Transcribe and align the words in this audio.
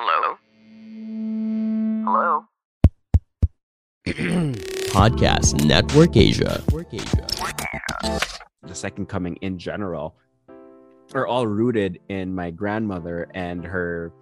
Hello? 0.00 0.36
Hello? 2.06 2.44
Podcast 4.94 5.64
Network 5.64 6.16
Asia. 6.16 6.62
the 8.62 8.74
second 8.74 9.06
coming 9.06 9.34
in 9.40 9.58
general 9.58 10.14
are 11.14 11.26
all 11.26 11.48
rooted 11.48 11.98
in 12.10 12.32
my 12.32 12.52
grandmother 12.52 13.28
and 13.34 13.64
her 13.64 14.12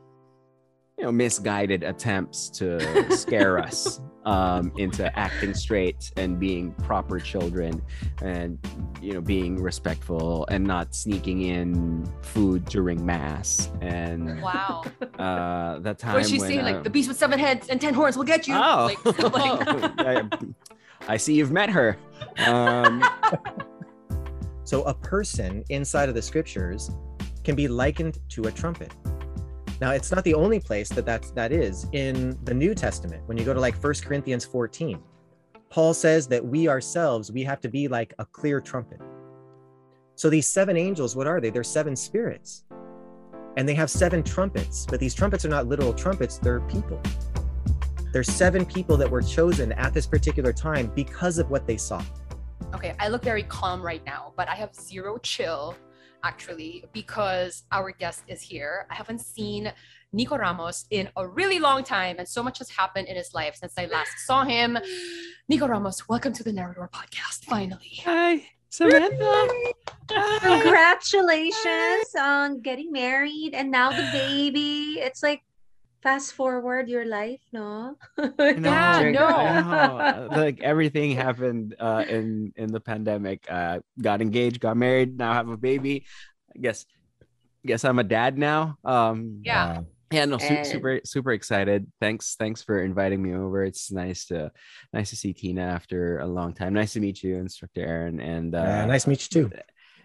you 0.98 1.04
know 1.04 1.12
misguided 1.12 1.82
attempts 1.82 2.48
to 2.50 2.80
scare 3.14 3.58
us 3.66 4.00
um, 4.24 4.72
into 4.76 5.16
acting 5.18 5.54
straight 5.54 6.10
and 6.16 6.40
being 6.40 6.72
proper 6.72 7.20
children 7.20 7.80
and 8.22 8.58
you 9.02 9.12
know 9.12 9.20
being 9.20 9.60
respectful 9.62 10.46
and 10.50 10.64
not 10.64 10.94
sneaking 10.94 11.42
in 11.42 12.10
food 12.22 12.64
during 12.64 13.04
mass 13.04 13.70
and 13.82 14.40
Wow. 14.42 14.84
uh 15.18 15.78
that 15.80 15.98
time 15.98 16.14
What 16.14 16.22
did 16.22 16.30
she 16.30 16.38
when, 16.38 16.48
say? 16.48 16.58
uh, 16.58 16.64
Like 16.64 16.82
the 16.82 16.90
beast 16.90 17.08
with 17.08 17.18
seven 17.18 17.38
heads 17.38 17.68
and 17.68 17.80
ten 17.80 17.92
horns 17.94 18.16
will 18.16 18.24
get 18.24 18.48
you. 18.48 18.54
Oh, 18.56 18.90
Like, 19.04 19.18
like- 19.34 19.92
I, 19.98 20.22
I 21.08 21.16
see 21.18 21.34
you've 21.34 21.52
met 21.52 21.70
her. 21.70 21.96
Um, 22.46 23.04
So 24.64 24.82
a 24.82 24.94
person 24.94 25.62
inside 25.68 26.08
of 26.08 26.16
the 26.16 26.22
scriptures 26.22 26.90
can 27.44 27.54
be 27.54 27.68
likened 27.68 28.18
to 28.30 28.42
a 28.44 28.50
trumpet. 28.50 28.92
Now, 29.80 29.90
it's 29.90 30.10
not 30.10 30.24
the 30.24 30.34
only 30.34 30.58
place 30.58 30.88
that 30.90 31.04
that's, 31.04 31.30
that 31.32 31.52
is 31.52 31.86
in 31.92 32.38
the 32.44 32.54
New 32.54 32.74
Testament. 32.74 33.22
When 33.26 33.36
you 33.36 33.44
go 33.44 33.52
to 33.52 33.60
like 33.60 33.82
1 33.82 33.94
Corinthians 34.02 34.44
14, 34.44 34.98
Paul 35.68 35.92
says 35.92 36.26
that 36.28 36.44
we 36.44 36.68
ourselves, 36.68 37.30
we 37.30 37.42
have 37.42 37.60
to 37.60 37.68
be 37.68 37.86
like 37.88 38.14
a 38.18 38.24
clear 38.24 38.60
trumpet. 38.60 39.00
So 40.14 40.30
these 40.30 40.46
seven 40.46 40.76
angels, 40.78 41.14
what 41.14 41.26
are 41.26 41.40
they? 41.40 41.50
They're 41.50 41.62
seven 41.62 41.94
spirits. 41.94 42.64
And 43.58 43.68
they 43.68 43.74
have 43.74 43.90
seven 43.90 44.22
trumpets, 44.22 44.86
but 44.86 44.98
these 44.98 45.14
trumpets 45.14 45.44
are 45.44 45.50
not 45.50 45.66
literal 45.66 45.92
trumpets, 45.92 46.38
they're 46.38 46.60
people. 46.60 47.00
There's 48.12 48.32
seven 48.32 48.64
people 48.64 48.96
that 48.96 49.10
were 49.10 49.20
chosen 49.20 49.72
at 49.72 49.92
this 49.92 50.06
particular 50.06 50.52
time 50.52 50.90
because 50.94 51.38
of 51.38 51.50
what 51.50 51.66
they 51.66 51.76
saw. 51.76 52.02
okay, 52.74 52.94
I 52.98 53.08
look 53.08 53.22
very 53.22 53.42
calm 53.42 53.82
right 53.82 54.04
now, 54.06 54.32
but 54.36 54.48
I 54.48 54.54
have 54.54 54.74
zero 54.74 55.18
chill 55.18 55.76
actually 56.26 56.84
because 56.92 57.62
our 57.70 57.92
guest 57.92 58.24
is 58.26 58.42
here. 58.42 58.86
I 58.90 58.94
haven't 58.94 59.20
seen 59.20 59.72
Nikko 60.12 60.38
Ramos 60.38 60.86
in 60.90 61.08
a 61.16 61.26
really 61.26 61.60
long 61.60 61.84
time, 61.84 62.16
and 62.18 62.26
so 62.26 62.42
much 62.42 62.58
has 62.58 62.68
happened 62.68 63.06
in 63.06 63.14
his 63.14 63.32
life 63.32 63.54
since 63.54 63.74
I 63.78 63.86
last 63.86 64.26
saw 64.26 64.42
him. 64.44 64.76
Nikko 65.48 65.68
Ramos, 65.68 66.08
welcome 66.08 66.32
to 66.32 66.42
the 66.42 66.52
Narrator 66.52 66.90
Podcast. 66.92 67.44
Finally. 67.44 68.00
hi, 68.04 68.42
Samantha. 68.70 69.48
Congratulations 70.40 72.10
on 72.18 72.60
getting 72.60 72.90
married 72.90 73.52
and 73.54 73.70
now 73.70 73.90
the 73.90 74.08
baby. 74.12 74.98
It's 74.98 75.22
like 75.22 75.42
fast 76.06 76.38
forward 76.38 76.86
your 76.88 77.02
life, 77.04 77.42
no? 77.50 77.98
Yeah, 78.14 78.30
I 78.38 79.10
no. 79.10 80.28
Like 80.42 80.62
everything 80.62 81.10
happened 81.26 81.74
uh, 81.82 82.04
in 82.06 82.52
in 82.54 82.70
the 82.70 82.78
pandemic. 82.78 83.42
Uh, 83.50 83.80
got 83.98 84.22
engaged, 84.22 84.60
got 84.62 84.76
married, 84.78 85.18
now 85.18 85.34
have 85.34 85.50
a 85.50 85.58
baby. 85.58 86.06
I 86.54 86.62
guess 86.62 86.86
guess 87.66 87.82
I'm 87.84 87.98
a 87.98 88.06
dad 88.06 88.38
now. 88.38 88.78
Um, 88.86 89.42
Yeah. 89.42 89.82
yeah 90.14 90.24
no 90.30 90.38
su- 90.38 90.54
And- 90.54 90.66
super 90.70 91.00
super 91.02 91.32
excited 91.34 91.90
thanks 91.98 92.38
thanks 92.38 92.62
for 92.62 92.78
inviting 92.78 93.18
me 93.18 93.34
over 93.34 93.66
it's 93.66 93.90
nice 93.90 94.30
to 94.30 94.54
nice 94.94 95.10
to 95.10 95.16
see 95.18 95.34
tina 95.34 95.66
after 95.66 96.22
a 96.22 96.28
long 96.30 96.54
time 96.54 96.78
nice 96.78 96.94
to 96.94 97.00
meet 97.02 97.26
you 97.26 97.34
instructor 97.42 97.82
aaron 97.82 98.22
and 98.22 98.54
uh 98.54 98.86
Uh, 98.86 98.86
nice 98.86 99.02
to 99.02 99.10
meet 99.10 99.26
you 99.26 99.30
too. 99.34 99.46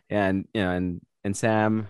and 0.10 0.50
you 0.58 0.62
know 0.66 0.74
and 0.74 0.88
and 1.24 1.38
sam 1.38 1.86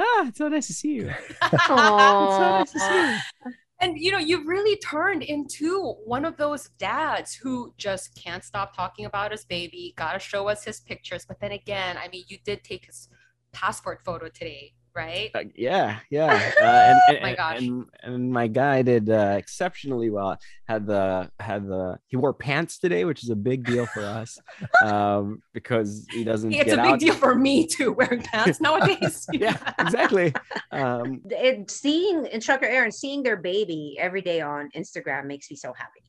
ah 0.00 0.28
it's 0.28 0.38
so 0.38 0.48
nice 0.48 0.66
to 0.68 0.74
see 0.74 0.94
you. 0.94 1.10
It's 1.52 1.66
so 1.66 1.76
nice 1.76 2.72
to 2.72 2.78
see 2.78 3.12
you. 3.46 3.52
And 3.82 3.96
you 3.98 4.12
know, 4.12 4.18
you've 4.18 4.46
really 4.46 4.76
turned 4.76 5.22
into 5.22 5.94
one 6.04 6.26
of 6.26 6.36
those 6.36 6.68
dads 6.78 7.34
who 7.34 7.72
just 7.78 8.14
can't 8.14 8.44
stop 8.44 8.76
talking 8.76 9.06
about 9.06 9.32
his 9.32 9.44
baby, 9.46 9.94
gotta 9.96 10.18
show 10.18 10.48
us 10.48 10.64
his 10.64 10.80
pictures. 10.80 11.24
But 11.26 11.40
then 11.40 11.52
again, 11.52 11.96
I 11.96 12.08
mean, 12.08 12.24
you 12.28 12.38
did 12.44 12.62
take 12.62 12.86
his 12.86 13.08
passport 13.52 14.02
photo 14.04 14.28
today, 14.28 14.74
right? 14.94 15.30
Uh, 15.34 15.44
yeah 15.54 15.98
yeah 16.10 16.52
uh, 16.60 16.64
and, 16.64 17.00
and, 17.16 17.22
My 17.22 17.34
gosh. 17.34 17.58
and 17.58 17.84
and 18.02 18.30
my 18.32 18.46
guy 18.46 18.82
did 18.82 19.08
uh, 19.10 19.34
exceptionally 19.38 20.10
well 20.10 20.36
had 20.68 20.86
the 20.86 21.30
had 21.40 21.66
the 21.66 21.98
he 22.06 22.16
wore 22.16 22.34
pants 22.34 22.78
today 22.78 23.04
which 23.04 23.22
is 23.22 23.30
a 23.30 23.36
big 23.36 23.64
deal 23.64 23.86
for 23.86 24.00
us 24.02 24.38
um 24.84 25.42
because 25.52 26.06
he 26.10 26.24
doesn't 26.24 26.52
It's 26.52 26.64
get 26.64 26.78
a 26.78 26.82
big 26.82 26.92
out 26.92 27.00
deal 27.00 27.14
for 27.14 27.34
me 27.34 27.66
too, 27.66 27.92
wearing 27.92 28.22
pants 28.22 28.60
nowadays. 28.66 29.26
yeah 29.32 29.56
exactly 29.78 30.32
um 30.72 31.20
It, 31.30 31.70
seeing 31.70 32.26
instructor 32.26 32.66
Aaron 32.66 32.92
seeing 32.92 33.22
their 33.22 33.36
baby 33.36 33.96
every 33.98 34.22
day 34.22 34.40
on 34.40 34.70
Instagram 34.76 35.26
makes 35.26 35.50
me 35.50 35.56
so 35.56 35.72
happy. 35.72 36.00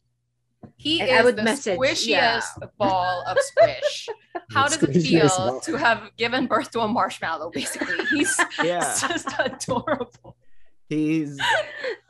He 0.82 1.00
And 1.00 1.12
is 1.12 1.20
I 1.20 1.24
would 1.24 1.36
the 1.36 1.44
message, 1.44 1.78
squishiest 1.78 2.70
ball 2.80 3.24
of 3.28 3.38
squish. 3.40 4.10
How 4.52 4.68
does 4.68 4.82
it 4.82 4.94
feel 5.02 5.28
ball. 5.28 5.60
to 5.62 5.76
have 5.76 6.10
given 6.18 6.48
birth 6.48 6.72
to 6.72 6.80
a 6.80 6.88
marshmallow? 6.88 7.52
Basically, 7.52 8.04
he's 8.10 8.36
yeah 8.64 8.80
just 9.00 9.28
adorable. 9.38 10.36
he's 10.90 11.40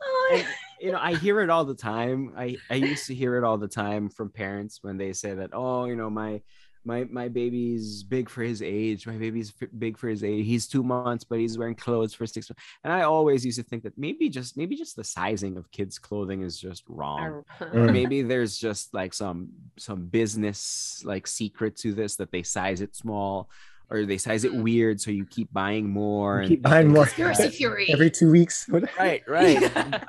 Oh, 0.02 0.30
and, 0.34 0.46
you 0.80 0.90
know 0.90 0.98
i 1.00 1.14
hear 1.14 1.40
it 1.40 1.50
all 1.50 1.64
the 1.64 1.74
time 1.74 2.32
i 2.36 2.56
i 2.70 2.74
used 2.74 3.06
to 3.06 3.14
hear 3.14 3.36
it 3.36 3.44
all 3.44 3.56
the 3.56 3.68
time 3.68 4.08
from 4.08 4.30
parents 4.30 4.80
when 4.82 4.96
they 4.96 5.12
say 5.12 5.32
that 5.34 5.50
oh 5.52 5.84
you 5.84 5.94
know 5.94 6.10
my 6.10 6.42
my 6.84 7.04
my 7.10 7.28
baby's 7.28 8.02
big 8.02 8.28
for 8.28 8.42
his 8.42 8.60
age 8.62 9.06
my 9.06 9.16
baby's 9.16 9.52
f- 9.62 9.68
big 9.78 9.96
for 9.96 10.08
his 10.08 10.24
age 10.24 10.44
he's 10.44 10.66
two 10.66 10.82
months 10.82 11.22
but 11.22 11.38
he's 11.38 11.56
wearing 11.56 11.74
clothes 11.74 12.12
for 12.12 12.26
six 12.26 12.50
months 12.50 12.62
and 12.82 12.92
i 12.92 13.02
always 13.02 13.44
used 13.44 13.58
to 13.58 13.62
think 13.64 13.82
that 13.84 13.96
maybe 13.96 14.28
just 14.28 14.56
maybe 14.56 14.74
just 14.74 14.96
the 14.96 15.04
sizing 15.04 15.56
of 15.56 15.70
kids 15.70 15.98
clothing 15.98 16.42
is 16.42 16.58
just 16.58 16.82
wrong 16.88 17.20
or 17.20 17.44
Mm. 17.72 17.92
maybe 17.92 18.22
there's 18.22 18.58
just 18.58 18.92
like 18.92 19.14
some 19.14 19.48
some 19.78 20.06
business 20.06 21.02
like 21.04 21.26
secret 21.26 21.76
to 21.76 21.92
this 21.92 22.16
that 22.16 22.30
they 22.32 22.42
size 22.42 22.80
it 22.80 22.96
small 22.96 23.48
or 23.90 24.04
they 24.04 24.18
size 24.18 24.44
it 24.44 24.52
weird 24.54 25.00
so 25.00 25.10
you 25.10 25.24
keep 25.26 25.52
buying 25.52 25.88
more 25.88 26.36
You 26.36 26.40
and 26.40 26.48
keep 26.48 26.62
buying 26.62 26.88
more 26.88 27.04
Conspiracy 27.04 27.48
theory. 27.48 27.86
every 27.92 28.10
two 28.10 28.30
weeks. 28.30 28.68
right 28.98 29.22
right 29.28 29.60
Yeah. 29.70 30.00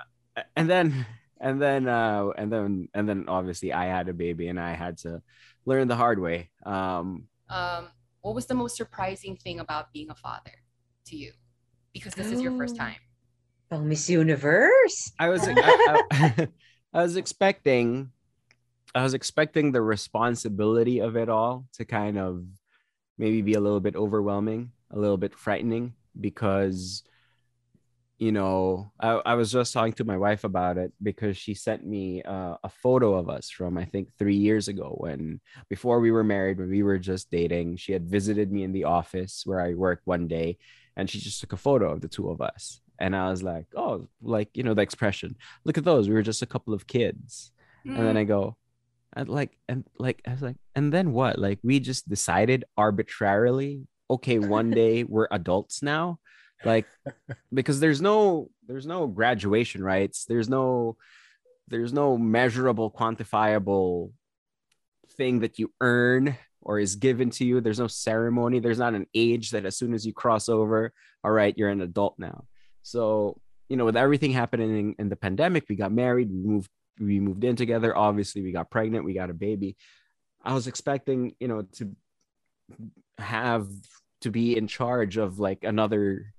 and 0.55 0.67
then 0.69 1.05
and 1.39 1.61
then 1.61 1.87
uh 1.87 2.29
and 2.37 2.51
then 2.51 2.87
and 2.95 3.07
then 3.07 3.25
obviously 3.27 3.71
i 3.73 3.85
had 3.85 4.07
a 4.09 4.13
baby 4.13 4.47
and 4.47 4.59
i 4.59 4.73
had 4.73 4.97
to 4.99 5.21
learn 5.65 5.87
the 5.87 5.95
hard 5.95 6.19
way 6.19 6.49
um 6.65 7.27
um, 7.49 7.89
what 8.21 8.33
was 8.35 8.45
the 8.47 8.55
most 8.55 8.75
surprising 8.77 9.35
thing 9.35 9.59
about 9.59 9.91
being 9.93 10.09
a 10.09 10.15
father 10.15 10.51
to 11.07 11.15
you? 11.15 11.33
Because 11.93 12.13
this 12.15 12.31
is 12.31 12.41
your 12.41 12.57
first 12.57 12.75
Oh. 12.75 12.79
time. 12.79 12.95
Oh, 13.69 13.79
Miss 13.79 14.09
Universe. 14.09 15.11
i 15.19 15.29
was 15.29 15.41
I, 15.47 15.53
I- 16.11 16.47
I 16.93 17.01
was 17.03 17.15
expecting 17.17 18.11
i 18.95 19.03
was 19.03 19.13
expecting 19.13 19.71
the 19.71 19.81
responsibility 19.81 20.99
of 20.99 21.15
it 21.17 21.27
all 21.29 21.65
to 21.73 21.85
kind 21.85 22.17
of 22.17 22.45
maybe 23.17 23.41
be 23.41 23.53
a 23.55 23.59
little 23.59 23.79
bit 23.81 23.95
overwhelming 23.95 24.71
a 24.91 24.97
little 24.99 25.17
bit 25.17 25.33
frightening 25.35 25.93
because 26.19 27.03
you 28.23 28.31
know 28.31 28.91
I, 28.99 29.09
I 29.31 29.33
was 29.35 29.51
just 29.51 29.73
talking 29.73 29.93
to 29.93 30.05
my 30.05 30.17
wife 30.17 30.45
about 30.45 30.77
it 30.77 30.93
because 31.01 31.35
she 31.35 31.53
sent 31.53 31.85
me 31.85 32.23
uh, 32.23 32.55
a 32.63 32.69
photo 32.69 33.15
of 33.15 33.29
us 33.29 33.49
from 33.49 33.77
i 33.77 33.85
think 33.85 34.05
three 34.17 34.37
years 34.47 34.69
ago 34.69 34.95
when 34.97 35.41
before 35.69 35.99
we 35.99 36.11
were 36.11 36.23
married 36.23 36.57
when 36.57 36.69
we 36.69 36.83
were 36.83 36.99
just 36.99 37.29
dating. 37.29 37.77
She 37.77 37.91
had 37.91 38.05
visited 38.17 38.51
me 38.51 38.63
in 38.63 38.71
the 38.71 38.85
office 38.85 39.43
where 39.45 39.59
i 39.59 39.73
work 39.73 40.01
one 40.05 40.27
day 40.27 40.57
and 40.95 41.09
she 41.09 41.19
just 41.19 41.41
took 41.41 41.53
a 41.53 41.57
photo 41.57 41.91
of 41.91 41.99
the 42.01 42.07
two 42.07 42.29
of 42.29 42.39
us. 42.41 42.79
And 42.99 43.13
i 43.15 43.29
was 43.29 43.43
like 43.43 43.67
oh 43.75 44.07
like 44.21 44.49
you 44.53 44.63
know 44.63 44.75
the 44.75 44.87
expression 44.89 45.35
look 45.65 45.77
at 45.77 45.83
those 45.83 46.07
we 46.07 46.15
were 46.15 46.29
just 46.31 46.41
a 46.47 46.51
couple 46.53 46.73
of 46.73 46.87
kids. 46.87 47.51
And 47.85 48.07
then 48.07 48.15
I 48.15 48.23
go, 48.23 48.55
and 49.13 49.27
like, 49.27 49.57
and 49.67 49.83
like, 49.99 50.21
I 50.25 50.31
was 50.31 50.41
like, 50.41 50.55
and 50.75 50.93
then 50.93 51.11
what? 51.11 51.37
Like, 51.37 51.59
we 51.63 51.79
just 51.79 52.07
decided 52.07 52.63
arbitrarily, 52.77 53.87
okay, 54.09 54.39
one 54.39 54.71
day 54.81 55.03
we're 55.03 55.27
adults 55.31 55.83
now, 55.83 56.19
like, 56.65 56.85
because 57.53 57.79
there's 57.79 58.01
no, 58.01 58.49
there's 58.67 58.85
no 58.85 59.07
graduation 59.07 59.83
rights, 59.83 60.25
there's 60.25 60.49
no, 60.49 60.97
there's 61.67 61.93
no 61.93 62.17
measurable, 62.17 62.91
quantifiable 62.91 64.11
thing 65.17 65.39
that 65.39 65.59
you 65.59 65.71
earn 65.81 66.37
or 66.61 66.79
is 66.79 66.95
given 66.95 67.29
to 67.31 67.45
you. 67.45 67.61
There's 67.61 67.79
no 67.79 67.87
ceremony. 67.87 68.59
There's 68.59 68.79
not 68.79 68.93
an 68.93 69.07
age 69.13 69.51
that 69.51 69.65
as 69.65 69.77
soon 69.77 69.93
as 69.93 70.05
you 70.05 70.13
cross 70.13 70.49
over, 70.49 70.91
all 71.23 71.31
right, 71.31 71.53
you're 71.57 71.69
an 71.69 71.81
adult 71.81 72.15
now. 72.17 72.45
So, 72.81 73.39
you 73.69 73.77
know, 73.77 73.85
with 73.85 73.97
everything 73.97 74.31
happening 74.31 74.95
in, 74.97 75.09
the 75.09 75.15
pandemic, 75.15 75.65
we 75.69 75.75
got 75.75 75.91
married, 75.91 76.29
we 76.29 76.37
moved 76.37 76.69
we 76.99 77.19
moved 77.19 77.43
in 77.43 77.55
together 77.55 77.95
obviously 77.95 78.41
we 78.41 78.51
got 78.51 78.69
pregnant 78.69 79.05
we 79.05 79.13
got 79.13 79.29
a 79.29 79.33
baby 79.33 79.75
i 80.43 80.53
was 80.53 80.67
expecting 80.67 81.33
you 81.39 81.47
know 81.47 81.63
to 81.73 81.91
have 83.17 83.67
to 84.21 84.29
be 84.29 84.57
in 84.57 84.67
charge 84.67 85.17
of 85.17 85.39
like 85.39 85.63
another 85.63 86.33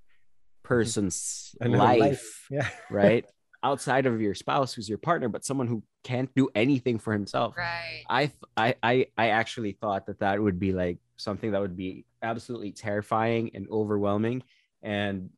Mm-hmm. 0.65 0.73
person's 0.73 1.55
life, 1.63 1.99
life, 1.99 2.47
yeah. 2.49 2.67
right 2.89 3.25
outside 3.63 4.05
of 4.05 4.21
your 4.21 4.35
spouse 4.35 4.73
who's 4.73 4.87
your 4.87 4.97
partner 4.99 5.29
but 5.29 5.43
someone 5.45 5.67
who 5.67 5.81
can't 6.03 6.33
do 6.35 6.49
anything 6.53 6.99
for 6.99 7.13
himself 7.13 7.55
Right. 7.57 8.03
I, 8.09 8.25
th- 8.27 8.37
I 8.55 8.75
i 8.83 9.07
i 9.17 9.29
actually 9.29 9.71
thought 9.71 10.05
that 10.07 10.19
that 10.19 10.41
would 10.41 10.59
be 10.59 10.71
like 10.71 10.99
something 11.17 11.51
that 11.51 11.61
would 11.61 11.77
be 11.77 12.05
absolutely 12.21 12.71
terrifying 12.71 13.51
and 13.55 13.67
overwhelming 13.71 14.43
and 14.83 15.29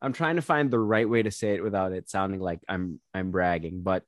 I'm 0.00 0.12
trying 0.12 0.36
to 0.36 0.42
find 0.42 0.70
the 0.70 0.78
right 0.78 1.08
way 1.08 1.22
to 1.22 1.30
say 1.30 1.54
it 1.54 1.62
without 1.62 1.92
it 1.92 2.10
sounding 2.10 2.40
like 2.40 2.60
I'm 2.68 3.00
I'm 3.14 3.30
bragging, 3.30 3.80
but 3.82 4.02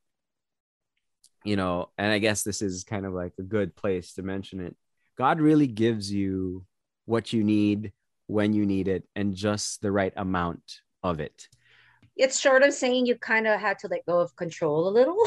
you 1.43 1.57
know, 1.57 1.89
and 1.97 2.13
I 2.13 2.19
guess 2.19 2.43
this 2.43 2.61
is 2.61 2.85
kind 2.85 3.07
of 3.07 3.15
like 3.15 3.33
a 3.39 3.43
good 3.43 3.75
place 3.75 4.13
to 4.15 4.23
mention 4.23 4.61
it. 4.61 4.77
God 5.17 5.41
really 5.41 5.67
gives 5.67 6.13
you 6.13 6.67
what 7.07 7.33
you 7.33 7.43
need 7.45 7.93
when 8.27 8.53
you 8.53 8.67
need 8.67 8.89
it 8.89 9.05
and 9.15 9.35
just 9.35 9.83
the 9.83 9.93
right 9.93 10.13
amount 10.17 10.81
of 11.03 11.21
it. 11.21 11.49
It's 12.17 12.41
short 12.41 12.63
of 12.63 12.73
saying 12.73 13.07
you 13.07 13.17
kind 13.17 13.47
of 13.47 13.61
had 13.61 13.79
to 13.81 13.89
let 13.89 14.07
go 14.07 14.19
of 14.21 14.35
control 14.37 14.89
a 14.89 14.91
little. 14.91 15.19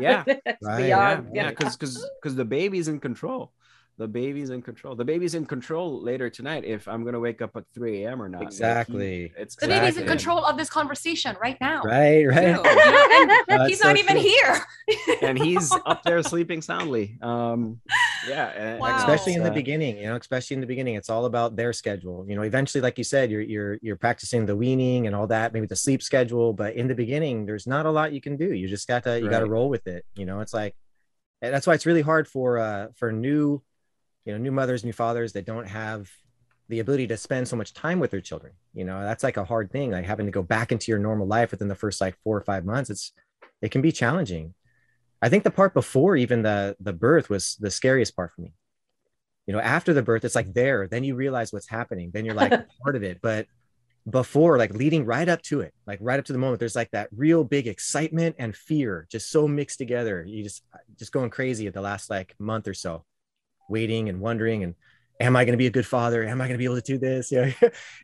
Yeah. 0.00 0.24
Right, 0.62 0.82
beyond- 0.82 1.30
yeah, 1.32 1.44
yeah, 1.44 1.50
because 1.50 1.76
because 1.76 2.04
because 2.20 2.34
the 2.34 2.44
baby's 2.44 2.88
in 2.88 2.98
control. 2.98 3.52
The 4.00 4.08
baby's 4.08 4.48
in 4.48 4.62
control. 4.62 4.96
The 4.96 5.04
baby's 5.04 5.34
in 5.34 5.44
control 5.44 6.00
later 6.02 6.30
tonight 6.30 6.64
if 6.64 6.88
I'm 6.88 7.04
gonna 7.04 7.20
wake 7.20 7.42
up 7.42 7.54
at 7.54 7.64
3 7.74 8.02
a.m. 8.04 8.22
or 8.22 8.30
not. 8.30 8.38
Like, 8.38 8.48
he- 8.48 8.54
Exactly. 8.56 9.32
it's 9.36 9.56
The 9.56 9.68
baby's 9.68 9.98
in 9.98 10.06
control 10.06 10.42
of 10.42 10.56
this 10.56 10.70
conversation 10.70 11.36
right 11.38 11.58
now. 11.60 11.82
Right, 11.82 12.24
right. 12.24 12.56
and 12.66 13.30
That's 13.46 13.68
he's 13.68 13.80
so 13.80 13.88
not 13.88 13.98
even 13.98 14.16
true. 14.16 14.22
here. 14.22 14.54
and 15.28 15.36
he's 15.38 15.70
up 15.84 16.02
there 16.02 16.22
sleeping 16.32 16.62
soundly. 16.62 17.18
Um, 17.20 17.82
yeah, 18.26 18.78
Wow. 18.78 18.96
especially 18.96 19.34
in 19.34 19.42
the 19.42 19.50
uh, 19.50 19.54
beginning 19.62 19.98
you 19.98 20.04
know 20.04 20.16
especially 20.16 20.54
in 20.54 20.60
the 20.62 20.66
beginning 20.66 20.94
it's 20.94 21.10
all 21.10 21.24
about 21.26 21.56
their 21.56 21.72
schedule 21.72 22.24
you 22.28 22.36
know 22.36 22.42
eventually 22.42 22.80
like 22.82 22.96
you 22.98 23.04
said 23.04 23.30
you're 23.30 23.40
you're 23.54 23.78
you're 23.82 23.96
practicing 23.96 24.44
the 24.46 24.54
weaning 24.56 25.06
and 25.06 25.14
all 25.16 25.26
that 25.26 25.52
maybe 25.54 25.66
the 25.66 25.76
sleep 25.86 26.02
schedule 26.02 26.52
but 26.52 26.74
in 26.74 26.86
the 26.86 26.94
beginning 26.94 27.46
there's 27.46 27.66
not 27.66 27.84
a 27.86 27.90
lot 27.90 28.12
you 28.12 28.20
can 28.20 28.36
do 28.36 28.52
you 28.52 28.68
just 28.68 28.86
got 28.88 29.02
to 29.04 29.18
you 29.20 29.28
got 29.30 29.40
to 29.40 29.46
roll 29.46 29.68
with 29.70 29.86
it 29.86 30.04
you 30.16 30.26
know 30.26 30.40
it's 30.40 30.52
like 30.52 30.74
and 31.40 31.52
that's 31.54 31.66
why 31.66 31.72
it's 31.74 31.86
really 31.86 32.02
hard 32.02 32.28
for 32.28 32.58
uh 32.58 32.88
for 32.94 33.10
new 33.10 33.62
you 34.30 34.36
know 34.36 34.42
new 34.42 34.52
mothers 34.52 34.84
new 34.84 34.92
fathers 34.92 35.32
that 35.32 35.44
don't 35.44 35.66
have 35.66 36.08
the 36.68 36.78
ability 36.78 37.08
to 37.08 37.16
spend 37.16 37.48
so 37.48 37.56
much 37.56 37.74
time 37.74 37.98
with 37.98 38.12
their 38.12 38.20
children. 38.20 38.52
You 38.74 38.84
know 38.84 39.00
that's 39.02 39.24
like 39.24 39.36
a 39.36 39.44
hard 39.44 39.72
thing 39.72 39.90
like 39.90 40.04
having 40.04 40.26
to 40.26 40.32
go 40.32 40.42
back 40.42 40.70
into 40.70 40.92
your 40.92 41.00
normal 41.00 41.26
life 41.26 41.50
within 41.50 41.66
the 41.66 41.74
first 41.74 42.00
like 42.00 42.16
four 42.22 42.36
or 42.36 42.42
five 42.42 42.64
months. 42.64 42.90
It's 42.90 43.12
it 43.60 43.72
can 43.72 43.82
be 43.82 43.90
challenging. 43.90 44.54
I 45.20 45.28
think 45.28 45.42
the 45.42 45.50
part 45.50 45.74
before 45.74 46.16
even 46.16 46.42
the 46.42 46.76
the 46.78 46.92
birth 46.92 47.28
was 47.28 47.56
the 47.58 47.72
scariest 47.72 48.14
part 48.14 48.30
for 48.32 48.42
me. 48.42 48.52
You 49.46 49.52
know 49.52 49.60
after 49.60 49.92
the 49.92 50.02
birth 50.02 50.24
it's 50.24 50.36
like 50.36 50.54
there 50.54 50.86
then 50.86 51.02
you 51.02 51.16
realize 51.16 51.52
what's 51.52 51.68
happening 51.68 52.12
then 52.14 52.24
you're 52.24 52.36
like 52.36 52.52
part 52.84 52.94
of 52.94 53.02
it. 53.02 53.18
But 53.20 53.46
before 54.08 54.56
like 54.56 54.72
leading 54.72 55.04
right 55.04 55.28
up 55.28 55.42
to 55.42 55.60
it 55.60 55.74
like 55.86 55.98
right 56.00 56.18
up 56.18 56.24
to 56.24 56.32
the 56.32 56.38
moment 56.38 56.58
there's 56.58 56.74
like 56.74 56.90
that 56.90 57.08
real 57.14 57.44
big 57.44 57.66
excitement 57.66 58.34
and 58.38 58.56
fear 58.56 59.08
just 59.10 59.28
so 59.28 59.48
mixed 59.48 59.78
together. 59.78 60.24
You 60.24 60.44
just 60.44 60.62
just 60.96 61.10
going 61.10 61.30
crazy 61.30 61.66
at 61.66 61.74
the 61.74 61.80
last 61.80 62.10
like 62.10 62.36
month 62.38 62.68
or 62.68 62.74
so 62.74 63.04
waiting 63.70 64.08
and 64.08 64.20
wondering 64.20 64.62
and 64.64 64.74
am 65.20 65.36
i 65.36 65.44
going 65.44 65.52
to 65.52 65.58
be 65.58 65.66
a 65.66 65.70
good 65.78 65.86
father 65.86 66.24
am 66.24 66.40
i 66.40 66.44
going 66.46 66.54
to 66.54 66.58
be 66.58 66.64
able 66.64 66.80
to 66.80 66.92
do 66.92 66.98
this 66.98 67.30
yeah 67.36 67.50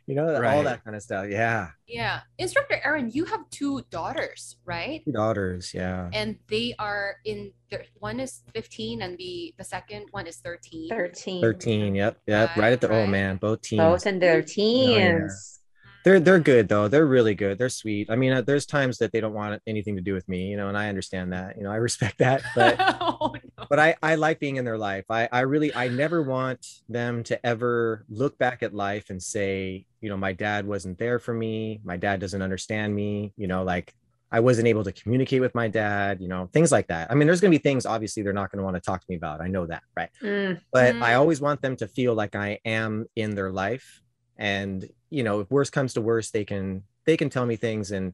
you 0.07 0.15
know 0.15 0.27
all 0.45 0.63
that 0.63 0.83
kind 0.83 0.95
of 0.95 1.01
stuff 1.01 1.25
yeah 1.29 1.69
Yeah. 1.87 2.19
Instructor 2.37 2.77
Aaron, 2.83 3.09
you 3.11 3.23
have 3.25 3.41
two 3.49 3.81
daughters, 3.89 4.57
right? 4.65 5.01
Two 5.05 5.13
daughters 5.13 5.73
yeah 5.73 6.09
And 6.13 6.37
they 6.49 6.75
are 6.77 7.15
in 7.25 7.51
their 7.71 7.85
one 7.99 8.19
is 8.19 8.43
15 8.53 9.01
and 9.01 9.17
the 9.17 9.53
the 9.57 9.63
second 9.63 10.03
one 10.11 10.27
is 10.27 10.37
13. 10.43 10.89
13. 10.89 11.41
13 11.41 11.95
yep 11.95 12.17
yep 12.27 12.55
right 12.55 12.73
at 12.73 12.81
the 12.81 12.89
oh 12.91 13.07
man 13.07 13.37
both 13.37 13.61
teams 13.63 13.79
Both 13.81 14.05
in 14.05 14.19
their 14.19 14.43
Oh, 14.43 14.45
yeah. 14.45 14.53
teens. 14.53 15.59
they're 16.05 16.19
they're 16.19 16.39
good 16.53 16.67
though 16.69 16.87
they're 16.91 17.07
really 17.17 17.35
good 17.35 17.57
they're 17.57 17.73
sweet 17.83 18.05
i 18.11 18.15
mean 18.15 18.31
uh, 18.31 18.41
there's 18.41 18.65
times 18.67 18.97
that 18.99 19.11
they 19.11 19.19
don't 19.23 19.33
want 19.33 19.59
anything 19.65 19.95
to 19.99 20.03
do 20.09 20.13
with 20.13 20.27
me 20.29 20.47
you 20.51 20.55
know 20.59 20.67
and 20.71 20.77
i 20.77 20.87
understand 20.93 21.33
that 21.33 21.57
you 21.57 21.63
know 21.63 21.71
i 21.71 21.79
respect 21.89 22.15
that 22.19 22.39
but 22.55 22.75
oh, 23.01 23.33
no. 23.56 23.56
But 23.69 23.79
i 23.79 23.95
i 24.01 24.15
like 24.15 24.39
being 24.39 24.55
in 24.57 24.65
their 24.65 24.77
life. 24.77 25.05
I 25.09 25.27
i 25.31 25.41
really 25.41 25.73
i 25.75 25.87
never 25.87 26.21
want 26.21 26.65
them 26.89 27.23
to 27.23 27.45
ever 27.45 28.05
look 28.09 28.37
back 28.37 28.63
at 28.63 28.73
life 28.73 29.09
and 29.09 29.21
say 29.21 29.85
you 30.01 30.09
know 30.09 30.17
my 30.17 30.33
dad 30.33 30.67
wasn't 30.67 30.97
there 30.97 31.19
for 31.19 31.33
me. 31.33 31.81
My 31.83 31.97
dad 31.97 32.19
doesn't 32.19 32.41
understand 32.41 32.95
me. 32.95 33.33
You 33.37 33.47
know 33.47 33.63
like 33.63 33.93
i 34.29 34.41
wasn't 34.41 34.67
able 34.67 34.83
to 34.83 34.91
communicate 34.91 35.39
with 35.39 35.55
my 35.55 35.69
dad 35.69 36.19
you 36.19 36.27
know 36.27 36.49
things 36.51 36.71
like 36.71 36.87
that. 36.87 37.09
I 37.09 37.15
mean 37.15 37.27
there's 37.27 37.41
going 37.41 37.51
to 37.51 37.57
be 37.57 37.63
things 37.63 37.85
obviously 37.85 38.23
they're 38.23 38.33
not 38.33 38.51
going 38.51 38.59
to 38.59 38.63
want 38.63 38.75
to 38.75 38.81
talk 38.81 38.99
to 39.01 39.05
me 39.09 39.15
about. 39.15 39.41
I 39.41 39.47
know 39.47 39.65
that 39.67 39.83
right? 39.95 40.09
Mm, 40.21 40.59
but 40.71 40.95
Mm. 40.95 41.01
I 41.01 41.13
always 41.15 41.39
want 41.41 41.61
them 41.61 41.75
to 41.77 41.87
feel 41.87 42.13
like 42.13 42.35
I 42.35 42.59
am 42.65 43.05
in 43.15 43.35
their 43.35 43.51
life. 43.51 44.01
And 44.37 44.87
you 45.09 45.23
know, 45.23 45.39
if 45.39 45.49
worst 45.49 45.71
comes 45.71 45.93
to 45.93 46.01
worst, 46.01 46.33
they 46.33 46.45
can 46.45 46.83
they 47.05 47.17
can 47.17 47.29
tell 47.29 47.45
me 47.45 47.55
things, 47.55 47.91
and 47.91 48.13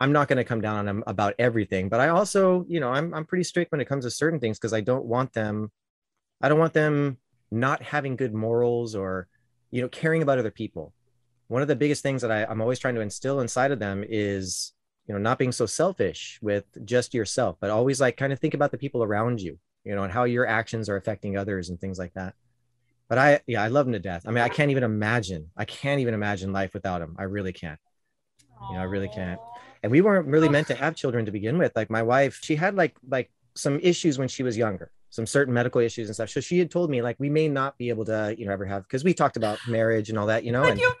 I'm 0.00 0.12
not 0.12 0.28
going 0.28 0.38
to 0.38 0.44
come 0.44 0.60
down 0.60 0.76
on 0.76 0.86
them 0.86 1.04
about 1.06 1.34
everything. 1.38 1.88
But 1.88 2.00
I 2.00 2.08
also, 2.08 2.64
you 2.68 2.80
know, 2.80 2.90
I'm 2.90 3.14
I'm 3.14 3.24
pretty 3.24 3.44
strict 3.44 3.72
when 3.72 3.80
it 3.80 3.88
comes 3.88 4.04
to 4.04 4.10
certain 4.10 4.40
things 4.40 4.58
because 4.58 4.72
I 4.72 4.80
don't 4.80 5.04
want 5.04 5.32
them, 5.32 5.70
I 6.40 6.48
don't 6.48 6.58
want 6.58 6.74
them 6.74 7.18
not 7.50 7.82
having 7.82 8.16
good 8.16 8.34
morals 8.34 8.94
or, 8.94 9.28
you 9.70 9.82
know, 9.82 9.88
caring 9.88 10.22
about 10.22 10.38
other 10.38 10.50
people. 10.50 10.92
One 11.48 11.62
of 11.62 11.68
the 11.68 11.76
biggest 11.76 12.02
things 12.02 12.22
that 12.22 12.32
I, 12.32 12.44
I'm 12.44 12.60
always 12.60 12.78
trying 12.78 12.96
to 12.96 13.00
instill 13.00 13.40
inside 13.40 13.70
of 13.70 13.78
them 13.78 14.04
is, 14.06 14.72
you 15.06 15.14
know, 15.14 15.20
not 15.20 15.38
being 15.38 15.52
so 15.52 15.66
selfish 15.66 16.38
with 16.42 16.64
just 16.84 17.14
yourself, 17.14 17.56
but 17.60 17.70
always 17.70 18.00
like 18.00 18.16
kind 18.16 18.32
of 18.32 18.40
think 18.40 18.54
about 18.54 18.72
the 18.72 18.78
people 18.78 19.04
around 19.04 19.40
you 19.40 19.58
you 19.86 19.94
know, 19.94 20.02
and 20.02 20.12
how 20.12 20.24
your 20.24 20.46
actions 20.46 20.88
are 20.88 20.96
affecting 20.96 21.38
others 21.38 21.70
and 21.70 21.80
things 21.80 21.96
like 21.96 22.12
that. 22.14 22.34
But 23.08 23.18
I, 23.18 23.40
yeah, 23.46 23.62
I 23.62 23.68
love 23.68 23.86
him 23.86 23.92
to 23.92 24.00
death. 24.00 24.24
I 24.26 24.32
mean, 24.32 24.42
I 24.42 24.48
can't 24.48 24.72
even 24.72 24.82
imagine. 24.82 25.48
I 25.56 25.64
can't 25.64 26.00
even 26.00 26.12
imagine 26.12 26.52
life 26.52 26.74
without 26.74 27.00
him. 27.00 27.14
I 27.16 27.22
really 27.22 27.52
can't. 27.52 27.78
You 28.68 28.74
know, 28.74 28.80
I 28.80 28.84
really 28.84 29.06
can't. 29.06 29.38
And 29.86 29.92
we 29.92 30.00
weren't 30.00 30.26
really 30.26 30.48
meant 30.48 30.66
to 30.66 30.74
have 30.74 30.96
children 30.96 31.24
to 31.26 31.30
begin 31.30 31.58
with. 31.58 31.70
Like 31.76 31.90
my 31.90 32.02
wife, 32.02 32.40
she 32.42 32.56
had 32.56 32.74
like 32.74 32.96
like 33.08 33.30
some 33.54 33.78
issues 33.84 34.18
when 34.18 34.26
she 34.26 34.42
was 34.42 34.56
younger, 34.56 34.90
some 35.10 35.26
certain 35.28 35.54
medical 35.54 35.80
issues 35.80 36.08
and 36.08 36.14
stuff. 36.16 36.28
So 36.28 36.40
she 36.40 36.58
had 36.58 36.72
told 36.72 36.90
me 36.90 37.02
like 37.02 37.14
we 37.20 37.30
may 37.30 37.46
not 37.46 37.78
be 37.78 37.88
able 37.88 38.04
to, 38.06 38.34
you 38.36 38.46
know, 38.46 38.52
ever 38.52 38.64
have 38.64 38.82
because 38.82 39.04
we 39.04 39.14
talked 39.14 39.36
about 39.36 39.60
marriage 39.68 40.10
and 40.10 40.18
all 40.18 40.26
that, 40.26 40.42
you 40.42 40.50
know. 40.50 40.62
But 40.62 40.72
And 40.72 40.80
you 40.80 40.92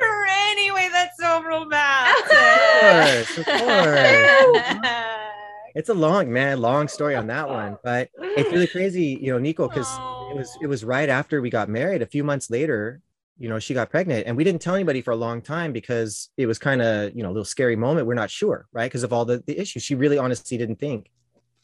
her 0.00 0.26
anyway. 0.50 0.88
That's 0.92 1.16
so 1.20 1.36
of 1.36 1.44
course, 1.44 3.38
of 3.38 3.44
course. 3.44 3.60
romantic. 3.60 5.32
It's 5.76 5.88
a 5.88 5.94
long 5.94 6.32
man, 6.32 6.60
long 6.60 6.88
story 6.88 7.14
on 7.14 7.28
that 7.28 7.48
one. 7.48 7.78
But 7.84 8.10
it's 8.18 8.50
really 8.50 8.66
crazy, 8.66 9.20
you 9.22 9.32
know, 9.32 9.38
Nikko, 9.38 9.68
because 9.68 9.88
it 10.32 10.36
was 10.36 10.58
it 10.60 10.66
was 10.66 10.84
right 10.84 11.08
after 11.08 11.40
we 11.40 11.48
got 11.48 11.68
married. 11.68 12.02
A 12.02 12.06
few 12.06 12.24
months 12.24 12.50
later, 12.50 13.02
you 13.38 13.48
know, 13.48 13.58
she 13.58 13.74
got 13.74 13.90
pregnant, 13.90 14.26
and 14.26 14.36
we 14.36 14.44
didn't 14.44 14.60
tell 14.62 14.74
anybody 14.74 15.00
for 15.00 15.10
a 15.10 15.16
long 15.16 15.40
time 15.42 15.72
because 15.72 16.30
it 16.36 16.46
was 16.46 16.58
kind 16.58 16.80
of 16.82 17.14
you 17.16 17.22
know 17.22 17.28
a 17.28 17.34
little 17.34 17.44
scary 17.44 17.76
moment. 17.76 18.06
We're 18.06 18.14
not 18.14 18.30
sure, 18.30 18.66
right? 18.72 18.86
Because 18.86 19.02
of 19.02 19.12
all 19.12 19.24
the 19.24 19.42
the 19.46 19.58
issues. 19.58 19.82
She 19.82 19.94
really 19.94 20.18
honestly 20.18 20.56
didn't 20.58 20.76
think 20.76 21.10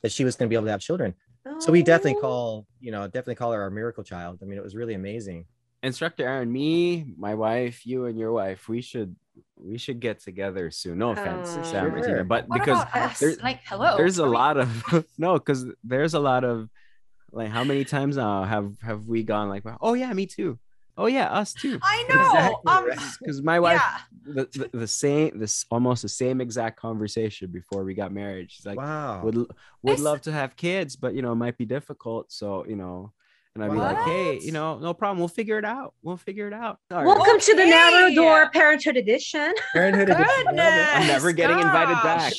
that 0.03 0.13
she 0.13 0.25
was 0.25 0.37
going 0.37 0.49
to 0.49 0.51
be 0.51 0.57
able 0.57 0.67
to 0.67 0.71
have 0.73 0.81
children. 0.81 1.15
So 1.61 1.73
we 1.73 1.83
definitely 1.83 2.17
Oh. 2.17 2.21
call 2.21 2.67
you 2.81 2.91
know 2.93 3.05
definitely 3.07 3.37
call 3.37 3.53
her 3.53 3.63
our 3.63 3.71
miracle 3.71 4.05
child. 4.05 4.39
I 4.43 4.45
mean, 4.45 4.59
it 4.59 4.65
was 4.65 4.75
really 4.75 4.95
amazing. 4.95 5.47
Instructor 5.83 6.25
Aaron, 6.27 6.51
me, 6.53 7.15
my 7.17 7.35
wife, 7.35 7.87
you, 7.87 8.07
and 8.07 8.19
your 8.19 8.33
wife, 8.33 8.69
we 8.69 8.81
should 8.83 9.15
we 9.57 9.79
should 9.79 10.01
get 10.01 10.21
together 10.21 10.71
soon. 10.71 10.99
No 10.99 11.11
offense, 11.11 11.57
Oh. 11.59 11.63
Sam 11.63 11.87
or 11.95 12.01
Tina, 12.01 12.05
Sure. 12.17 12.25
but 12.25 12.49
What 12.49 12.59
because 12.61 12.83
about 12.83 12.97
us? 13.13 13.19
there- 13.21 13.37
like, 13.43 13.61
hello. 13.65 13.97
there's 13.97 14.19
a 14.19 14.27
lot 14.27 14.57
of 14.57 15.07
no, 15.19 15.35
because 15.35 15.65
there's 15.85 16.15
a 16.15 16.19
lot 16.21 16.43
of 16.45 16.69
like 17.31 17.51
how 17.51 17.63
many 17.65 17.85
times 17.85 18.17
now 18.17 18.43
have 18.45 18.75
have 18.83 19.07
we 19.07 19.23
gone 19.23 19.49
like, 19.49 19.63
oh 19.81 19.95
yeah, 19.95 20.13
me 20.13 20.27
too. 20.27 20.59
Oh 20.99 21.07
yeah, 21.07 21.31
us 21.31 21.53
too. 21.53 21.79
I 21.83 22.05
know. 22.09 22.25
Exactly, 22.25 22.61
um. 22.67 23.09
Because 23.21 23.41
my 23.43 23.61
wife, 23.61 23.81
yeah. 23.81 24.35
the, 24.35 24.69
the, 24.73 24.79
the 24.79 24.87
same, 24.89 25.39
this 25.39 25.65
almost 25.71 26.03
the 26.03 26.09
same 26.09 26.41
exact 26.41 26.79
conversation 26.79 27.51
before 27.53 27.85
we 27.85 27.95
got 27.95 28.13
married. 28.13 28.51
She's 28.51 28.67
like, 28.67 28.77
wow. 28.77 29.23
would 29.23 29.37
would 29.37 29.49
This- 29.85 30.01
love 30.01 30.21
to 30.23 30.33
have 30.33 30.57
kids, 30.57 30.97
but 30.97 31.15
you 31.15 31.23
know, 31.23 31.33
it 31.33 31.37
might 31.37 31.57
be 31.57 31.65
difficult. 31.65 32.33
So 32.33 32.67
you 32.67 32.75
know, 32.75 33.13
and 33.55 33.65
I'd 33.65 33.71
be 33.71 33.79
like, 33.79 33.99
hey, 33.99 34.39
you 34.41 34.53
know, 34.53 34.79
no 34.79 34.93
problem. 34.93 35.19
We'll 35.19 35.29
figure 35.29 35.59
it 35.59 35.65
out. 35.65 35.95
We'll 36.03 36.17
figure 36.17 36.49
it 36.49 36.53
out. 36.53 36.79
All 36.91 36.99
right. 36.99 37.07
Welcome 37.07 37.41
to 37.41 37.55
the 37.55 37.65
narrow 37.65 38.13
door 38.13 38.51
parenthood 38.51 38.97
edition. 38.97 39.55
Parenthood 39.73 40.11
edition. 40.11 40.27
I'm 40.49 41.07
never 41.07 41.33
getting 41.33 41.59
invited 41.59 41.95
back. 42.03 42.35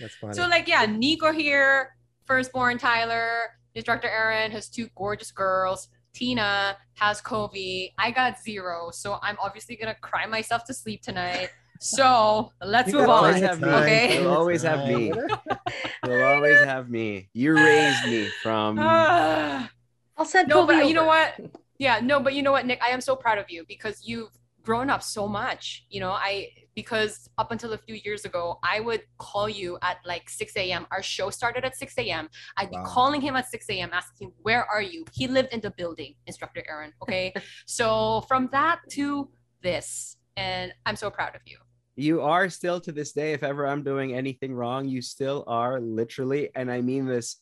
That's 0.00 0.14
funny. 0.14 0.34
So 0.34 0.46
like 0.46 0.68
yeah, 0.68 0.86
Nikko 0.86 1.32
here, 1.32 1.96
firstborn 2.24 2.78
Tyler, 2.78 3.50
instructor 3.74 4.08
Aaron 4.08 4.52
has 4.52 4.68
two 4.68 4.88
gorgeous 4.94 5.32
girls. 5.32 5.88
Tina 6.16 6.78
has 6.94 7.20
COVID. 7.20 7.92
I 7.98 8.10
got 8.10 8.40
zero, 8.40 8.90
so 8.90 9.18
I'm 9.22 9.36
obviously 9.38 9.76
gonna 9.76 9.94
cry 10.00 10.24
myself 10.26 10.64
to 10.64 10.72
sleep 10.74 11.02
tonight. 11.02 11.50
So 11.78 12.52
let's 12.62 12.90
You 12.90 12.98
move 12.98 13.06
got 13.06 13.16
always 13.24 13.36
on. 13.36 13.42
have 13.42 13.60
me. 13.60 13.68
Okay. 13.68 14.22
You'll 14.22 14.32
always 14.32 14.62
have 14.62 14.88
me. 14.88 15.12
You'll 16.06 16.24
always 16.24 16.58
have 16.64 16.88
me. 16.88 17.28
You 17.34 17.54
raised 17.54 18.06
me 18.06 18.28
from. 18.42 18.78
I'll 20.18 20.24
send 20.24 20.48
no, 20.48 20.62
Kobe 20.62 20.76
but 20.76 20.88
you 20.88 20.94
know 20.94 21.04
what? 21.04 21.38
Yeah, 21.78 22.00
no, 22.00 22.20
but 22.20 22.32
you 22.32 22.42
know 22.42 22.52
what, 22.52 22.64
Nick? 22.64 22.82
I 22.82 22.88
am 22.88 23.02
so 23.02 23.14
proud 23.14 23.36
of 23.36 23.50
you 23.50 23.66
because 23.68 24.00
you've 24.06 24.30
grown 24.66 24.90
up 24.90 25.02
so 25.02 25.28
much. 25.28 25.86
You 25.88 26.00
know, 26.00 26.10
I 26.10 26.48
because 26.74 27.30
up 27.38 27.52
until 27.52 27.72
a 27.72 27.78
few 27.78 27.94
years 28.04 28.26
ago, 28.26 28.58
I 28.62 28.80
would 28.80 29.02
call 29.18 29.48
you 29.48 29.78
at 29.80 29.96
like 30.04 30.28
6 30.28 30.54
a.m. 30.56 30.86
Our 30.90 31.02
show 31.02 31.30
started 31.30 31.64
at 31.64 31.74
6 31.74 31.94
a.m. 31.98 32.28
I'd 32.58 32.70
be 32.70 32.76
calling 32.84 33.22
him 33.22 33.34
at 33.34 33.48
6 33.48 33.66
a.m. 33.70 33.90
asking, 33.92 34.32
Where 34.42 34.64
are 34.66 34.82
you? 34.82 35.06
He 35.12 35.26
lived 35.26 35.54
in 35.54 35.60
the 35.60 35.70
building, 35.70 36.14
instructor 36.26 36.62
Aaron. 36.68 36.92
Okay. 37.02 37.32
so 37.66 38.24
from 38.28 38.48
that 38.52 38.80
to 38.90 39.30
this, 39.62 40.16
and 40.36 40.72
I'm 40.84 40.96
so 40.96 41.08
proud 41.08 41.34
of 41.36 41.42
you. 41.46 41.58
You 41.94 42.20
are 42.20 42.50
still 42.50 42.78
to 42.80 42.92
this 42.92 43.12
day. 43.12 43.32
If 43.32 43.42
ever 43.42 43.66
I'm 43.66 43.82
doing 43.82 44.12
anything 44.12 44.52
wrong, 44.52 44.86
you 44.86 45.00
still 45.00 45.44
are 45.46 45.80
literally, 45.80 46.50
and 46.54 46.70
I 46.70 46.82
mean 46.82 47.06
this. 47.06 47.36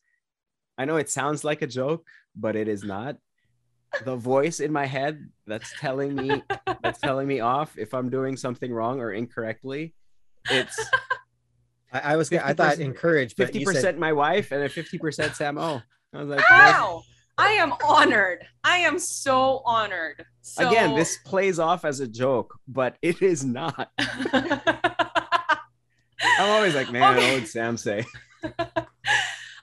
I 0.78 0.84
know 0.84 0.96
it 0.96 1.08
sounds 1.08 1.42
like 1.42 1.62
a 1.62 1.66
joke, 1.66 2.06
but 2.36 2.54
it 2.54 2.68
is 2.68 2.84
not. 2.84 3.16
The 4.04 4.16
voice 4.16 4.60
in 4.60 4.72
my 4.72 4.86
head 4.86 5.30
that's 5.46 5.72
telling 5.78 6.14
me 6.14 6.42
that's 6.82 7.00
telling 7.00 7.26
me 7.26 7.40
off 7.40 7.76
if 7.78 7.94
I'm 7.94 8.10
doing 8.10 8.36
something 8.36 8.72
wrong 8.72 9.00
or 9.00 9.12
incorrectly. 9.12 9.94
It's 10.50 10.78
I, 11.92 12.00
I 12.00 12.16
was 12.16 12.32
I 12.32 12.52
thought 12.54 12.76
50% 12.76 12.80
encourage, 12.80 13.34
fifty 13.34 13.64
percent 13.64 13.98
my 13.98 14.12
wife 14.12 14.52
and 14.52 14.62
a 14.62 14.68
fifty 14.68 14.98
percent 14.98 15.36
Sam 15.36 15.58
O. 15.58 15.80
I 16.12 16.18
was 16.18 16.28
like, 16.28 16.50
Wow. 16.50 17.02
I 17.36 17.52
am 17.52 17.72
honored. 17.84 18.46
I 18.62 18.78
am 18.78 18.98
so 18.98 19.62
honored. 19.64 20.24
So... 20.42 20.68
again, 20.68 20.94
this 20.94 21.18
plays 21.24 21.58
off 21.58 21.84
as 21.84 22.00
a 22.00 22.06
joke, 22.06 22.54
but 22.68 22.96
it 23.02 23.22
is 23.22 23.44
not. 23.44 23.90
I'm 26.38 26.50
always 26.50 26.74
like, 26.74 26.92
man, 26.92 27.16
Okay. 27.16 27.32
what 27.32 27.40
would 27.40 27.48
Sam 27.48 27.76
say? 27.76 28.04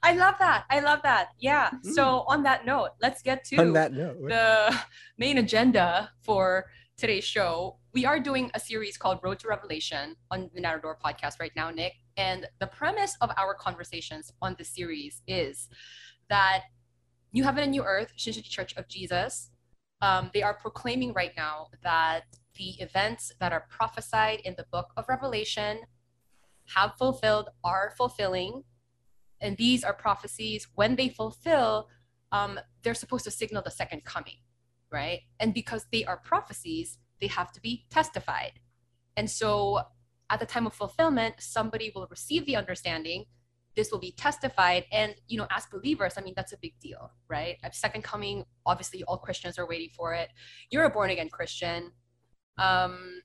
I 0.04 0.14
love 0.14 0.36
that. 0.40 0.66
I 0.70 0.80
love 0.80 1.02
that. 1.04 1.30
Yeah. 1.40 1.70
Mm. 1.70 1.94
So 1.94 2.24
on 2.28 2.44
that 2.44 2.66
note, 2.66 2.92
let's 3.02 3.22
get 3.22 3.44
to 3.46 3.58
on 3.58 3.74
that 3.74 3.94
note. 3.94 4.18
the 4.28 4.76
main 5.18 5.38
agenda 5.38 6.12
for 6.22 6.66
today's 6.98 7.24
show. 7.24 7.78
We 7.94 8.06
are 8.06 8.20
doing 8.20 8.52
a 8.54 8.60
series 8.60 8.98
called 8.98 9.20
Road 9.24 9.40
to 9.40 9.48
Revelation 9.48 10.16
on 10.32 10.50
the 10.54 10.62
Narrador 10.62 10.96
podcast 11.04 11.40
right 11.40 11.52
now, 11.56 11.70
Nick. 11.70 11.94
And 12.18 12.48
the 12.60 12.68
premise 12.68 13.16
of 13.22 13.32
our 13.38 13.54
conversations 13.54 14.32
on 14.42 14.56
this 14.58 14.70
series 14.70 15.22
is 15.28 15.68
that 16.30 16.64
New 17.34 17.44
Heaven 17.44 17.64
and 17.64 17.72
New 17.72 17.84
Earth, 17.84 18.14
Shincheonji 18.18 18.50
Church 18.50 18.76
of 18.78 18.88
Jesus, 18.88 19.52
um, 20.02 20.32
they 20.34 20.42
are 20.42 20.54
proclaiming 20.54 21.14
right 21.14 21.32
now 21.38 21.68
that 21.84 22.24
the 22.56 22.72
events 22.82 23.32
that 23.40 23.54
are 23.54 23.66
prophesied 23.70 24.42
in 24.44 24.56
the 24.58 24.66
book 24.72 24.88
of 24.98 25.06
Revelation 25.08 25.80
have 26.76 26.94
fulfilled, 26.98 27.50
are 27.64 27.94
fulfilling. 27.98 28.64
And 29.42 29.58
these 29.58 29.84
are 29.84 29.94
prophecies. 29.94 30.68
When 30.76 30.96
they 30.96 31.10
fulfill, 31.10 31.90
um, 32.32 32.60
they're 32.84 32.94
supposed 32.94 33.26
to 33.26 33.32
signal 33.32 33.62
the 33.64 33.72
second 33.72 34.06
coming, 34.06 34.38
right? 34.92 35.22
And 35.40 35.54
because 35.54 35.88
they 35.92 36.06
are 36.06 36.18
prophecies, 36.18 37.00
they 37.20 37.28
have 37.28 37.52
to 37.54 37.62
be 37.62 37.86
testified. 37.90 38.54
And 39.18 39.30
so 39.30 39.82
at 40.30 40.40
the 40.40 40.46
time 40.46 40.66
of 40.66 40.74
fulfillment, 40.74 41.36
somebody 41.40 41.92
will 41.94 42.08
receive 42.10 42.46
the 42.46 42.56
understanding. 42.56 43.26
This 43.76 43.92
will 43.92 44.00
be 44.00 44.12
testified. 44.12 44.86
And, 44.92 45.16
you 45.28 45.38
know, 45.38 45.48
as 45.50 45.66
believers, 45.66 46.14
I 46.18 46.22
mean, 46.22 46.34
that's 46.36 46.54
a 46.54 46.58
big 46.62 46.80
deal, 46.80 47.12
right? 47.28 47.58
At 47.64 47.76
second 47.76 48.04
coming, 48.04 48.46
obviously, 48.66 49.04
all 49.04 49.18
Christians 49.18 49.60
are 49.60 49.68
waiting 49.68 49.90
for 49.96 50.14
it. 50.14 50.30
You're 50.70 50.86
a 50.86 50.90
born 50.90 51.10
again 51.10 51.30
Christian. 51.30 51.92
Um, 52.58 53.22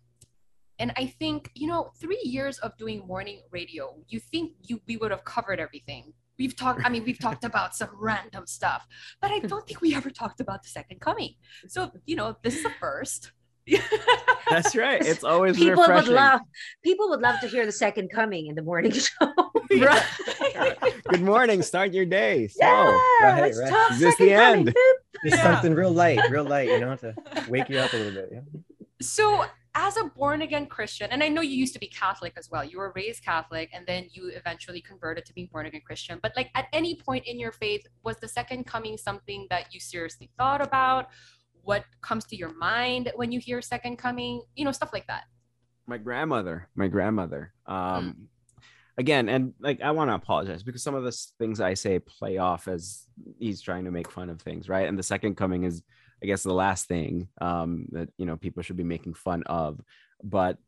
and 0.79 0.93
I 0.97 1.07
think, 1.07 1.51
you 1.55 1.67
know, 1.67 1.93
three 2.01 2.21
years 2.23 2.59
of 2.59 2.77
doing 2.77 3.07
morning 3.07 3.41
radio, 3.51 3.97
you 4.09 4.21
think 4.21 4.53
you 4.63 4.81
we 4.87 4.97
would 4.97 5.11
have 5.11 5.25
covered 5.25 5.59
everything. 5.61 6.13
We've 6.39 6.55
talked, 6.55 6.83
I 6.85 6.91
mean, 6.91 7.05
we've 7.05 7.19
talked 7.19 7.45
about 7.53 7.75
some 7.75 7.89
random 7.99 8.47
stuff, 8.47 8.87
but 9.23 9.31
I 9.31 9.39
don't 9.39 9.67
think 9.67 9.81
we 9.81 9.95
ever 9.95 10.11
talked 10.11 10.41
about 10.41 10.63
the 10.63 10.69
second 10.69 11.01
coming. 11.01 11.35
So, 11.69 11.91
you 12.05 12.17
know, 12.17 12.37
this 12.43 12.57
is 12.59 12.65
a 12.67 12.71
first. 12.79 13.33
That's 14.51 14.77
right. 14.77 15.01
It's 15.05 15.25
always 15.25 15.57
People 15.57 15.85
would 15.89 16.07
love 16.09 16.41
people 16.85 17.09
would 17.09 17.21
love 17.21 17.41
to 17.41 17.49
hear 17.49 17.67
the 17.67 17.73
second 17.73 18.11
coming 18.13 18.47
in 18.47 18.55
the 18.55 18.63
morning 18.63 18.93
show. 19.07 19.33
right. 19.81 20.77
Good 21.09 21.23
morning. 21.23 21.63
Start 21.63 21.93
your 21.93 22.05
day. 22.05 22.47
So, 22.49 22.59
yeah, 22.65 22.99
right, 23.23 23.43
let's 23.43 23.59
right. 23.59 23.69
talk 23.71 23.91
Is 23.93 23.99
this 23.99 24.17
the 24.19 24.31
coming. 24.31 24.69
end? 24.69 24.69
Boop. 24.69 24.95
Just 25.25 25.37
Yeah. 25.39 25.43
something 25.43 25.75
real 25.75 25.91
light, 25.91 26.21
real 26.31 26.45
light, 26.45 26.69
you 26.69 26.79
know, 26.79 26.95
to 26.97 27.15
wake 27.49 27.69
you 27.69 27.79
up 27.79 27.93
a 27.93 27.97
little 27.97 28.13
bit. 28.13 28.29
Yeah. 28.33 28.41
So, 29.01 29.47
as 29.79 29.99
a 29.99 30.05
born 30.05 30.41
again 30.41 30.67
Christian, 30.67 31.11
and 31.11 31.23
I 31.23 31.29
know 31.29 31.43
you 31.43 31.55
used 31.55 31.75
to 31.75 31.79
be 31.79 31.87
Catholic 31.87 32.33
as 32.39 32.51
well, 32.51 32.65
you 32.65 32.79
were 32.79 32.93
raised 32.97 33.23
Catholic 33.23 33.69
and 33.75 33.87
then 33.87 34.09
you 34.11 34.31
eventually 34.35 34.81
converted 34.81 35.27
to 35.27 35.35
being 35.35 35.51
born 35.53 35.67
again 35.67 35.83
Christian. 35.85 36.19
But, 36.23 36.33
like, 36.35 36.49
at 36.55 36.67
any 36.73 36.95
point 36.95 37.27
in 37.27 37.39
your 37.39 37.53
faith, 37.53 37.87
was 38.03 38.17
the 38.17 38.27
second 38.27 38.67
coming 38.67 38.97
something 38.97 39.47
that 39.51 39.75
you 39.75 39.79
seriously 39.79 40.31
thought 40.39 40.63
about? 40.63 41.11
What 41.63 41.85
comes 42.01 42.25
to 42.27 42.37
your 42.37 42.55
mind 42.55 43.13
when 43.17 43.31
you 43.33 43.39
hear 43.39 43.61
second 43.61 43.99
coming? 43.99 44.41
You 44.55 44.65
know, 44.65 44.73
stuff 44.73 44.91
like 44.95 45.07
that. 45.09 45.25
my 45.87 45.99
grandmother, 45.99 46.69
my 46.75 46.89
grandmother. 46.89 47.53
Um, 47.67 48.29
again, 48.99 49.29
and 49.29 49.53
like 49.61 49.81
I 49.81 49.91
want 49.91 50.11
to 50.11 50.15
apologize 50.15 50.63
because 50.63 50.83
some 50.83 50.95
of 50.95 51.05
the 51.05 51.17
things 51.39 51.61
I 51.61 51.75
say 51.75 51.99
play 51.99 52.39
off 52.39 52.69
as 52.69 53.07
he's 53.39 53.61
trying 53.61 53.85
to 53.85 53.91
make 53.91 54.11
fun 54.11 54.31
of 54.31 54.41
things, 54.41 54.69
right? 54.69 54.89
And 54.89 54.99
the 54.99 55.03
second 55.03 55.37
coming 55.37 55.65
is, 55.65 55.83
I 56.27 56.29
guess, 56.29 56.43
the 56.43 56.53
last 56.53 56.89
thing 56.89 57.29
um, 57.41 57.87
that 57.93 58.09
you 58.19 58.27
know 58.27 58.37
people 58.37 58.65
should 58.65 58.77
be 58.77 58.83
making 58.83 59.15
fun 59.15 59.45
of. 59.45 59.81
But 60.25 60.59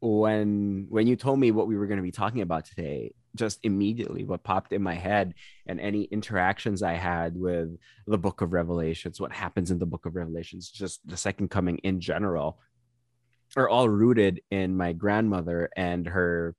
when 0.00 0.86
when 0.88 1.06
you 1.06 1.14
told 1.14 1.38
me 1.38 1.52
what 1.52 1.68
we 1.68 1.76
were 1.76 1.86
going 1.86 1.98
to 1.98 2.02
be 2.02 2.10
talking 2.10 2.40
about 2.40 2.64
today, 2.64 3.14
just 3.36 3.60
immediately 3.62 4.24
what 4.24 4.42
popped 4.42 4.72
in 4.72 4.82
my 4.82 4.94
head 4.94 5.34
and 5.64 5.78
any 5.78 6.02
interactions 6.02 6.82
I 6.82 6.94
had 6.94 7.36
with 7.36 7.78
the 8.08 8.18
Book 8.18 8.40
of 8.40 8.52
Revelations, 8.52 9.20
what 9.20 9.30
happens 9.30 9.70
in 9.70 9.78
the 9.78 9.86
Book 9.86 10.06
of 10.06 10.16
Revelations, 10.16 10.68
just 10.68 11.06
the 11.06 11.16
second 11.16 11.52
coming 11.52 11.78
in 11.84 12.00
general 12.00 12.58
are 13.56 13.68
all 13.68 13.88
rooted 13.88 14.42
in 14.50 14.76
my 14.76 14.92
grandmother 14.92 15.70
and 15.76 16.08
her 16.08 16.56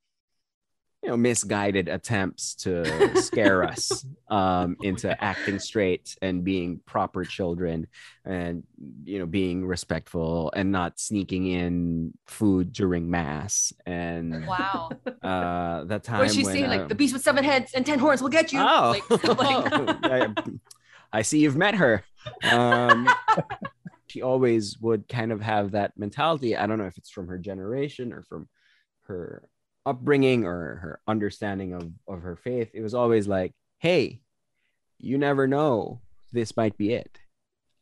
you 1.03 1.09
know 1.09 1.17
misguided 1.17 1.87
attempts 1.87 2.55
to 2.55 3.15
scare 3.21 3.63
us 3.63 4.03
um 4.29 4.75
into 4.81 5.23
acting 5.23 5.59
straight 5.59 6.17
and 6.21 6.43
being 6.43 6.79
proper 6.85 7.23
children 7.23 7.87
and 8.25 8.63
you 9.03 9.19
know 9.19 9.25
being 9.25 9.65
respectful 9.65 10.51
and 10.55 10.71
not 10.71 10.99
sneaking 10.99 11.47
in 11.47 12.11
food 12.25 12.73
during 12.73 13.09
mass 13.09 13.71
and 13.85 14.45
Wow. 14.47 14.89
uh 15.23 15.83
that 15.85 16.03
time 16.03 16.19
What 16.19 16.31
she 16.31 16.43
when, 16.43 16.53
saying? 16.53 16.67
Like, 16.69 16.81
um, 16.81 16.87
the 16.87 16.95
beast 16.95 17.13
with 17.13 17.21
seven 17.21 17.43
heads 17.43 17.73
and 17.73 17.85
10 17.85 17.99
horns 17.99 18.21
will 18.21 18.29
get 18.29 18.51
you. 18.51 18.59
Oh, 18.59 18.99
Like, 19.07 19.09
like 19.39 19.97
I, 20.03 20.27
I 21.13 21.21
see 21.21 21.39
you've 21.39 21.55
met 21.57 21.75
her. 21.75 22.03
Um, 22.51 23.07
she 24.07 24.21
always 24.21 24.77
would 24.79 25.07
kind 25.07 25.31
of 25.31 25.41
have 25.41 25.71
that 25.71 25.93
mentality. 25.97 26.55
I 26.57 26.65
don't 26.67 26.77
know 26.79 26.85
if 26.87 26.97
it's 26.97 27.09
from 27.11 27.27
her 27.27 27.37
generation 27.37 28.11
or 28.13 28.23
from 28.23 28.47
her 29.03 29.47
upbringing 29.87 30.45
or 30.45 30.75
her 30.75 30.99
understanding 31.07 31.73
of, 31.73 31.91
of 32.07 32.21
her 32.21 32.35
faith. 32.35 32.71
It 32.73 32.81
was 32.81 32.93
always 32.93 33.27
like, 33.27 33.53
hey, 33.79 34.21
you 34.99 35.17
never 35.17 35.47
know. 35.47 36.01
This 36.31 36.57
might 36.57 36.77
be 36.77 36.93
it. 36.93 37.19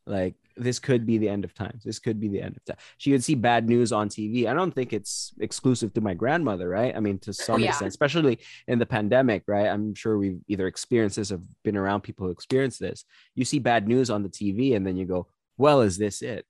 Like, 0.05 0.35
this 0.57 0.79
could 0.79 1.05
be 1.05 1.17
the 1.17 1.27
end 1.27 1.43
of 1.43 1.53
times. 1.53 1.83
This 1.83 1.99
could 1.99 2.19
be 2.19 2.27
the 2.29 2.41
end 2.41 2.55
of 2.55 2.63
time. 2.63 2.77
She 2.97 3.11
would 3.11 3.23
see 3.23 3.35
bad 3.35 3.67
news 3.67 3.91
on 3.91 4.07
TV. 4.07 4.45
I 4.45 4.53
don't 4.53 4.71
think 4.71 4.93
it's 4.93 5.33
exclusive 5.39 5.93
to 5.95 6.01
my 6.01 6.13
grandmother, 6.13 6.69
right? 6.69 6.95
I 6.95 6.99
mean, 6.99 7.19
to 7.19 7.33
some 7.33 7.59
yeah. 7.59 7.69
extent, 7.69 7.89
especially 7.89 8.39
in 8.67 8.79
the 8.79 8.85
pandemic, 8.85 9.43
right? 9.47 9.67
I'm 9.67 9.95
sure 9.95 10.17
we've 10.17 10.39
either 10.47 10.67
experienced 10.67 11.17
this 11.17 11.31
or 11.31 11.41
been 11.63 11.75
around 11.75 12.01
people 12.01 12.25
who 12.25 12.31
experience 12.31 12.77
this. 12.77 13.03
You 13.33 13.43
see 13.45 13.59
bad 13.59 13.87
news 13.87 14.09
on 14.09 14.23
the 14.23 14.29
TV, 14.29 14.75
and 14.75 14.85
then 14.85 14.95
you 14.95 15.05
go, 15.05 15.27
well, 15.57 15.81
is 15.81 15.97
this 15.97 16.21
it? 16.21 16.45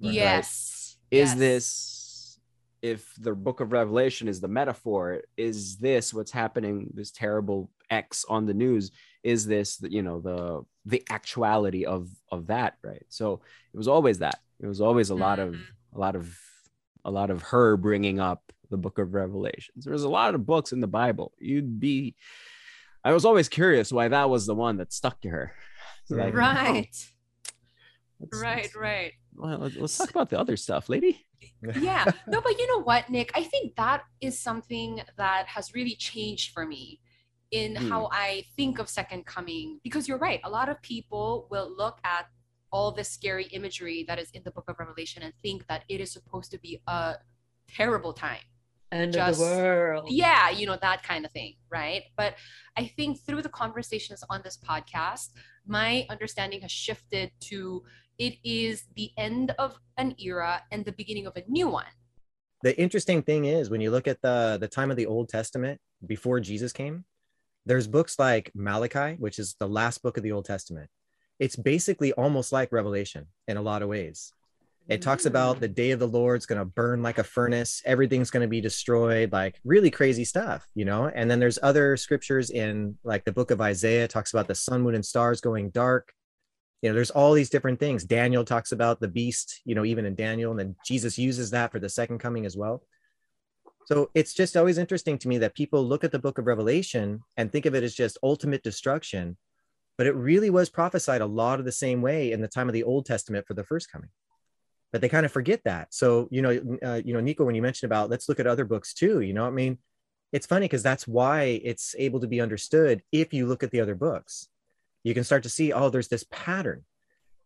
Right? 0.00 0.12
yes. 0.12 0.96
Is 1.10 1.30
Yes. 1.30 1.38
this, 1.38 1.97
if 2.82 3.12
the 3.18 3.34
book 3.34 3.60
of 3.60 3.72
Revelation 3.72 4.28
is 4.28 4.40
the 4.40 4.48
metaphor, 4.48 5.22
is 5.36 5.76
this 5.78 6.14
what's 6.14 6.30
happening, 6.30 6.90
this 6.94 7.10
terrible 7.10 7.70
X 7.90 8.24
on 8.28 8.46
the 8.46 8.54
news? 8.54 8.90
Is 9.22 9.46
this, 9.46 9.80
you 9.82 10.02
know, 10.02 10.20
the 10.20 10.64
the 10.84 11.02
actuality 11.10 11.84
of 11.84 12.08
of 12.30 12.46
that, 12.46 12.78
right? 12.84 13.04
So 13.08 13.40
it 13.74 13.76
was 13.76 13.88
always 13.88 14.18
that. 14.20 14.40
It 14.60 14.66
was 14.66 14.80
always 14.80 15.10
a 15.10 15.14
lot 15.14 15.38
of 15.38 15.54
Mhm. 15.54 15.62
a 15.94 15.98
lot 15.98 16.16
of 16.16 16.38
a 17.04 17.10
lot 17.10 17.30
of 17.30 17.42
her 17.42 17.76
bringing 17.76 18.20
up 18.20 18.52
the 18.70 18.76
book 18.76 18.98
of 18.98 19.14
revelations 19.14 19.84
there's 19.86 20.02
a 20.02 20.08
lot 20.10 20.34
of 20.34 20.44
books 20.44 20.72
in 20.72 20.80
the 20.80 20.86
bible 20.86 21.32
you'd 21.38 21.80
be 21.80 22.14
i 23.02 23.12
was 23.14 23.24
always 23.24 23.48
curious 23.48 23.90
why 23.90 24.08
that 24.08 24.28
was 24.28 24.44
the 24.44 24.54
one 24.54 24.76
that 24.76 24.92
stuck 24.92 25.18
to 25.22 25.28
her 25.30 25.52
So 26.04 26.16
like, 26.16 26.34
oh, 26.34 26.36
Right. 26.36 26.74
let's- 28.20 28.42
Right, 28.42 28.62
let's- 28.64 28.76
right. 28.76 29.12
well, 29.34 29.58
let's, 29.58 29.76
let's 29.76 29.96
talk 29.96 30.10
about 30.10 30.28
the 30.28 30.38
other 30.38 30.56
stuff 30.58 30.88
lady 30.90 31.24
yeah 31.80 32.04
no 32.26 32.40
but 32.40 32.58
you 32.58 32.66
know 32.66 32.82
what 32.82 33.08
nick 33.10 33.30
i 33.34 33.42
think 33.42 33.74
that 33.76 34.02
is 34.20 34.38
something 34.38 35.00
that 35.16 35.46
has 35.46 35.74
really 35.74 35.94
changed 35.94 36.52
for 36.52 36.66
me 36.66 37.00
in 37.50 37.74
Hmm. 37.76 37.88
how 37.88 38.08
i 38.12 38.44
think 38.56 38.78
of 38.78 38.88
second 38.88 39.24
coming 39.26 39.80
because 39.82 40.06
you're 40.08 40.18
right 40.18 40.40
a 40.44 40.50
lot 40.50 40.68
of 40.68 40.80
people 40.82 41.46
will 41.50 41.70
look 41.76 41.98
at 42.04 42.26
all 42.70 42.92
the 42.92 43.02
scary 43.04 43.44
imagery 43.46 44.04
that 44.08 44.18
is 44.18 44.30
in 44.32 44.42
the 44.44 44.50
book 44.50 44.64
of 44.68 44.78
revelation 44.78 45.22
and 45.22 45.32
think 45.42 45.66
that 45.68 45.84
it 45.88 46.00
is 46.00 46.12
supposed 46.12 46.50
to 46.50 46.58
be 46.58 46.80
a 46.86 47.14
terrible 47.66 48.12
time 48.12 48.40
End 48.90 49.12
Just- 49.12 49.40
of 49.40 49.48
the 49.48 49.54
world. 49.56 50.04
yeah 50.08 50.48
you 50.50 50.66
know 50.66 50.78
that 50.80 51.02
kind 51.02 51.24
of 51.26 51.30
thing 51.32 51.54
right 51.70 52.02
but 52.16 52.34
i 52.76 52.84
think 52.96 53.20
through 53.24 53.42
the 53.42 53.48
conversations 53.50 54.22
on 54.30 54.40
this 54.44 54.56
podcast 54.56 55.28
my 55.66 56.06
understanding 56.08 56.60
has 56.62 56.72
shifted 56.72 57.30
to 57.40 57.82
it 58.18 58.36
is 58.42 58.84
the 58.96 59.12
end 59.16 59.54
of 59.58 59.78
an 59.96 60.14
era 60.18 60.62
and 60.72 60.84
the 60.84 60.92
beginning 60.92 61.26
of 61.26 61.36
a 61.36 61.44
new 61.48 61.68
one. 61.68 61.86
The 62.62 62.78
interesting 62.78 63.22
thing 63.22 63.44
is 63.44 63.70
when 63.70 63.80
you 63.80 63.90
look 63.90 64.08
at 64.08 64.20
the 64.20 64.58
the 64.60 64.68
time 64.68 64.90
of 64.90 64.96
the 64.96 65.06
old 65.06 65.28
testament 65.28 65.80
before 66.06 66.38
jesus 66.40 66.72
came 66.72 67.04
there's 67.66 67.86
books 67.86 68.18
like 68.18 68.50
malachi 68.54 69.14
which 69.18 69.38
is 69.38 69.54
the 69.60 69.68
last 69.68 70.02
book 70.02 70.16
of 70.16 70.22
the 70.22 70.32
old 70.32 70.44
testament. 70.44 70.90
It's 71.38 71.54
basically 71.54 72.12
almost 72.12 72.50
like 72.50 72.72
revelation 72.72 73.26
in 73.46 73.56
a 73.56 73.62
lot 73.62 73.82
of 73.82 73.88
ways. 73.88 74.32
It 74.88 75.02
talks 75.02 75.26
about 75.26 75.58
mm. 75.58 75.60
the 75.60 75.68
day 75.68 75.92
of 75.92 76.00
the 76.00 76.08
lord's 76.08 76.46
going 76.46 76.58
to 76.58 76.64
burn 76.64 77.02
like 77.02 77.18
a 77.18 77.24
furnace 77.24 77.82
everything's 77.84 78.30
going 78.30 78.42
to 78.42 78.48
be 78.48 78.60
destroyed 78.60 79.30
like 79.32 79.60
really 79.64 79.90
crazy 79.90 80.24
stuff 80.24 80.66
you 80.74 80.84
know? 80.84 81.06
And 81.14 81.30
then 81.30 81.38
there's 81.38 81.60
other 81.62 81.96
scriptures 81.96 82.50
in 82.50 82.98
like 83.04 83.24
the 83.24 83.32
book 83.32 83.52
of 83.52 83.60
isaiah 83.60 84.08
talks 84.08 84.32
about 84.32 84.48
the 84.48 84.56
sun 84.56 84.82
moon 84.82 84.96
and 84.96 85.06
stars 85.06 85.40
going 85.40 85.70
dark 85.70 86.12
you 86.82 86.88
know 86.88 86.94
there's 86.94 87.10
all 87.10 87.32
these 87.32 87.50
different 87.50 87.80
things. 87.80 88.04
Daniel 88.04 88.44
talks 88.44 88.72
about 88.72 89.00
the 89.00 89.08
beast 89.08 89.60
you 89.64 89.74
know 89.74 89.84
even 89.84 90.06
in 90.06 90.14
daniel 90.14 90.50
and 90.50 90.60
then 90.60 90.76
jesus 90.84 91.18
uses 91.18 91.50
that 91.50 91.72
for 91.72 91.78
the 91.78 91.88
second 91.88 92.18
coming 92.18 92.46
as 92.46 92.56
well. 92.56 92.82
So 93.86 94.10
it's 94.14 94.34
just 94.34 94.56
always 94.56 94.76
interesting 94.76 95.16
to 95.18 95.28
me 95.28 95.38
that 95.38 95.54
people 95.54 95.82
look 95.82 96.04
at 96.04 96.12
the 96.12 96.18
book 96.18 96.36
of 96.36 96.46
revelation 96.46 97.20
and 97.38 97.50
think 97.50 97.64
of 97.64 97.74
it 97.74 97.82
as 97.82 97.94
just 97.94 98.18
ultimate 98.22 98.62
destruction 98.62 99.38
but 99.98 100.06
it 100.06 100.14
really 100.14 100.48
was 100.48 100.70
prophesied 100.70 101.20
a 101.20 101.26
lot 101.26 101.58
of 101.58 101.64
the 101.64 101.72
same 101.72 102.00
way 102.00 102.30
in 102.30 102.40
the 102.40 102.48
time 102.48 102.68
of 102.68 102.72
the 102.72 102.84
old 102.84 103.04
testament 103.04 103.46
for 103.46 103.54
the 103.54 103.64
first 103.64 103.90
coming. 103.90 104.08
But 104.92 105.00
they 105.00 105.08
kind 105.08 105.26
of 105.26 105.32
forget 105.32 105.60
that. 105.64 105.92
So 105.92 106.28
you 106.30 106.40
know 106.40 106.78
uh, 106.82 107.02
you 107.04 107.12
know 107.12 107.20
nikko 107.20 107.44
when 107.44 107.56
you 107.56 107.62
mentioned 107.62 107.90
about 107.90 108.08
let's 108.08 108.28
look 108.28 108.40
at 108.40 108.46
other 108.46 108.64
books 108.64 108.94
too 108.94 109.20
you 109.20 109.34
know 109.34 109.44
i 109.44 109.50
mean? 109.50 109.78
It's 110.30 110.46
funny 110.46 110.64
because 110.64 110.82
that's 110.82 111.08
why 111.08 111.60
it's 111.64 111.94
able 111.98 112.20
to 112.20 112.26
be 112.26 112.40
understood 112.42 113.02
if 113.12 113.32
you 113.32 113.46
look 113.46 113.62
at 113.62 113.70
the 113.70 113.80
other 113.80 113.94
books 113.94 114.48
you 115.08 115.14
can 115.14 115.24
start 115.24 115.42
to 115.42 115.48
see 115.48 115.72
oh 115.72 115.88
there's 115.88 116.08
this 116.08 116.26
pattern 116.30 116.84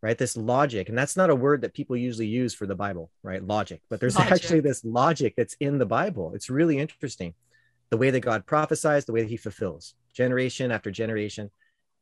right? 0.02 0.18
This 0.18 0.36
logic 0.36 0.88
and 0.88 0.98
that's 0.98 1.16
not 1.16 1.30
a 1.30 1.34
word 1.34 1.60
that 1.60 1.74
people 1.74 1.96
usually 1.96 2.26
use 2.26 2.52
for 2.54 2.66
the 2.66 2.74
bible 2.74 3.10
right? 3.22 3.42
Logic 3.42 3.80
but 3.88 4.00
there's 4.00 4.16
Logic. 4.18 4.32
actually 4.32 4.60
this 4.60 4.84
logic 4.84 5.34
that's 5.36 5.54
in 5.60 5.78
the 5.78 5.86
bible. 5.86 6.32
It's 6.34 6.50
really 6.50 6.78
interesting 6.78 7.34
the 7.90 7.96
way 7.96 8.10
that 8.10 8.20
god 8.20 8.44
prophesies 8.46 9.04
the 9.04 9.12
way 9.12 9.22
that 9.22 9.30
he 9.30 9.36
fulfills 9.36 9.94
generation 10.12 10.72
after 10.72 10.90
generation. 10.90 11.50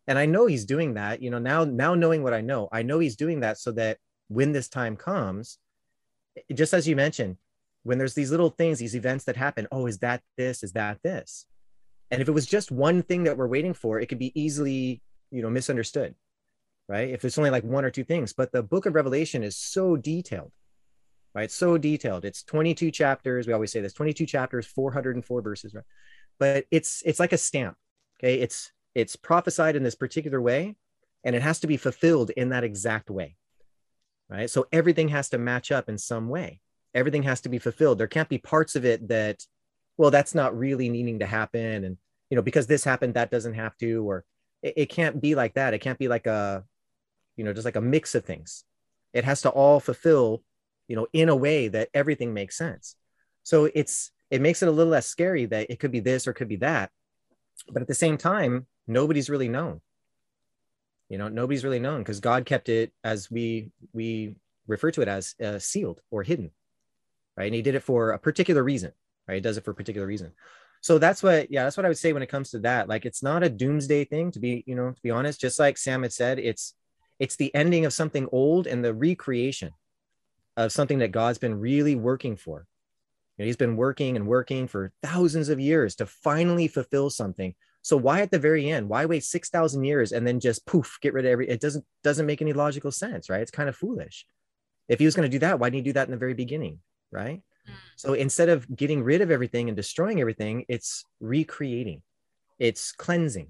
And 0.07 0.19
i 0.19 0.27
know 0.27 0.47
he's 0.47 0.65
doing 0.65 0.95
that 0.95 1.23
you 1.23 1.31
know 1.31 1.39
now 1.39 1.65
now 1.65 1.95
knowing 1.95 2.23
what 2.25 2.35
i 2.35 2.41
know 2.41 2.69
i 2.73 2.83
know 2.83 2.99
he's 2.99 3.17
doing 3.17 3.41
that 3.41 3.59
so 3.59 3.71
that 3.73 3.99
when 4.29 4.51
this 4.51 4.69
time 4.69 4.97
comes 4.97 5.59
just 6.53 6.75
as 6.75 6.89
you 6.89 6.97
mentioned 6.97 7.37
when 7.85 7.99
there's 7.99 8.15
these 8.15 8.31
little 8.31 8.51
things 8.51 8.79
these 8.79 8.97
events 8.97 9.25
that 9.25 9.37
happen 9.37 9.69
oh 9.71 9.87
is 9.87 9.99
that 9.99 10.23
this 10.37 10.65
is 10.65 10.73
that 10.73 10.99
this? 11.05 11.47
And 12.13 12.21
if 12.21 12.29
it 12.29 12.33
was 12.33 12.47
just 12.47 12.73
one 12.73 13.05
thing 13.05 13.23
that 13.25 13.37
we're 13.37 13.47
waiting 13.47 13.75
for 13.75 14.01
it 14.01 14.07
could 14.07 14.19
be 14.19 14.33
easily 14.35 15.01
you 15.31 15.43
know 15.43 15.51
misunderstood 15.51 16.15
right? 16.89 17.11
If 17.11 17.25
it's 17.25 17.39
only 17.39 17.51
like 17.51 17.63
one 17.63 17.85
or 17.85 17.91
two 17.91 18.05
things 18.05 18.33
but 18.33 18.53
the 18.53 18.63
book 18.63 18.87
of 18.87 18.95
revelation 18.95 19.43
is 19.43 19.57
so 19.57 19.97
detailed 19.97 20.53
right? 21.35 21.51
So 21.51 21.79
detailed. 21.79 22.25
It's 22.25 22.43
22 22.43 22.91
chapters. 22.91 23.47
We 23.47 23.53
always 23.53 23.71
say 23.71 23.81
this 23.81 23.93
22 23.93 24.27
chapters 24.27 24.67
404 24.67 25.43
verses 25.43 25.75
right? 25.75 25.85
But 26.39 26.65
it's 26.71 27.03
it's 27.05 27.21
like 27.21 27.33
a 27.33 27.39
stamp 27.39 27.77
okay? 28.19 28.41
It's 28.41 28.73
it's 28.95 29.17
prophesied 29.17 29.77
in 29.77 29.83
this 29.83 29.95
particular 29.95 30.41
way 30.41 30.77
and 31.25 31.37
it 31.37 31.43
has 31.43 31.61
to 31.61 31.67
be 31.67 31.77
fulfilled 31.77 32.31
in 32.31 32.51
that 32.51 32.65
exact 32.65 33.11
way 33.11 33.37
right? 34.29 34.51
So 34.51 34.67
everything 34.73 35.09
has 35.09 35.29
to 35.31 35.39
match 35.39 35.73
up 35.73 35.89
in 35.89 35.99
some 35.99 36.29
way. 36.29 36.61
Everything 36.95 37.25
has 37.25 37.41
to 37.43 37.49
be 37.49 37.59
fulfilled. 37.59 37.99
There 37.99 38.07
can't 38.07 38.29
be 38.29 38.39
parts 38.39 38.77
of 38.77 38.85
it 38.85 39.09
that 39.09 39.45
well 39.97 40.11
that's 40.11 40.35
not 40.35 40.57
really 40.57 40.89
needing 40.89 41.19
to 41.19 41.27
happen 41.27 41.85
and 41.85 41.97
you 42.31 42.37
know 42.37 42.43
because 42.43 42.67
this 42.67 42.85
happened 42.85 43.15
that 43.15 43.31
doesn't 43.31 43.55
have 43.55 43.77
to 43.79 44.09
or 44.09 44.25
it, 44.63 44.75
it 44.77 44.87
can't 44.87 45.21
be 45.21 45.35
like 45.35 45.55
that. 45.55 45.75
It 45.75 45.81
can't 45.81 45.99
be 45.99 46.09
like 46.09 46.27
a 46.27 46.65
you 47.37 47.45
know 47.45 47.53
just 47.53 47.65
like 47.65 47.77
a 47.77 47.81
mix 47.81 48.15
of 48.15 48.25
things. 48.25 48.65
It 49.13 49.25
has 49.25 49.43
to 49.43 49.51
all 49.51 49.81
fulfill 49.81 50.43
you 50.89 50.97
know 50.97 51.07
in 51.13 51.29
a 51.29 51.37
way 51.37 51.69
that 51.69 51.89
everything 51.95 52.35
makes 52.35 52.57
sense. 52.57 52.97
So 53.43 53.71
it's 53.75 54.11
it 54.31 54.41
makes 54.41 54.63
it 54.63 54.69
a 54.69 54.73
little 54.73 54.93
less 54.93 55.07
scary 55.07 55.47
that 55.47 55.71
it 55.71 55.81
could 55.81 55.91
be 55.91 56.01
this 56.01 56.27
or 56.27 56.33
could 56.33 56.49
be 56.49 56.57
that. 56.57 56.91
But 57.69 57.83
at 57.83 57.89
the 57.89 57.95
same 57.95 58.17
time 58.17 58.67
nobody's 58.87 59.31
really 59.31 59.49
known. 59.49 59.81
You 61.09 61.19
know 61.19 61.29
nobody's 61.29 61.65
really 61.65 61.81
known 61.81 62.01
because 62.01 62.21
god 62.21 62.47
kept 62.47 62.69
it 62.69 62.93
as 63.03 63.31
we 63.31 63.71
we 63.93 64.37
refer 64.67 64.91
to 64.93 65.03
it 65.03 65.09
as 65.09 65.35
uh, 65.43 65.59
sealed 65.59 66.01
or 66.11 66.23
hidden 66.23 66.51
right? 67.37 67.47
And 67.47 67.55
he 67.55 67.63
did 67.63 67.75
it 67.75 67.83
for 67.83 68.11
a 68.11 68.19
particular 68.19 68.63
reason 68.63 68.93
right? 69.27 69.37
He 69.37 69.41
does 69.41 69.57
it 69.57 69.65
for 69.65 69.73
a 69.73 69.75
particular 69.75 70.07
reason 70.07 70.33
so 70.81 70.99
that's 70.99 71.23
what 71.23 71.51
yeah 71.51 71.65
that's 71.65 71.77
what 71.77 71.87
i 71.87 71.89
would 71.89 71.99
say 71.99 72.13
when 72.13 72.23
it 72.23 72.29
comes 72.29 72.51
to 72.51 72.59
that 72.59 72.89
like 72.89 73.05
it's 73.05 73.23
not 73.23 73.43
a 73.43 73.49
doomsday 73.49 74.05
thing 74.05 74.31
to 74.31 74.39
be 74.39 74.65
you 74.67 74.75
know 74.75 74.91
to 74.91 75.03
be 75.03 75.11
honest 75.11 75.41
just 75.41 75.59
like 75.59 75.77
sam 75.77 76.03
had 76.03 76.13
said 76.13 76.39
it's 76.39 76.75
it's 77.21 77.37
the 77.37 77.55
ending 77.55 77.85
of 77.85 77.93
something 77.93 78.27
old 78.33 78.67
and 78.67 78.85
the 78.85 78.95
recreation 78.95 79.73
of 80.57 80.73
something 80.73 80.99
that 80.99 81.13
god's 81.13 81.39
been 81.39 81.61
really 81.61 81.95
working 81.95 82.37
for. 82.37 82.67
You 83.37 83.45
know, 83.45 83.47
he's 83.47 83.57
been 83.57 83.77
working 83.77 84.17
and 84.17 84.27
working 84.27 84.67
for 84.67 84.93
thousands 85.03 85.49
of 85.49 85.61
years 85.61 85.95
to 85.97 86.07
finally 86.07 86.69
fulfill 86.69 87.09
something. 87.09 87.55
So 87.83 87.97
why 87.97 88.21
at 88.21 88.31
the 88.31 88.39
very 88.39 88.71
end? 88.71 88.89
Why 88.89 89.07
wait 89.07 89.25
6000 89.25 89.85
years 89.85 90.13
and 90.13 90.27
then 90.27 90.41
just 90.41 90.67
poof 90.67 90.99
get 91.01 91.15
rid 91.15 91.25
of 91.25 91.31
every 91.31 91.49
it 91.49 91.61
doesn't 91.61 91.85
doesn't 92.03 92.27
make 92.27 92.43
any 92.43 92.53
logical 92.53 92.91
sense 92.91 93.31
right? 93.31 93.41
It's 93.41 93.51
kind 93.51 93.69
of 93.69 93.77
foolish. 93.77 94.27
If 94.89 94.99
he 94.99 95.05
was 95.05 95.15
going 95.15 95.31
to 95.31 95.35
do 95.35 95.41
that 95.41 95.61
why 95.61 95.69
didn't 95.69 95.85
he 95.87 95.91
do 95.91 95.95
that 95.95 96.09
in 96.09 96.11
the 96.11 96.17
very 96.17 96.35
beginning 96.35 96.81
right 97.13 97.43
so 97.97 98.15
instead 98.15 98.49
of 98.49 98.67
getting 98.75 99.03
rid 99.03 99.21
of 99.21 99.31
everything 99.31 99.69
and 99.69 99.77
destroying 99.77 100.21
everything, 100.21 100.65
it's 100.69 101.05
recreating, 101.21 102.03
it's 102.59 102.93
cleansing, 102.93 103.49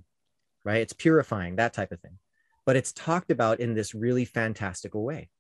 right? 0.65 0.81
It's 0.83 0.93
purifying, 0.93 1.57
that 1.57 1.73
type 1.73 1.93
of 1.93 2.01
thing. 2.01 2.19
But 2.67 2.77
it's 2.77 2.93
talked 2.93 3.31
about 3.31 3.61
in 3.61 3.75
this 3.75 3.95
really 3.95 4.25
fantastical 4.25 5.05
way. 5.05 5.31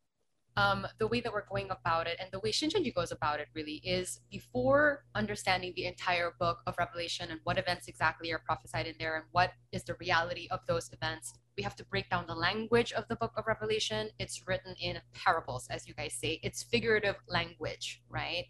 um, 0.57 0.87
the 0.99 1.07
way 1.07 1.21
that 1.21 1.33
we're 1.33 1.47
going 1.47 1.71
about 1.71 2.07
it 2.07 2.17
and 2.21 2.29
the 2.33 2.41
way 2.41 2.51
Shincheonji 2.51 2.95
goes 2.95 3.13
about 3.13 3.41
it 3.41 3.49
really 3.55 3.81
is 3.85 4.21
before 4.31 5.05
understanding 5.15 5.73
the 5.77 5.87
entire 5.87 6.35
book 6.39 6.59
of 6.67 6.75
Revelation 6.79 7.31
and 7.31 7.41
what 7.45 7.57
events 7.59 7.89
exactly 7.89 8.33
are 8.33 8.41
prophesied 8.41 8.87
in 8.87 8.95
there 8.99 9.17
and 9.17 9.25
what 9.33 9.53
is 9.73 9.85
the 9.85 9.95
reality 9.95 10.49
of 10.51 10.61
those 10.67 10.91
events, 10.93 11.33
we 11.61 11.64
have 11.64 11.77
to 11.77 11.85
break 11.85 12.09
down 12.09 12.25
the 12.27 12.35
language 12.35 12.90
of 12.92 13.05
the 13.09 13.16
book 13.16 13.33
of 13.37 13.44
Revelation. 13.46 14.09
It's 14.18 14.46
written 14.46 14.75
in 14.81 14.99
parables, 15.12 15.66
as 15.68 15.87
you 15.87 15.92
guys 15.92 16.14
say. 16.14 16.40
It's 16.42 16.62
figurative 16.62 17.16
language, 17.29 18.03
right? 18.09 18.46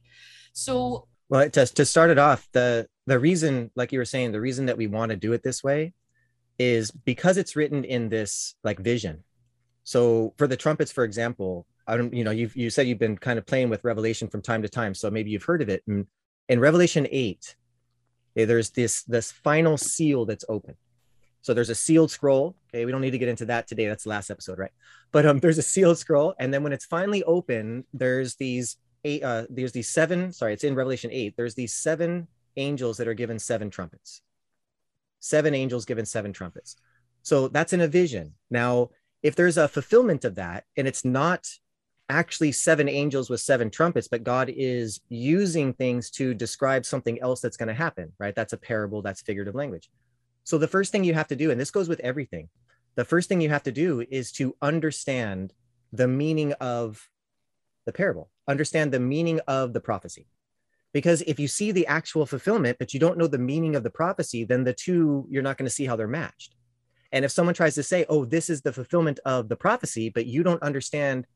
So 0.53 1.09
Well, 1.29 1.51
to, 1.51 1.66
to 1.66 1.85
start 1.85 2.11
it 2.11 2.18
off, 2.18 2.49
the 2.53 2.87
the 3.07 3.18
reason, 3.18 3.73
like 3.75 3.90
you 3.90 3.99
were 3.99 4.05
saying, 4.05 4.31
the 4.31 4.40
reason 4.40 4.66
that 4.66 4.77
we 4.77 4.87
want 4.87 5.11
to 5.11 5.16
do 5.16 5.33
it 5.33 5.42
this 5.42 5.64
way 5.64 5.92
is 6.61 6.92
because 6.92 7.37
it's 7.37 7.57
written 7.57 7.83
in 7.83 8.11
this 8.11 8.55
like 8.62 8.79
vision. 8.79 9.25
So 9.83 10.35
for 10.38 10.46
the 10.46 10.57
trumpets, 10.57 10.92
for 10.92 11.03
example, 11.03 11.66
I 11.88 11.96
don't, 11.96 12.14
you 12.14 12.23
know, 12.23 12.31
you 12.31 12.49
you 12.55 12.70
said 12.70 12.87
you've 12.87 13.01
been 13.01 13.18
kind 13.18 13.40
of 13.40 13.44
playing 13.44 13.70
with 13.70 13.83
Revelation 13.83 14.29
from 14.29 14.40
time 14.40 14.62
to 14.62 14.68
time, 14.68 14.94
so 14.94 15.11
maybe 15.11 15.31
you've 15.33 15.42
heard 15.51 15.62
of 15.62 15.68
it. 15.68 15.83
And 15.88 16.07
in 16.49 16.61
Revelation 16.61 17.09
eight, 17.11 17.57
eh, 18.37 18.44
there's 18.44 18.70
this 18.70 19.03
this 19.03 19.33
final 19.33 19.77
seal 19.77 20.27
that's 20.27 20.44
open. 20.49 20.77
So 21.42 21.55
there's 21.55 21.70
a 21.70 21.74
sealed 21.74 22.11
scroll. 22.11 22.55
Okay, 22.68 22.85
we 22.85 22.92
don't 22.92 23.00
need 23.00 23.12
to 23.12 23.18
get 23.18 23.29
into 23.29 23.46
that 23.46 23.66
today. 23.66 23.87
That's 23.87 24.05
the 24.05 24.11
last 24.11 24.31
episode, 24.31 24.59
right? 24.59 24.72
But 25.12 25.26
um, 25.26 25.38
there's 25.40 25.59
a 25.59 25.62
sealed 25.62 25.98
scroll, 25.98 26.35
and 26.38 26.53
then 26.53 26.62
when 26.62 26.72
it's 26.72 26.85
finally 26.85 27.22
open, 27.24 27.85
there's 27.92 28.37
these 28.37 28.76
eight. 29.05 29.22
Uh, 29.22 29.46
there's 29.48 29.72
these 29.72 29.88
seven. 29.88 30.33
Sorry, 30.33 30.53
it's 30.53 30.64
in 30.64 30.74
Revelation 30.74 31.11
eight. 31.12 31.35
There's 31.37 31.55
these 31.55 31.74
seven 31.74 32.29
angels 32.57 32.96
that 32.98 33.09
are 33.09 33.14
given 33.14 33.38
seven 33.38 33.70
trumpets. 33.70 34.22
Seven 35.20 35.55
angels 35.55 35.85
given 35.85 36.07
seven 36.07 36.33
trumpets. 36.33 36.76
So 37.22 37.48
that's 37.48 37.72
in 37.72 37.81
a 37.81 37.88
vision. 37.88 38.35
Now, 38.50 38.90
if 39.22 39.37
there's 39.37 39.59
a 39.59 39.68
fulfillment 39.68 40.24
of 40.24 40.37
that, 40.37 40.64
and 40.76 40.88
it's 40.88 41.05
not 41.05 41.46
actually 42.09 42.53
seven 42.53 42.88
angels 42.88 43.31
with 43.31 43.40
seven 43.40 43.70
trumpets, 43.70 44.09
but 44.09 44.24
God 44.24 44.50
is 44.55 45.00
using 45.09 45.72
things 45.72 46.11
to 46.11 46.35
describe 46.35 46.85
something 46.85 47.20
else 47.20 47.40
that's 47.40 47.57
going 47.57 47.68
to 47.68 47.74
happen, 47.74 48.12
right? 48.18 48.35
That's 48.35 48.53
a 48.53 48.59
parable, 48.59 49.03
that's 49.03 49.22
figurative 49.22 49.55
language. 49.55 49.90
So 50.44 50.59
the 50.59 50.68
first 50.68 50.92
thing 50.92 51.05
you 51.05 51.14
have 51.14 51.29
to 51.29 51.37
do, 51.37 51.50
and 51.50 51.61
this 51.61 51.70
goes 51.70 51.88
with 51.88 52.00
everything, 52.00 52.48
the 52.96 53.05
first 53.05 53.29
thing 53.29 53.40
you 53.40 53.50
have 53.50 53.62
to 53.64 53.72
do 53.72 54.05
is 54.11 54.33
to 54.33 54.57
understand 54.61 55.53
the 55.92 56.09
meaning 56.09 56.53
of 56.55 57.09
the 57.87 57.92
parable, 57.92 58.31
understand 58.48 58.92
the 58.92 59.00
meaning 59.00 59.40
of 59.46 59.72
the 59.72 59.81
prophecy. 59.81 60.26
Because 60.92 61.22
if 61.22 61.38
you 61.38 61.46
see 61.46 61.70
the 61.70 61.87
actual 61.87 62.26
fulfillment, 62.26 62.79
but 62.79 62.92
you 62.92 63.00
don't 63.00 63.16
know 63.16 63.29
the 63.29 63.38
meaning 63.38 63.76
of 63.76 63.85
the 63.85 63.90
prophecy, 63.90 64.44
then 64.44 64.64
the 64.64 64.72
two, 64.72 65.26
you're 65.31 65.42
not 65.42 65.57
going 65.57 65.66
to 65.66 65.74
see 65.74 65.87
how 65.87 65.96
they're 65.96 66.09
matched. 66.09 66.57
And 67.12 67.24
if 67.24 67.31
someone 67.31 67.55
tries 67.55 67.74
to 67.76 67.83
say, 67.83 68.05
oh, 68.09 68.24
this 68.24 68.50
is 68.50 68.62
the 68.62 68.72
fulfillment 68.72 69.20
of 69.24 69.48
the 69.48 69.57
prophecy, 69.57 70.11
but 70.11 70.26
you 70.26 70.42
don't 70.42 70.62
understand 70.62 71.26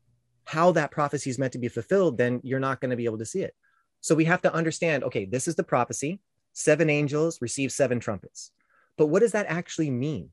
how 0.45 0.71
that 0.73 0.91
prophecy 0.91 1.29
is 1.29 1.39
meant 1.39 1.53
to 1.53 1.59
be 1.59 1.67
fulfilled, 1.67 2.17
then 2.17 2.39
you're 2.43 2.59
not 2.59 2.79
going 2.79 2.91
to 2.91 2.97
be 2.97 3.05
able 3.05 3.17
to 3.17 3.25
see 3.25 3.41
it. 3.41 3.55
So 4.01 4.13
we 4.13 4.25
have 4.25 4.41
to 4.43 4.53
understand 4.53 5.03
okay, 5.03 5.25
this 5.25 5.47
is 5.47 5.55
the 5.55 5.63
prophecy. 5.63 6.19
Seven 6.53 6.89
angels 6.89 7.41
receive 7.41 7.71
seven 7.71 7.99
trumpets. 7.99 8.51
But 8.97 9.07
what 9.07 9.21
does 9.21 9.33
that 9.33 9.45
actually 9.47 9.91
mean? 9.91 10.29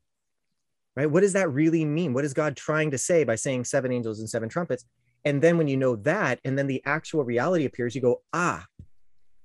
Right? 0.95 1.11
What 1.11 1.21
does 1.21 1.33
that 1.33 1.51
really 1.51 1.85
mean? 1.85 2.13
What 2.13 2.25
is 2.25 2.35
God 2.35 2.57
trying 2.57 2.91
to 2.91 2.99
say 2.99 3.25
by 3.25 3.35
saying 3.35 3.65
seven 3.65 3.93
angels 3.93 4.21
and 4.21 4.29
seven 4.29 4.49
trumpets? 4.49 4.85
And 5.25 5.41
then 5.41 5.57
when 5.57 5.69
you 5.69 5.77
know 5.77 5.97
that, 5.97 6.41
and 6.45 6.59
then 6.59 6.67
the 6.67 6.83
actual 6.85 7.25
reality 7.25 7.65
appears, 7.65 7.95
you 7.95 8.01
go, 8.01 8.23
ah, 8.33 8.67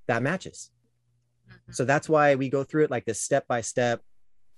that 0.07 0.23
matches. 0.23 0.71
Mhm. 1.49 1.75
So 1.75 1.85
that's 1.85 2.09
why 2.09 2.35
we 2.35 2.49
go 2.49 2.63
through 2.63 2.85
it 2.85 2.91
like 2.91 3.05
this 3.05 3.21
step 3.21 3.47
by 3.47 3.61
step, 3.61 4.01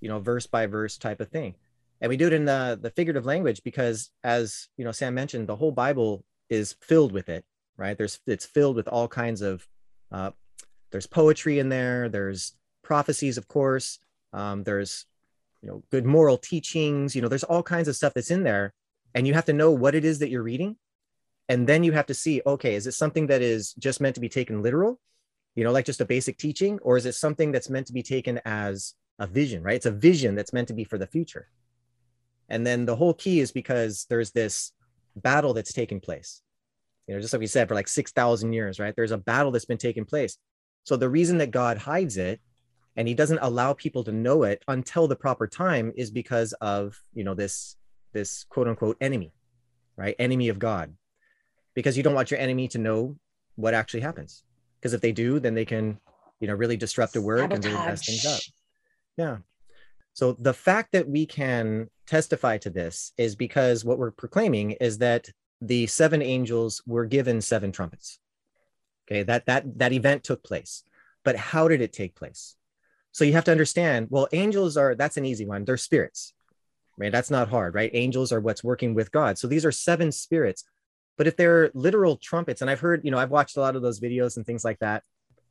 you 0.00 0.08
know, 0.08 0.18
verse 0.18 0.46
by 0.46 0.66
verse 0.66 0.98
type 0.98 1.20
of 1.20 1.28
thing. 1.28 1.54
And 2.00 2.08
we 2.08 2.16
do 2.16 2.26
it 2.26 2.32
in 2.32 2.46
the, 2.46 2.78
the 2.80 2.90
figurative 2.90 3.26
language 3.26 3.62
because 3.62 4.10
as 4.24 4.68
you 4.76 4.84
know, 4.84 4.92
Sam 4.92 5.14
mentioned, 5.14 5.46
the 5.46 5.56
whole 5.56 5.72
Bible 5.72 6.24
is 6.48 6.74
filled 6.80 7.12
with 7.12 7.28
it, 7.28 7.44
right? 7.76 7.96
There's 7.96 8.18
it's 8.26 8.46
filled 8.46 8.76
with 8.76 8.88
all 8.88 9.06
kinds 9.06 9.42
of 9.42 9.66
uh, 10.10 10.30
there's 10.90 11.06
poetry 11.06 11.58
in 11.58 11.68
there, 11.68 12.08
there's 12.08 12.56
prophecies, 12.82 13.38
of 13.38 13.46
course, 13.46 13.98
um, 14.32 14.62
there's 14.64 15.06
you 15.62 15.68
know 15.68 15.82
good 15.90 16.06
moral 16.06 16.38
teachings, 16.38 17.14
you 17.14 17.22
know, 17.22 17.28
there's 17.28 17.44
all 17.44 17.62
kinds 17.62 17.88
of 17.88 17.96
stuff 17.96 18.14
that's 18.14 18.30
in 18.30 18.44
there, 18.44 18.72
and 19.14 19.26
you 19.26 19.34
have 19.34 19.46
to 19.46 19.52
know 19.52 19.70
what 19.70 19.94
it 19.94 20.04
is 20.04 20.18
that 20.20 20.30
you're 20.30 20.42
reading, 20.42 20.76
and 21.48 21.66
then 21.66 21.82
you 21.82 21.92
have 21.92 22.06
to 22.06 22.14
see, 22.14 22.40
okay, 22.46 22.74
is 22.74 22.86
it 22.86 22.92
something 22.92 23.26
that 23.26 23.42
is 23.42 23.74
just 23.74 24.00
meant 24.00 24.14
to 24.14 24.20
be 24.20 24.28
taken 24.28 24.62
literal, 24.62 25.00
you 25.54 25.64
know, 25.64 25.72
like 25.72 25.84
just 25.84 26.00
a 26.00 26.04
basic 26.04 26.38
teaching, 26.38 26.78
or 26.82 26.96
is 26.96 27.06
it 27.06 27.14
something 27.14 27.52
that's 27.52 27.70
meant 27.70 27.86
to 27.88 27.92
be 27.92 28.02
taken 28.02 28.40
as 28.44 28.94
a 29.18 29.26
vision, 29.26 29.62
right? 29.62 29.76
It's 29.76 29.86
a 29.86 29.90
vision 29.90 30.34
that's 30.34 30.52
meant 30.52 30.68
to 30.68 30.74
be 30.74 30.84
for 30.84 30.96
the 30.96 31.06
future. 31.06 31.48
And 32.48 32.66
then 32.66 32.84
the 32.84 32.96
whole 32.96 33.14
key 33.14 33.40
is 33.40 33.52
because 33.52 34.06
there's 34.08 34.32
this 34.32 34.72
battle 35.16 35.54
that's 35.54 35.72
taking 35.72 36.00
place. 36.00 36.42
You 37.06 37.14
know, 37.14 37.20
just 37.20 37.32
like 37.32 37.40
we 37.40 37.46
said, 37.46 37.68
for 37.68 37.74
like 37.74 37.88
6,000 37.88 38.52
years, 38.52 38.78
right? 38.80 38.94
There's 38.94 39.10
a 39.10 39.18
battle 39.18 39.50
that's 39.50 39.64
been 39.64 39.78
taking 39.78 40.04
place. 40.04 40.36
So 40.84 40.96
the 40.96 41.08
reason 41.08 41.38
that 41.38 41.50
God 41.50 41.78
hides 41.78 42.16
it 42.16 42.40
and 43.00 43.08
he 43.08 43.14
doesn't 43.14 43.38
allow 43.40 43.72
people 43.72 44.04
to 44.04 44.12
know 44.12 44.42
it 44.42 44.62
until 44.68 45.08
the 45.08 45.16
proper 45.16 45.46
time 45.46 45.90
is 45.96 46.10
because 46.10 46.52
of, 46.60 47.00
you 47.14 47.24
know, 47.24 47.32
this 47.32 47.76
this 48.12 48.44
quote 48.44 48.68
unquote 48.68 48.98
enemy, 49.00 49.32
right? 49.96 50.14
Enemy 50.18 50.50
of 50.50 50.58
God. 50.58 50.92
Because 51.72 51.96
you 51.96 52.02
don't 52.02 52.12
want 52.12 52.30
your 52.30 52.38
enemy 52.38 52.68
to 52.68 52.78
know 52.78 53.16
what 53.56 53.72
actually 53.72 54.00
happens. 54.00 54.44
Because 54.78 54.92
if 54.92 55.00
they 55.00 55.12
do, 55.12 55.40
then 55.40 55.54
they 55.54 55.64
can, 55.64 55.98
you 56.40 56.46
know, 56.46 56.52
really 56.52 56.76
disrupt 56.76 57.14
the 57.14 57.22
work 57.22 57.50
and 57.50 57.64
really 57.64 57.74
mess 57.74 58.04
things 58.04 58.26
up. 58.26 58.40
Yeah. 59.16 59.38
So 60.12 60.36
the 60.38 60.52
fact 60.52 60.92
that 60.92 61.08
we 61.08 61.24
can 61.24 61.88
testify 62.06 62.58
to 62.58 62.68
this 62.68 63.14
is 63.16 63.34
because 63.34 63.82
what 63.82 63.96
we're 63.96 64.10
proclaiming 64.10 64.72
is 64.72 64.98
that 64.98 65.26
the 65.62 65.86
seven 65.86 66.20
angels 66.20 66.82
were 66.86 67.06
given 67.06 67.40
seven 67.40 67.72
trumpets. 67.72 68.18
Okay, 69.06 69.22
that 69.22 69.46
that 69.46 69.78
that 69.78 69.94
event 69.94 70.22
took 70.22 70.44
place. 70.44 70.82
But 71.24 71.36
how 71.36 71.66
did 71.66 71.80
it 71.80 71.94
take 71.94 72.14
place? 72.14 72.56
So 73.12 73.24
you 73.24 73.32
have 73.32 73.44
to 73.44 73.50
understand, 73.50 74.06
well, 74.10 74.28
angels 74.32 74.76
are 74.76 74.94
that's 74.94 75.16
an 75.16 75.24
easy 75.24 75.46
one. 75.46 75.64
They're 75.64 75.76
spirits. 75.76 76.34
Right? 76.96 77.10
That's 77.10 77.30
not 77.30 77.48
hard, 77.48 77.74
right? 77.74 77.90
Angels 77.94 78.30
are 78.30 78.40
what's 78.40 78.62
working 78.62 78.94
with 78.94 79.10
God. 79.10 79.38
So 79.38 79.48
these 79.48 79.64
are 79.64 79.72
seven 79.72 80.12
spirits. 80.12 80.64
But 81.16 81.26
if 81.26 81.36
they're 81.36 81.70
literal 81.74 82.16
trumpets, 82.16 82.60
and 82.60 82.70
I've 82.70 82.80
heard, 82.80 83.00
you 83.04 83.10
know, 83.10 83.18
I've 83.18 83.30
watched 83.30 83.56
a 83.56 83.60
lot 83.60 83.74
of 83.74 83.82
those 83.82 84.00
videos 84.00 84.36
and 84.36 84.44
things 84.44 84.64
like 84.64 84.78
that, 84.80 85.02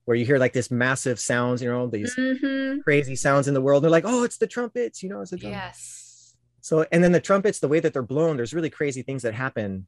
where 0.06 0.16
you 0.16 0.26
hear 0.26 0.38
like 0.38 0.54
this 0.54 0.72
massive 0.72 1.20
sounds, 1.20 1.62
you 1.62 1.70
know, 1.70 1.88
these 1.88 2.16
Mhm. 2.16 2.84
crazy 2.84 3.16
sounds 3.16 3.48
in 3.48 3.54
the 3.54 3.62
world. 3.62 3.84
They're 3.84 3.92
like, 3.92 4.06
oh, 4.06 4.24
it's 4.24 4.38
the 4.38 4.48
trumpets, 4.48 5.04
you 5.04 5.10
know, 5.10 5.22
it's 5.22 5.32
the 5.32 5.38
trumpets. 5.38 5.60
Yes. 5.64 6.36
So, 6.62 6.86
and 6.92 7.04
then 7.04 7.12
the 7.12 7.20
trumpets, 7.20 7.60
the 7.60 7.68
way 7.68 7.80
that 7.80 7.94
they're 7.94 8.02
blown, 8.04 8.38
there's 8.38 8.54
really 8.54 8.70
crazy 8.70 9.02
things 9.02 9.24
that 9.24 9.34
happen 9.34 9.88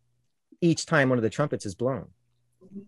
each 0.62 0.86
time 0.86 1.10
one 1.10 1.18
of 1.18 1.24
the 1.24 1.30
trumpets 1.30 1.66
is 1.66 1.76
blown, 1.76 2.10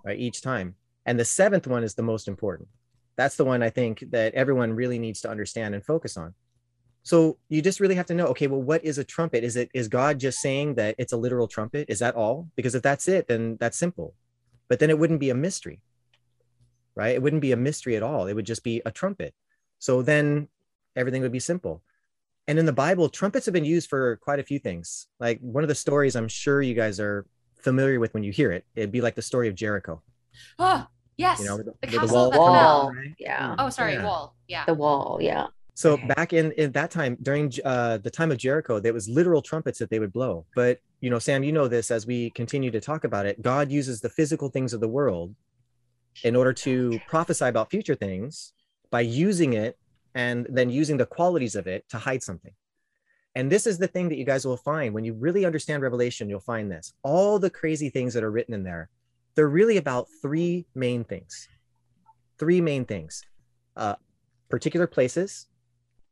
right? 0.03 0.19
Each 0.19 0.41
time. 0.41 0.75
And 1.05 1.19
the 1.19 1.25
seventh 1.25 1.67
one 1.67 1.83
is 1.83 1.95
the 1.95 2.03
most 2.03 2.27
important. 2.27 2.69
That's 3.15 3.35
the 3.35 3.45
one 3.45 3.61
I 3.61 3.69
think 3.69 4.03
that 4.11 4.33
everyone 4.33 4.73
really 4.73 4.99
needs 4.99 5.21
to 5.21 5.29
understand 5.29 5.75
and 5.75 5.85
focus 5.85 6.17
on. 6.17 6.33
So 7.03 7.37
you 7.49 7.61
just 7.61 7.79
really 7.79 7.95
have 7.95 8.05
to 8.07 8.13
know, 8.13 8.27
okay, 8.27 8.47
well, 8.47 8.61
what 8.61 8.83
is 8.83 8.97
a 8.97 9.03
trumpet? 9.03 9.43
Is 9.43 9.55
it 9.57 9.69
is 9.73 9.87
God 9.89 10.19
just 10.19 10.39
saying 10.39 10.75
that 10.75 10.95
it's 10.97 11.11
a 11.11 11.17
literal 11.17 11.47
trumpet? 11.47 11.89
Is 11.89 11.99
that 11.99 12.15
all? 12.15 12.49
Because 12.55 12.75
if 12.75 12.81
that's 12.81 13.07
it, 13.07 13.27
then 13.27 13.57
that's 13.59 13.77
simple. 13.77 14.15
But 14.69 14.79
then 14.79 14.89
it 14.89 14.97
wouldn't 14.97 15.19
be 15.19 15.29
a 15.29 15.35
mystery, 15.35 15.81
right? 16.95 17.13
It 17.13 17.21
wouldn't 17.21 17.41
be 17.41 17.51
a 17.51 17.57
mystery 17.57 17.97
at 17.97 18.03
all. 18.03 18.27
It 18.27 18.33
would 18.33 18.45
just 18.45 18.63
be 18.63 18.81
a 18.85 18.91
trumpet. 18.91 19.35
So 19.79 20.01
then 20.01 20.47
everything 20.95 21.21
would 21.21 21.31
be 21.33 21.39
simple. 21.39 21.83
And 22.47 22.57
in 22.57 22.65
the 22.65 22.73
Bible, 22.73 23.09
trumpets 23.09 23.45
have 23.45 23.53
been 23.53 23.65
used 23.65 23.89
for 23.89 24.17
quite 24.17 24.39
a 24.39 24.43
few 24.43 24.59
things. 24.59 25.07
Like 25.19 25.39
one 25.41 25.63
of 25.63 25.67
the 25.67 25.75
stories 25.75 26.15
I'm 26.15 26.29
sure 26.29 26.61
you 26.61 26.73
guys 26.73 26.99
are 26.99 27.25
familiar 27.61 27.99
with 27.99 28.13
when 28.13 28.23
you 28.23 28.31
hear 28.31 28.51
it, 28.51 28.65
it'd 28.75 28.91
be 28.91 29.01
like 29.01 29.15
the 29.15 29.21
story 29.21 29.49
of 29.49 29.55
Jericho. 29.55 30.01
Yes. 31.17 31.39
You 31.39 31.45
know, 31.45 31.57
the, 31.57 31.63
the 31.63 31.73
the 31.81 31.87
castle 31.99 32.15
wall 32.15 32.31
that 32.31 32.37
come 32.37 32.53
down, 32.53 32.95
right? 32.95 33.15
Yeah. 33.19 33.55
oh, 33.59 33.69
sorry, 33.69 33.93
Yeah. 33.93 34.05
wall. 34.05 34.35
Yeah. 34.47 34.65
The 34.65 34.73
wall. 34.73 35.19
Yeah. 35.21 35.47
So 35.75 35.93
Okay. 35.93 36.07
back 36.07 36.33
in 36.33 36.51
in 36.53 36.71
that 36.73 36.91
time, 36.91 37.17
during 37.21 37.51
uh, 37.65 37.97
the 37.97 38.11
time 38.11 38.31
of 38.31 38.37
Jericho, 38.37 38.79
there 38.79 38.93
was 38.93 39.09
literal 39.09 39.41
trumpets 39.41 39.79
that 39.79 39.89
they 39.89 39.99
would 39.99 40.13
blow. 40.13 40.45
But 40.55 40.79
you 41.01 41.09
know, 41.09 41.19
Sam, 41.19 41.43
you 41.43 41.51
know 41.51 41.67
this 41.67 41.91
as 41.91 42.05
we 42.05 42.29
continue 42.31 42.71
to 42.71 42.79
talk 42.79 43.03
about 43.03 43.25
it. 43.25 43.41
God 43.41 43.71
uses 43.71 43.99
the 44.01 44.09
physical 44.09 44.49
things 44.49 44.73
of 44.73 44.81
the 44.81 44.87
world 44.87 45.35
in 46.23 46.35
order 46.35 46.53
to 46.53 46.99
prophesy 47.07 47.45
about 47.45 47.71
future 47.71 47.95
things 47.95 48.53
by 48.91 49.01
using 49.01 49.53
it 49.53 49.77
and 50.13 50.45
then 50.49 50.69
using 50.69 50.97
the 50.97 51.05
qualities 51.07 51.55
of 51.55 51.65
it 51.65 51.83
to 51.89 51.97
hide 51.97 52.21
something. 52.21 52.53
And 53.35 53.51
this 53.51 53.65
is 53.65 53.79
the 53.79 53.87
thing 53.87 54.09
that 54.09 54.17
you 54.17 54.25
guys 54.25 54.45
will 54.45 54.57
find 54.57 54.93
when 54.93 55.03
you 55.03 55.13
really 55.15 55.43
understand 55.43 55.81
Revelation. 55.81 56.29
You'll 56.29 56.39
find 56.39 56.71
this. 56.71 56.93
All 57.01 57.39
the 57.39 57.49
crazy 57.49 57.89
things 57.89 58.13
that 58.13 58.23
are 58.23 58.29
written 58.29 58.53
in 58.53 58.63
there, 58.63 58.89
they're 59.35 59.47
really 59.47 59.77
about 59.77 60.07
three 60.21 60.65
main 60.75 61.03
things. 61.03 61.47
Three 62.39 62.61
main 62.61 62.85
things: 62.85 63.23
uh, 63.75 63.95
particular 64.49 64.87
places, 64.87 65.47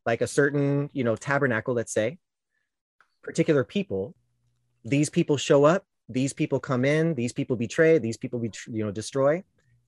like 0.05 0.21
a 0.21 0.27
certain 0.27 0.89
you 0.93 1.03
know 1.03 1.15
tabernacle 1.15 1.73
let's 1.73 1.93
say. 1.93 2.17
Particular 3.21 3.63
people. 3.63 4.15
These 4.84 5.10
people 5.10 5.38
show 5.38 5.63
up. 5.63 5.86
These 6.10 6.34
people 6.34 6.60
come 6.60 6.86
in. 6.86 7.13
These 7.13 7.34
people 7.34 7.55
betray. 7.55 7.99
These 7.99 8.17
people 8.17 8.39
be 8.39 8.51
you 8.67 8.84
know 8.84 8.91
destroy. 8.91 9.43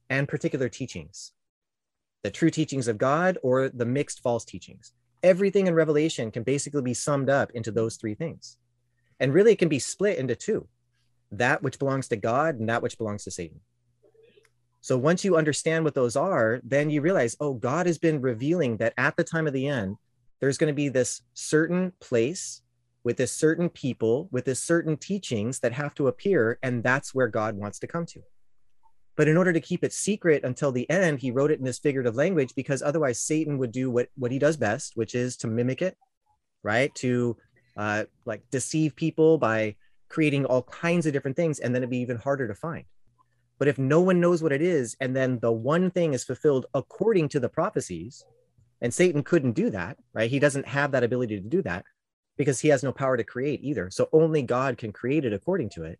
And 0.10 0.28
particular 0.28 0.70
teachings. 0.70 1.32
The 2.24 2.32
true 2.32 2.52
teachings 2.52 2.88
of 2.88 2.98
god 2.98 3.38
or 3.42 3.70
the 3.70 3.86
mixed 3.86 4.22
false 4.22 4.46
teachings. 4.46 4.94
Everything 5.24 5.68
in 5.68 5.74
revelation 5.74 6.32
can 6.32 6.44
basically 6.44 6.82
be 6.82 6.94
summed 6.94 7.30
up 7.30 7.52
into 7.52 7.72
those 7.72 7.96
three 7.96 8.14
things. 8.14 8.58
And 9.20 9.34
really 9.34 9.54
it 9.54 9.60
can 9.60 9.70
be 9.70 9.80
split 9.80 10.18
into 10.18 10.36
two 10.36 10.68
that 11.38 11.62
which 11.64 11.80
belongs 11.80 12.08
to 12.08 12.16
god 12.16 12.60
and 12.60 12.70
that 12.70 12.82
which 12.82 12.98
belongs 12.98 13.24
to 13.24 13.32
satan 13.32 13.60
so 14.84 14.98
once 14.98 15.24
you 15.24 15.38
understand 15.38 15.86
what 15.86 15.96
those 15.96 16.18
are, 16.18 16.60
then 16.62 16.90
you 16.90 17.00
realize, 17.00 17.38
oh, 17.40 17.54
God 17.54 17.86
has 17.86 17.98
been 17.98 18.20
revealing 18.20 18.76
that 18.78 18.94
at 18.98 19.16
the 19.16 19.24
time 19.24 19.48
of 19.48 19.54
the 19.54 19.66
end, 19.66 19.96
there's 20.42 20.58
going 20.58 20.68
to 20.68 20.76
be 20.76 20.90
this 20.90 21.22
certain 21.34 21.94
place 22.02 22.62
with 23.06 23.16
this 23.16 23.32
certain 23.32 23.70
people, 23.70 24.28
with 24.34 24.44
this 24.44 24.62
certain 24.62 24.98
teachings 24.98 25.62
that 25.62 25.72
have 25.72 25.96
to 25.96 26.10
appear, 26.10 26.60
and 26.62 26.84
that's 26.84 27.16
where 27.16 27.30
God 27.30 27.56
wants 27.56 27.80
to 27.80 27.88
come 27.88 28.06
to. 28.08 28.20
But 29.16 29.30
in 29.30 29.38
order 29.38 29.54
to 29.54 29.62
keep 29.62 29.86
it 29.86 29.94
secret 29.94 30.44
until 30.44 30.74
the 30.74 30.90
end, 30.90 31.20
he 31.20 31.32
wrote 31.32 31.52
it 31.52 31.60
in 31.60 31.66
this 31.66 31.80
figurative 31.80 32.16
language 32.18 32.54
because 32.54 32.82
otherwise 32.82 33.22
Satan 33.22 33.58
would 33.60 33.72
do 33.72 33.90
what, 33.90 34.10
what 34.18 34.34
he 34.34 34.40
does 34.40 34.58
best, 34.58 34.98
which 34.98 35.16
is 35.16 35.38
to 35.38 35.48
mimic 35.48 35.82
it, 35.82 35.96
right? 36.62 36.94
To 36.96 37.38
uh, 37.78 38.04
like 38.26 38.44
deceive 38.52 38.98
people 38.98 39.38
by 39.38 39.78
creating 40.14 40.46
all 40.46 40.62
kinds 40.64 41.08
of 41.08 41.14
different 41.14 41.36
things, 41.36 41.60
and 41.60 41.74
then 41.74 41.82
it'd 41.82 41.90
be 41.90 41.98
even 41.98 42.18
harder 42.18 42.48
to 42.48 42.54
find. 42.54 42.86
But 43.58 43.68
if 43.68 43.80
no 43.80 44.00
one 44.00 44.20
knows 44.20 44.44
what 44.44 44.52
it 44.52 44.62
is, 44.62 44.96
and 45.00 45.16
then 45.16 45.40
the 45.40 45.52
one 45.52 45.90
thing 45.90 46.14
is 46.14 46.24
fulfilled 46.24 46.68
according 46.76 47.30
to 47.30 47.40
the 47.40 47.50
prophecies, 47.50 48.24
and 48.82 48.94
Satan 48.94 49.24
couldn't 49.24 49.54
do 49.54 49.72
that, 49.72 49.98
right? 50.14 50.30
He 50.30 50.38
doesn't 50.38 50.68
have 50.68 50.92
that 50.92 51.04
ability 51.04 51.40
to 51.40 51.48
do 51.48 51.64
that 51.64 51.86
because 52.38 52.60
he 52.60 52.68
has 52.68 52.84
no 52.84 52.92
power 52.92 53.18
to 53.18 53.24
create 53.24 53.62
either. 53.64 53.90
So 53.90 54.08
only 54.12 54.44
God 54.44 54.78
can 54.78 54.92
create 54.92 55.26
it 55.26 55.34
according 55.34 55.70
to 55.72 55.84
it. 55.84 56.00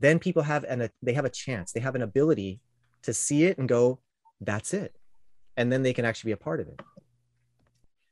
Then 0.00 0.18
people 0.18 0.42
have 0.42 0.64
an 0.64 0.88
they 1.02 1.12
have 1.12 1.24
a 1.24 1.30
chance, 1.30 1.70
they 1.70 1.80
have 1.80 1.94
an 1.94 2.02
ability 2.02 2.60
to 3.02 3.14
see 3.14 3.44
it 3.44 3.58
and 3.58 3.68
go, 3.68 4.00
that's 4.40 4.74
it. 4.74 4.94
And 5.56 5.70
then 5.70 5.82
they 5.82 5.92
can 5.92 6.04
actually 6.04 6.30
be 6.30 6.32
a 6.40 6.44
part 6.48 6.60
of 6.60 6.66
it. 6.68 6.80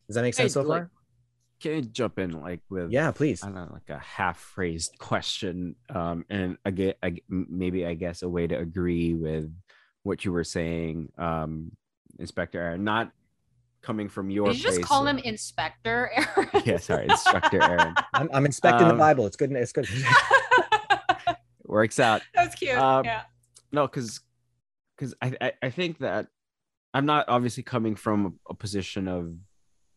Does 0.06 0.14
that 0.14 0.22
make 0.22 0.34
sense 0.34 0.54
Hey, 0.54 0.60
so 0.60 0.62
like, 0.62 0.82
far? 0.82 0.90
Can 1.62 1.72
you 1.72 1.82
jump 1.82 2.18
in 2.18 2.32
like 2.40 2.60
with 2.68 2.90
Yeah, 2.90 3.10
please. 3.12 3.42
I 3.42 3.46
don't 3.46 3.54
know, 3.54 3.68
like 3.72 3.88
a 3.88 3.98
half 3.98 4.38
phrased 4.38 4.98
question. 4.98 5.76
Um, 5.88 6.24
and 6.28 6.58
again, 6.64 6.94
I, 7.02 7.16
maybe 7.28 7.86
I 7.86 7.94
guess 7.94 8.22
a 8.22 8.28
way 8.28 8.46
to 8.48 8.58
agree 8.58 9.14
with 9.14 9.50
what 10.02 10.24
you 10.24 10.32
were 10.32 10.42
saying, 10.44 11.12
um, 11.18 11.70
Inspector 12.18 12.58
Aaron, 12.58 12.82
not 12.84 13.12
coming 13.80 14.08
from 14.08 14.30
your 14.30 14.48
Did 14.48 14.56
you 14.58 14.62
just 14.64 14.76
place 14.78 14.86
call 14.86 15.06
of- 15.06 15.16
him 15.16 15.18
Inspector 15.24 16.10
Aaron? 16.14 16.48
yeah, 16.64 16.78
sorry, 16.78 17.06
Instructor 17.08 17.62
Aaron. 17.62 17.94
I'm, 18.14 18.28
I'm 18.34 18.44
inspecting 18.46 18.86
the 18.88 18.94
Um, 18.94 18.98
Bible. 18.98 19.26
It's 19.26 19.36
good. 19.36 19.52
It's 19.52 19.72
good. 19.72 19.86
that 19.86 21.38
Works 21.64 21.98
out. 22.00 22.22
was 22.36 22.54
cute. 22.54 22.76
Um, 22.76 23.04
yeah. 23.04 23.22
no 23.72 23.86
because 23.86 24.20
because 24.96 25.14
I, 25.22 25.34
I 25.40 25.52
i 25.62 25.70
think 25.70 25.98
that 25.98 26.26
i'm 26.92 27.06
not 27.06 27.24
obviously 27.28 27.62
coming 27.62 27.94
from 27.96 28.38
a 28.48 28.52
position 28.54 29.08
of 29.08 29.34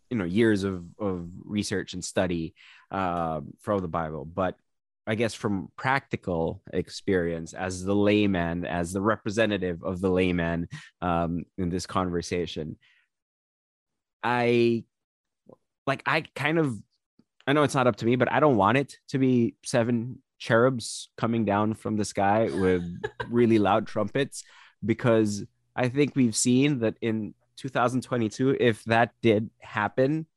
you 0.09 0.17
know 0.17 0.25
years 0.25 0.63
of 0.63 0.85
of 0.99 1.27
research 1.43 1.93
and 1.93 2.03
study 2.03 2.53
um 2.91 3.53
from 3.59 3.81
the 3.81 3.87
bible. 3.87 4.25
But 4.25 4.55
i 5.07 5.13
guess 5.13 5.35
from 5.35 5.69
practical 5.77 6.61
experience 6.73 7.53
as 7.53 7.83
the 7.83 7.95
layman 7.95 8.65
as 8.65 8.91
the 8.91 9.01
representative 9.01 9.83
of 9.83 10.01
the 10.01 10.09
layman 10.09 10.67
um 11.01 11.43
in 11.59 11.69
this 11.69 11.85
conversation 11.85 12.75
i 14.23 14.83
like 15.85 16.01
i 16.07 16.21
kind 16.33 16.57
of 16.57 16.75
i 17.45 17.53
know 17.53 17.61
it's 17.61 17.75
not 17.75 17.85
up 17.85 17.97
to 17.97 18.05
me 18.07 18.15
but 18.15 18.31
i 18.31 18.39
don't 18.39 18.57
want 18.57 18.79
it 18.79 18.97
to 19.07 19.19
be 19.19 19.53
seven 19.63 20.17
cherubs 20.39 21.09
coming 21.17 21.45
down 21.45 21.73
from 21.73 21.97
the 21.97 22.05
sky 22.05 22.49
with 22.51 22.83
really 23.29 23.59
loud 23.59 23.87
trumpets 23.87 24.43
because 24.83 25.45
I 25.75 25.89
think 25.89 26.15
we've 26.15 26.35
seen 26.35 26.79
that 26.79 26.95
in 27.01 27.33
2022, 27.57 28.57
if 28.59 28.83
that 28.85 29.11
did 29.21 29.49
happen, 29.59 30.27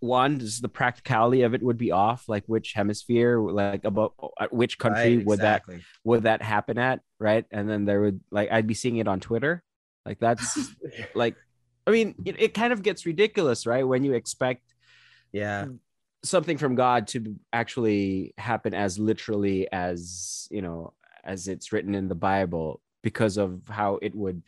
one 0.00 0.40
is 0.40 0.60
the 0.60 0.68
practicality 0.68 1.42
of 1.42 1.52
it 1.54 1.62
would 1.62 1.76
be 1.76 1.92
off. 1.92 2.28
Like 2.28 2.44
which 2.46 2.72
hemisphere, 2.72 3.38
like 3.38 3.84
about 3.84 4.14
which 4.50 4.78
country 4.78 5.16
Right, 5.16 5.26
would 5.26 5.40
that 5.40 5.62
would 6.04 6.22
that 6.22 6.42
happen 6.42 6.78
at, 6.78 7.00
right? 7.18 7.44
And 7.50 7.68
then 7.68 7.84
there 7.84 8.00
would 8.00 8.20
like 8.30 8.50
I'd 8.50 8.66
be 8.66 8.74
seeing 8.74 8.96
it 8.96 9.08
on 9.08 9.20
Twitter. 9.20 9.62
Like 10.06 10.18
that's 10.18 10.74
like, 11.14 11.36
I 11.86 11.90
mean, 11.90 12.14
it, 12.24 12.40
it 12.40 12.54
kind 12.54 12.72
of 12.72 12.82
gets 12.82 13.04
ridiculous, 13.04 13.66
right? 13.66 13.86
When 13.86 14.02
you 14.04 14.14
expect 14.14 14.62
Yeah. 15.32 15.66
something 16.24 16.58
from 16.58 16.74
God 16.74 17.06
to 17.08 17.36
actually 17.52 18.34
happen 18.38 18.74
as 18.74 18.98
literally 18.98 19.70
as 19.72 20.48
you 20.50 20.62
know 20.62 20.92
as 21.24 21.48
it's 21.48 21.72
written 21.72 21.94
in 21.94 22.08
the 22.08 22.14
Bible 22.14 22.80
because 23.02 23.36
of 23.36 23.62
how 23.68 23.98
it 24.02 24.14
would 24.14 24.42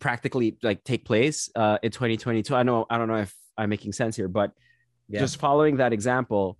practically 0.00 0.56
like 0.62 0.82
take 0.84 1.04
place 1.04 1.48
uh, 1.54 1.78
in 1.82 1.90
2022. 1.92 2.54
I 2.54 2.62
know 2.64 2.86
I 2.90 2.98
don't 2.98 3.08
know 3.08 3.16
if 3.18 3.34
I'm 3.56 3.70
making 3.70 3.92
sense 3.92 4.16
here, 4.16 4.28
but 4.28 4.52
Yeah. 5.08 5.20
just 5.20 5.36
following 5.38 5.76
that 5.76 5.92
example, 5.92 6.58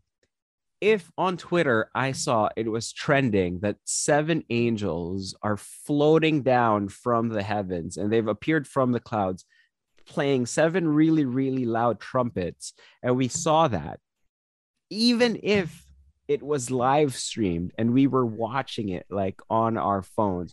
if 0.80 1.10
on 1.18 1.36
Twitter 1.36 1.90
I 1.94 2.12
saw 2.12 2.48
it 2.56 2.70
was 2.70 2.92
trending 2.92 3.60
that 3.60 3.76
seven 3.84 4.44
angels 4.50 5.34
are 5.42 5.56
floating 5.56 6.42
down 6.42 6.88
from 6.88 7.28
the 7.28 7.42
heavens 7.42 7.96
and 7.96 8.12
they've 8.12 8.26
appeared 8.28 8.66
from 8.68 8.92
the 8.92 9.00
clouds 9.00 9.44
playing 10.06 10.46
seven 10.46 10.88
really, 10.88 11.24
really 11.24 11.64
loud 11.64 12.00
trumpets, 12.00 12.72
and 13.02 13.16
we 13.16 13.28
saw 13.28 13.68
that, 13.68 14.00
even 14.90 15.38
if 15.42 15.84
it 16.26 16.42
was 16.42 16.70
live 16.70 17.14
streamed 17.14 17.72
and 17.78 17.92
we 17.92 18.06
were 18.06 18.26
watching 18.26 18.88
it 18.88 19.06
like 19.10 19.40
on 19.48 19.76
our 19.76 20.02
phones, 20.02 20.52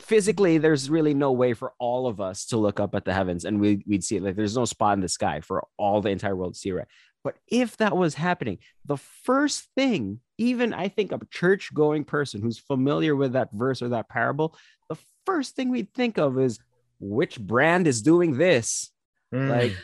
physically 0.00 0.58
there's 0.58 0.90
really 0.90 1.14
no 1.14 1.32
way 1.32 1.54
for 1.54 1.72
all 1.78 2.06
of 2.06 2.20
us 2.20 2.46
to 2.46 2.56
look 2.56 2.80
up 2.80 2.94
at 2.94 3.04
the 3.04 3.12
heavens 3.12 3.44
and 3.44 3.60
we, 3.60 3.82
we'd 3.86 4.04
see 4.04 4.16
it 4.16 4.22
like 4.22 4.36
there's 4.36 4.56
no 4.56 4.64
spot 4.64 4.94
in 4.94 5.00
the 5.00 5.08
sky 5.08 5.40
for 5.40 5.66
all 5.76 6.00
the 6.00 6.10
entire 6.10 6.36
world 6.36 6.54
to 6.54 6.58
see 6.58 6.72
right? 6.72 6.86
But 7.22 7.36
if 7.48 7.78
that 7.78 7.96
was 7.96 8.14
happening 8.14 8.58
the 8.84 8.98
first 8.98 9.68
thing 9.74 10.20
even 10.36 10.74
i 10.74 10.88
think 10.88 11.10
a 11.10 11.20
church 11.30 11.72
going 11.72 12.04
person 12.04 12.42
who's 12.42 12.58
familiar 12.58 13.16
with 13.16 13.32
that 13.32 13.48
verse 13.52 13.80
or 13.80 13.88
that 13.90 14.08
parable 14.08 14.56
the 14.90 14.96
first 15.24 15.56
thing 15.56 15.70
we'd 15.70 15.94
think 15.94 16.18
of 16.18 16.38
is 16.38 16.58
which 17.00 17.38
brand 17.38 17.86
is 17.86 18.02
doing 18.02 18.36
this? 18.36 18.90
Mm. 19.32 19.50
like 19.50 19.76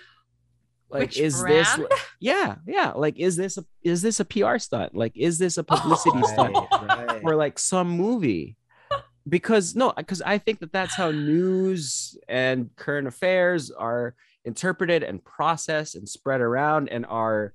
like 0.90 1.00
Which 1.02 1.18
is 1.18 1.42
this 1.42 1.78
yeah 2.20 2.56
yeah 2.66 2.92
like 2.96 3.18
is 3.18 3.36
this 3.36 3.58
a 3.58 3.64
is 3.82 4.02
this 4.02 4.20
a 4.20 4.24
pr 4.24 4.58
stunt? 4.58 4.94
Like 4.94 5.16
is 5.16 5.38
this 5.38 5.58
a 5.58 5.64
publicity 5.64 6.22
stunt? 6.24 6.54
Right, 6.54 7.06
right. 7.06 7.22
for 7.22 7.36
like 7.36 7.58
some 7.58 7.90
movie 7.90 8.56
because 9.30 9.74
no 9.76 9.92
because 9.96 10.20
i 10.22 10.36
think 10.36 10.58
that 10.60 10.72
that's 10.72 10.94
how 10.94 11.10
news 11.10 12.18
and 12.28 12.68
current 12.76 13.06
affairs 13.08 13.70
are 13.70 14.14
interpreted 14.44 15.02
and 15.02 15.24
processed 15.24 15.94
and 15.94 16.08
spread 16.08 16.40
around 16.40 16.88
and 16.88 17.06
our 17.06 17.54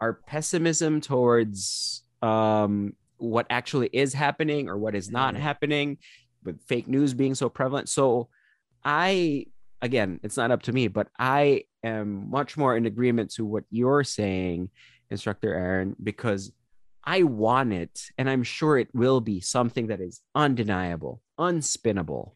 our 0.00 0.12
pessimism 0.12 1.00
towards 1.00 2.02
um 2.22 2.92
what 3.16 3.46
actually 3.48 3.88
is 3.92 4.12
happening 4.12 4.68
or 4.68 4.76
what 4.76 4.94
is 4.94 5.10
not 5.10 5.34
Mhm. 5.34 5.38
happening 5.38 5.98
with 6.44 6.60
fake 6.66 6.86
news 6.88 7.14
being 7.14 7.34
so 7.34 7.48
prevalent 7.48 7.88
so 7.88 8.28
i 8.84 9.46
again 9.80 10.20
it's 10.22 10.36
not 10.36 10.50
up 10.50 10.62
to 10.62 10.72
me 10.72 10.88
but 10.88 11.08
i 11.18 11.62
am 11.82 12.28
much 12.30 12.56
more 12.56 12.76
in 12.76 12.86
agreement 12.86 13.32
to 13.34 13.44
what 13.44 13.64
you're 13.70 14.04
saying 14.04 14.70
instructor 15.10 15.54
aaron 15.54 15.94
because 16.02 16.52
I 17.06 17.22
want 17.22 17.72
it, 17.72 18.10
and 18.16 18.30
I'm 18.30 18.42
sure 18.42 18.78
it 18.78 18.94
will 18.94 19.20
be 19.20 19.40
something 19.40 19.88
that 19.88 20.00
is 20.00 20.20
undeniable, 20.34 21.20
unspinnable, 21.38 22.32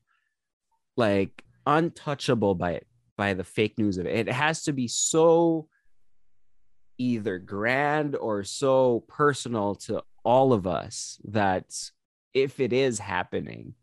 like 0.97 1.43
untouchable 1.67 2.55
by 2.55 2.81
by 3.17 3.35
the 3.35 3.45
fake 3.45 3.79
news 3.79 3.99
of 3.99 4.07
it. 4.07 4.29
It 4.29 4.33
has 4.33 4.63
to 4.65 4.73
be 4.73 4.87
so 4.87 5.69
either 6.99 7.39
grand 7.39 8.15
or 8.17 8.45
so 8.45 9.05
personal 9.09 9.75
to 9.75 10.03
all 10.25 10.53
of 10.53 10.67
us 10.67 11.19
that 11.25 11.75
if 12.35 12.61
it 12.61 12.73
is 12.73 12.99
happening, 12.99 13.75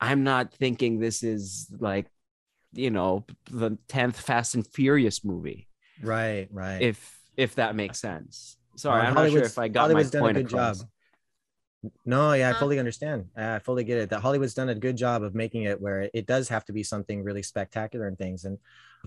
I'm 0.00 0.24
not 0.24 0.52
thinking 0.52 0.98
this 0.98 1.22
is 1.22 1.68
like, 1.78 2.06
you 2.72 2.90
know, 2.90 3.24
the 3.50 3.78
10th 3.88 4.14
Fast 4.16 4.54
and 4.54 4.66
Furious 4.66 5.24
movie, 5.24 5.68
right 6.02 6.48
right 6.52 6.82
if 6.82 7.18
if 7.36 7.56
that 7.56 7.74
makes 7.74 7.98
sense. 8.00 8.56
Sorry, 8.76 9.00
Uh, 9.00 9.04
I'm 9.04 9.14
not 9.14 9.20
sure 9.20 9.28
Hollywood's- 9.30 9.52
if 9.52 9.58
I 9.58 9.68
got 9.68 9.80
Hollywood's 9.82 10.08
my 10.12 10.18
done 10.18 10.22
a 10.22 10.24
point 10.24 10.36
good 10.36 10.46
across. 10.46 10.78
job. 10.80 10.88
No, 12.06 12.32
yeah, 12.32 12.48
I 12.48 12.52
Uh, 12.52 12.58
fully 12.58 12.78
understand. 12.78 13.28
I 13.36 13.58
fully 13.58 13.84
get 13.84 13.98
it. 13.98 14.08
That 14.10 14.20
Hollywood's 14.20 14.54
done 14.54 14.70
a 14.70 14.74
good 14.74 14.96
job 14.96 15.22
of 15.22 15.34
making 15.34 15.64
it 15.64 15.78
where 15.80 16.08
it 16.14 16.26
does 16.26 16.48
have 16.48 16.64
to 16.66 16.72
be 16.72 16.82
something 16.82 17.22
really 17.22 17.42
spectacular 17.42 18.06
and 18.06 18.16
things. 18.16 18.46
And 18.46 18.58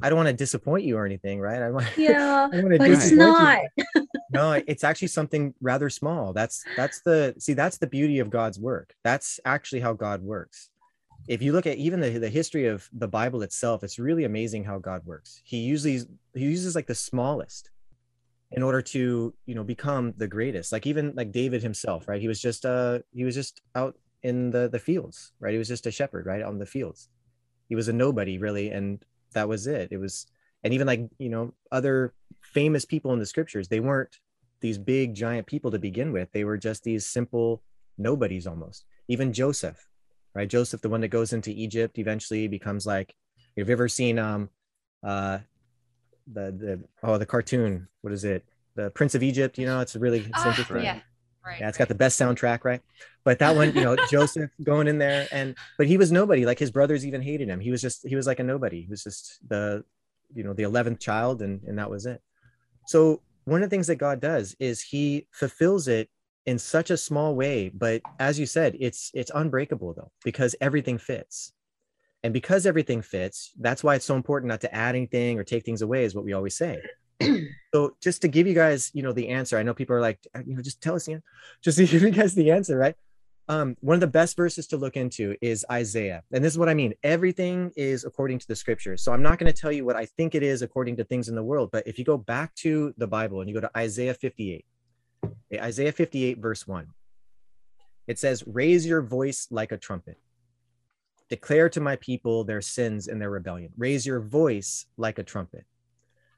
I 0.01 0.10
don't 0.10 0.17
want 0.17 0.27
to 0.27 0.34
disappoint 0.34 0.86
you 0.86 0.95
or 0.95 1.06
anything, 1.06 1.39
right? 1.39 1.60
I 1.62 1.71
want, 1.71 1.88
Yeah, 1.97 2.47
I 2.51 2.56
don't 2.56 2.63
want 2.63 2.73
to 2.73 2.77
but 2.77 2.91
it's 2.91 3.12
not. 3.12 3.62
No, 4.30 4.51
it's 4.51 4.84
actually 4.84 5.08
something 5.08 5.53
rather 5.62 5.89
small. 5.89 6.34
That's 6.34 6.63
that's 6.75 6.99
the 7.01 7.34
see, 7.39 7.53
that's 7.53 7.77
the 7.77 7.88
beauty 7.88 8.19
of 8.19 8.30
God's 8.30 8.60
work. 8.60 8.93
That's 9.03 9.39
actually 9.45 9.80
how 9.80 9.93
God 9.93 10.21
works. 10.21 10.69
If 11.30 11.41
you 11.41 11.53
look 11.53 11.65
at 11.65 11.77
even 11.77 12.01
the, 12.01 12.10
the 12.19 12.30
history 12.30 12.67
of 12.67 12.89
the 12.91 13.08
Bible 13.08 13.41
itself, 13.41 13.84
it's 13.86 13.97
really 13.97 14.25
amazing 14.25 14.65
how 14.65 14.80
God 14.80 15.06
works. 15.06 15.41
He 15.45 15.60
usually 15.60 16.01
he 16.36 16.43
uses 16.43 16.75
like 16.75 16.88
the 16.88 16.93
smallest 16.95 17.71
in 18.52 18.64
order 18.64 18.82
to 18.82 19.34
you 19.46 19.56
know 19.56 19.64
become 19.64 20.14
the 20.18 20.28
greatest. 20.28 20.72
Like 20.72 20.88
even 20.88 21.14
like 21.16 21.32
david 21.32 21.62
himself 21.62 22.08
right? 22.08 22.22
He 22.22 22.28
was 22.28 22.42
just 22.42 22.66
uh 22.66 23.00
he 23.12 23.24
was 23.24 23.36
just 23.36 23.62
out 23.76 23.96
in 24.24 24.52
the 24.52 24.70
the 24.70 24.80
fields 24.80 25.34
right? 25.40 25.52
He 25.52 25.58
was 25.58 25.68
just 25.68 25.88
a 25.88 25.92
shepherd 25.92 26.26
right 26.26 26.42
on 26.42 26.60
the 26.60 26.66
fields. 26.66 27.10
He 27.70 27.76
was 27.76 27.88
a 27.88 27.94
nobody 27.94 28.38
really 28.38 28.70
and 28.70 29.04
that 29.34 29.50
was 29.50 29.68
it. 29.68 29.90
It 29.92 29.98
was 29.98 30.28
and 30.64 30.74
even 30.74 30.88
like 30.88 31.10
you 31.20 31.30
know 31.30 31.54
other 31.72 32.14
famous 32.42 32.86
people 32.86 33.14
in 33.14 33.20
the 33.20 33.26
scriptures 33.26 33.68
they 33.68 33.80
weren't 33.80 34.18
these 34.60 34.78
big 34.78 35.14
giant 35.14 35.46
people 35.46 35.72
to 35.72 35.80
begin 35.80 36.12
with. 36.12 36.32
They 36.32 36.44
were 36.44 36.58
just 36.58 36.84
these 36.84 37.06
simple 37.06 37.62
nobodies 37.98 38.48
almost. 38.48 38.86
Even 39.08 39.34
joseph 39.34 39.88
right? 40.36 40.50
Joseph 40.50 40.82
the 40.82 40.90
one 40.90 41.02
that 41.02 41.08
goes 41.08 41.34
into 41.34 41.50
egypt 41.50 41.98
eventually 41.98 42.48
becomes 42.48 42.86
like 42.86 43.16
have 43.58 43.68
you 43.68 43.74
ever 43.74 43.88
seen 43.88 44.20
um 44.20 44.50
uh 45.04 45.40
the 46.32 46.52
the 46.52 46.84
oh 47.04 47.18
the 47.18 47.26
cartoon. 47.26 47.88
What 48.02 48.13
is 48.13 48.24
it? 48.24 48.44
The 48.76 48.92
prince 48.92 49.16
of 49.16 49.24
egypt 49.24 49.58
you 49.58 49.66
know 49.66 49.80
it's 49.80 49.96
really 49.96 50.20
it's 50.20 50.30
Ah, 50.36 50.50
interesting 50.50 50.84
yeah, 50.84 51.00
right. 51.44 51.60
yeah 51.60 51.68
it's 51.68 51.80
got 51.80 51.88
the 51.88 51.96
best 51.96 52.20
soundtrack 52.20 52.63
right? 52.63 52.82
But 53.26 53.40
that 53.40 53.56
one 53.56 53.74
you 53.74 53.82
know 53.84 53.96
joseph 54.12 54.52
going 54.63 54.88
in 54.88 54.98
there 55.00 55.28
and 55.32 55.56
but 55.78 55.88
he 55.88 55.98
was 55.98 56.12
nobody. 56.12 56.46
Like 56.46 56.60
his 56.60 56.72
brothers 56.72 57.06
even 57.06 57.22
hated 57.22 57.48
him. 57.50 57.60
He 57.60 57.72
was 57.72 57.82
just 57.82 58.08
he 58.08 58.16
was 58.16 58.28
like 58.28 58.40
a 58.40 58.44
nobody. 58.44 58.82
He 58.84 58.88
was 58.88 59.04
just 59.04 59.40
the 59.48 59.84
you 60.34 60.44
know 60.44 60.54
the 60.54 60.63
11th 60.63 61.00
child 61.00 61.42
and 61.42 61.62
and 61.68 61.80
that 61.80 61.90
was 61.90 62.06
it. 62.06 62.22
So 62.86 63.22
one 63.46 63.63
of 63.63 63.70
the 63.70 63.74
things 63.74 63.88
that 63.88 63.96
god 63.96 64.20
does 64.20 64.56
is 64.60 64.82
he 64.82 65.26
fulfills 65.32 65.88
it 65.88 66.10
in 66.46 66.60
such 66.60 66.92
a 66.92 66.98
small 66.98 67.36
way 67.36 67.70
but 67.70 68.02
as 68.20 68.40
you 68.40 68.46
said 68.46 68.76
it's 68.80 69.12
it's 69.13 69.32
unbreakable 69.34 69.94
though 69.94 70.12
because 70.24 70.56
everything 70.62 70.98
fits 70.98 71.52
and 72.28 72.34
because 72.34 72.66
everything 72.66 73.02
fits 73.02 73.54
that's 73.58 73.86
why 73.86 73.96
it's 73.96 74.04
so 74.04 74.13
important 74.13 74.50
not 74.50 74.60
to 74.60 74.76
add 74.76 74.98
anything 74.98 75.40
or 75.40 75.46
take 75.46 75.63
things 75.63 75.82
away 75.82 76.04
is 76.04 76.13
what 76.13 76.26
we 76.26 76.34
always 76.34 76.58
say. 76.58 76.78
So 77.74 77.96
just 78.02 78.22
to 78.24 78.28
give 78.28 78.48
you 78.48 78.54
guys 78.54 78.92
you 78.94 79.02
know 79.04 79.13
the 79.13 79.30
answer 79.30 79.58
i 79.58 79.63
know 79.63 79.74
people 79.74 79.96
are 79.96 80.02
like 80.02 80.20
"Uh, 80.36 80.42
you 80.46 80.56
know 80.56 80.62
just 80.62 80.82
tell 80.82 80.96
us 80.96 81.06
the 81.06 81.13
answer 81.13 81.24
just 81.62 81.78
to 81.78 81.86
give 81.92 82.02
you 82.02 82.10
guys 82.10 82.34
the 82.36 82.52
answer 82.52 82.78
right? 82.78 82.96
Um, 83.50 83.78
one 83.80 83.94
of 83.94 84.02
the 84.02 84.08
best 84.20 84.36
verses 84.36 84.68
to 84.68 84.78
look 84.78 84.98
into 84.98 85.36
is 85.42 85.66
isaiah. 85.72 86.22
And 86.34 86.44
this 86.44 86.52
is 86.52 86.60
what 86.60 86.68
i 86.68 86.74
mean. 86.74 86.94
Everything 87.04 87.72
is 87.78 88.04
according 88.04 88.40
to 88.40 88.48
the 88.48 88.58
scriptures. 88.58 89.04
So 89.04 89.13
i'm 89.13 89.24
not 89.24 89.40
going 89.40 89.52
to 89.52 89.62
tell 89.62 89.72
you 89.72 89.86
what 89.86 89.96
i 89.96 90.06
think 90.06 90.36
it 90.36 90.44
is 90.44 90.62
according 90.62 90.98
to 90.98 91.06
things 91.06 91.30
in 91.30 91.36
the 91.36 91.48
world 91.52 91.70
but 91.72 91.88
if 91.88 91.98
you 91.98 92.04
go 92.04 92.18
back 92.18 92.54
to 92.56 92.94
the 92.98 93.08
bible 93.08 93.40
and 93.40 93.50
you 93.50 93.56
go 93.56 93.62
to 93.62 93.78
isaiah 93.78 94.13
58 94.13 94.66
isaiah 95.54 95.94
58 95.94 96.40
verse 96.40 96.68
1 96.68 96.88
it 98.08 98.20
says 98.20 98.44
raise 98.48 98.86
your 98.86 99.02
voice 99.02 99.48
like 99.50 99.72
a 99.72 99.78
trumpet 99.78 100.18
declare 101.30 101.70
to 101.70 101.82
my 101.82 101.96
people 101.98 102.44
their 102.44 102.62
sins 102.62 103.08
and 103.08 103.22
their 103.22 103.30
rebellion. 103.30 103.72
Raise 103.78 104.06
your 104.06 104.22
voice 104.22 104.86
like 104.98 105.20
a 105.20 105.24
trumpet. 105.24 105.66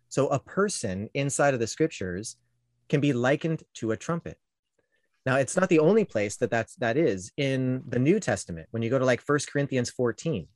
So 0.10 0.28
a 0.28 0.40
person 0.40 1.10
inside 1.14 1.54
of 1.54 1.60
the 1.60 1.68
scriptures 1.68 2.38
can 2.88 3.00
be 3.00 3.14
likened 3.14 3.64
to 3.76 3.92
a 3.92 3.98
trumpet. 3.98 4.38
Now 5.26 5.36
it's 5.36 5.56
not 5.56 5.70
the 5.70 5.80
only 5.80 6.06
place 6.06 6.38
that 6.38 6.50
that's 6.50 6.76
that 6.78 6.98
is 6.98 7.32
in 7.38 7.84
the 7.88 8.00
new 8.00 8.20
testament. 8.20 8.68
When 8.72 8.82
you 8.82 8.90
go 8.90 8.98
to 8.98 9.06
like 9.06 9.22
First 9.22 9.52
corinthians 9.52 9.90
14 9.92 10.48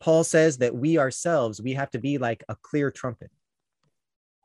paul 0.00 0.24
says 0.24 0.58
that 0.58 0.74
we 0.74 0.98
ourselves 0.98 1.62
we 1.62 1.72
have 1.72 1.90
to 1.90 1.98
be 1.98 2.18
like 2.18 2.44
a 2.48 2.56
clear 2.62 2.90
trumpet. 2.90 3.30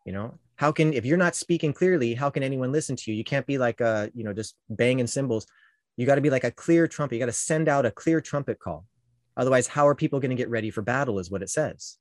You 0.05 0.13
know 0.13 0.39
how 0.55 0.71
can 0.71 0.93
if 0.93 1.05
you're 1.05 1.17
not 1.17 1.35
speaking 1.35 1.73
clearly 1.73 2.15
how 2.15 2.29
can 2.29 2.41
anyone 2.41 2.71
listen 2.71 2.95
to 2.95 3.11
you? 3.11 3.17
You 3.17 3.23
can't 3.23 3.45
be 3.45 3.57
like 3.57 3.81
a 3.81 4.09
you 4.15 4.23
know 4.23 4.33
just 4.33 4.55
banging 4.69 5.07
cymbals. 5.07 5.45
You 5.97 6.05
got 6.05 6.15
to 6.15 6.21
be 6.21 6.29
like 6.29 6.45
a 6.45 6.51
clear 6.51 6.87
trumpet. 6.87 7.15
You 7.15 7.19
got 7.19 7.25
to 7.25 7.33
send 7.33 7.67
out 7.67 7.85
a 7.85 7.91
clear 7.91 8.21
trumpet 8.21 8.57
call 8.59 8.85
otherwise 9.39 9.67
how 9.67 9.87
are 9.87 9.95
people 9.95 10.19
going 10.19 10.29
to 10.29 10.35
get 10.35 10.49
ready 10.49 10.69
for 10.69 10.81
battle 10.81 11.17
is 11.17 11.31
what 11.31 11.41
it 11.41 11.49
says. 11.49 11.97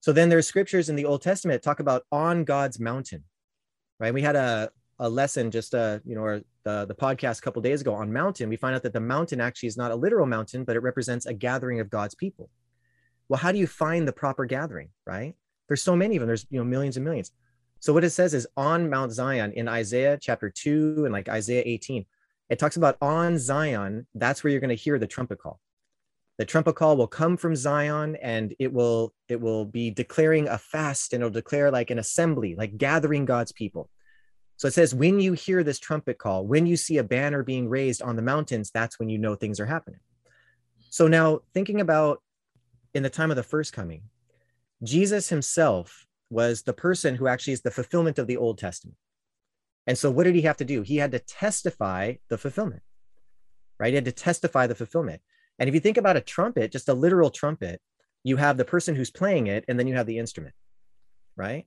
So 0.00 0.12
then 0.12 0.28
there's 0.28 0.48
scriptures 0.48 0.88
in 0.88 0.96
the 0.96 1.04
old 1.04 1.22
testament 1.22 1.62
talk 1.62 1.80
about 1.80 2.02
on 2.10 2.44
god's 2.44 2.80
mountain 2.80 3.24
right? 3.98 4.14
We 4.14 4.22
had 4.22 4.36
a, 4.36 4.70
a 4.98 5.08
lesson 5.08 5.50
just 5.50 5.74
uh 5.74 5.98
you 6.04 6.14
know 6.14 6.22
or 6.22 6.40
the, 6.64 6.86
the 6.86 6.94
podcast 6.94 7.40
a 7.40 7.42
couple 7.42 7.60
days 7.60 7.80
ago 7.80 7.94
on 7.94 8.12
mountain. 8.12 8.48
We 8.48 8.56
find 8.56 8.74
out 8.74 8.82
that 8.84 8.92
the 8.92 9.00
mountain 9.00 9.40
actually 9.40 9.66
is 9.66 9.76
not 9.76 9.90
a 9.90 9.96
literal 9.96 10.26
mountain 10.26 10.64
but 10.64 10.76
it 10.76 10.80
represents 10.80 11.26
a 11.26 11.34
gathering 11.34 11.80
of 11.80 11.90
god's 11.90 12.14
people. 12.14 12.48
Well 13.28 13.38
how 13.38 13.52
do 13.52 13.58
you 13.58 13.66
find 13.66 14.06
the 14.06 14.12
proper 14.12 14.44
gathering 14.44 14.90
right? 15.06 15.34
There's 15.68 15.82
so 15.82 15.96
many 15.96 16.16
of 16.16 16.20
them. 16.20 16.28
There's 16.28 16.46
you 16.50 16.58
know 16.58 16.64
millions 16.64 16.96
and 16.96 17.04
millions. 17.04 17.30
So 17.80 17.92
what 17.92 18.04
it 18.04 18.10
says 18.10 18.34
is 18.34 18.46
on 18.56 18.88
mount 18.88 19.12
zion 19.12 19.52
in 19.52 19.68
isaiah 19.68 20.18
chapter 20.20 20.48
2 20.48 21.04
and 21.04 21.12
like 21.12 21.28
isaiah 21.28 21.62
18 21.66 22.06
it 22.50 22.58
talks 22.58 22.76
about 22.76 22.96
on 23.00 23.38
zion 23.38 24.06
that's 24.14 24.44
where 24.44 24.50
you're 24.50 24.60
going 24.60 24.68
to 24.68 24.74
hear 24.74 24.98
the 24.98 25.06
trumpet 25.06 25.38
call 25.38 25.60
the 26.38 26.44
trumpet 26.44 26.74
call 26.74 26.96
will 26.96 27.06
come 27.06 27.36
from 27.36 27.54
zion 27.56 28.16
and 28.16 28.54
it 28.58 28.72
will 28.72 29.12
it 29.28 29.40
will 29.40 29.64
be 29.64 29.90
declaring 29.90 30.48
a 30.48 30.58
fast 30.58 31.12
and 31.12 31.22
it'll 31.22 31.30
declare 31.30 31.70
like 31.70 31.90
an 31.90 31.98
assembly 31.98 32.54
like 32.54 32.76
gathering 32.76 33.24
god's 33.24 33.52
people 33.52 33.88
so 34.56 34.68
it 34.68 34.74
says 34.74 34.94
when 34.94 35.20
you 35.20 35.32
hear 35.32 35.62
this 35.62 35.78
trumpet 35.78 36.18
call 36.18 36.46
when 36.46 36.66
you 36.66 36.76
see 36.76 36.98
a 36.98 37.04
banner 37.04 37.42
being 37.42 37.68
raised 37.68 38.02
on 38.02 38.16
the 38.16 38.22
mountains 38.22 38.70
that's 38.72 38.98
when 38.98 39.08
you 39.08 39.18
know 39.18 39.34
things 39.34 39.60
are 39.60 39.66
happening 39.66 40.00
so 40.90 41.06
now 41.06 41.40
thinking 41.52 41.80
about 41.80 42.22
in 42.94 43.02
the 43.02 43.10
time 43.10 43.30
of 43.30 43.36
the 43.36 43.42
first 43.42 43.72
coming 43.72 44.02
jesus 44.82 45.28
himself 45.28 46.06
was 46.30 46.62
the 46.62 46.72
person 46.72 47.14
who 47.14 47.26
actually 47.26 47.52
is 47.52 47.62
the 47.62 47.70
fulfillment 47.70 48.18
of 48.18 48.26
the 48.26 48.36
Old 48.36 48.58
Testament. 48.58 48.98
And 49.86 49.96
so, 49.96 50.10
what 50.10 50.24
did 50.24 50.34
he 50.34 50.42
have 50.42 50.56
to 50.58 50.64
do? 50.64 50.82
He 50.82 50.96
had 50.96 51.12
to 51.12 51.18
testify 51.18 52.14
the 52.28 52.38
fulfillment, 52.38 52.82
right? 53.78 53.90
He 53.90 53.94
had 53.94 54.06
to 54.06 54.12
testify 54.12 54.66
the 54.66 54.74
fulfillment. 54.74 55.22
And 55.58 55.68
if 55.68 55.74
you 55.74 55.80
think 55.80 55.96
about 55.96 56.16
a 56.16 56.20
trumpet, 56.20 56.72
just 56.72 56.88
a 56.88 56.94
literal 56.94 57.30
trumpet, 57.30 57.80
you 58.24 58.36
have 58.36 58.56
the 58.56 58.64
person 58.64 58.94
who's 58.94 59.10
playing 59.10 59.46
it, 59.46 59.64
and 59.68 59.78
then 59.78 59.86
you 59.86 59.94
have 59.94 60.06
the 60.06 60.18
instrument, 60.18 60.54
right? 61.36 61.66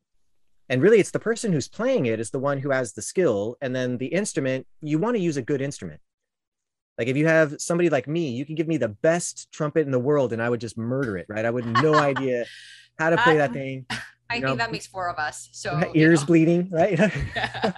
And 0.70 0.82
really, 0.82 1.00
it's 1.00 1.12
the 1.12 1.20
person 1.20 1.54
who's 1.54 1.70
playing 1.70 2.08
it 2.08 2.20
is 2.20 2.32
the 2.32 2.40
one 2.40 2.58
who 2.60 2.72
has 2.72 2.94
the 2.94 3.02
skill. 3.02 3.56
And 3.62 3.74
then 3.76 3.98
the 3.98 4.08
instrument, 4.08 4.68
you 4.82 5.00
want 5.00 5.16
to 5.16 5.22
use 5.22 5.38
a 5.38 5.42
good 5.42 5.62
instrument. 5.62 6.02
Like 6.98 7.08
if 7.08 7.16
you 7.16 7.28
have 7.28 7.56
somebody 7.62 7.90
like 7.90 8.08
me, 8.08 8.32
you 8.32 8.46
can 8.46 8.56
give 8.56 8.68
me 8.68 8.78
the 8.78 8.90
best 8.90 9.50
trumpet 9.54 9.86
in 9.86 9.92
the 9.92 10.00
world 10.00 10.34
and 10.34 10.42
I 10.42 10.50
would 10.50 10.60
just 10.60 10.78
murder 10.78 11.16
it, 11.16 11.28
right? 11.30 11.46
I 11.46 11.50
would 11.52 11.66
no 11.82 11.94
idea 12.12 12.46
how 13.00 13.12
to 13.12 13.18
play 13.18 13.38
that 13.38 13.50
Um, 13.52 13.54
thing. 13.54 13.86
I 14.30 14.38
You 14.38 14.48
think 14.48 14.58
that 14.58 14.72
makes 14.72 14.88
four 14.88 15.08
of 15.10 15.18
us. 15.18 15.48
So 15.54 15.78
you 15.94 16.02
ears 16.02 16.22
know. 16.22 16.26
bleeding, 16.26 16.70
right? 16.72 17.00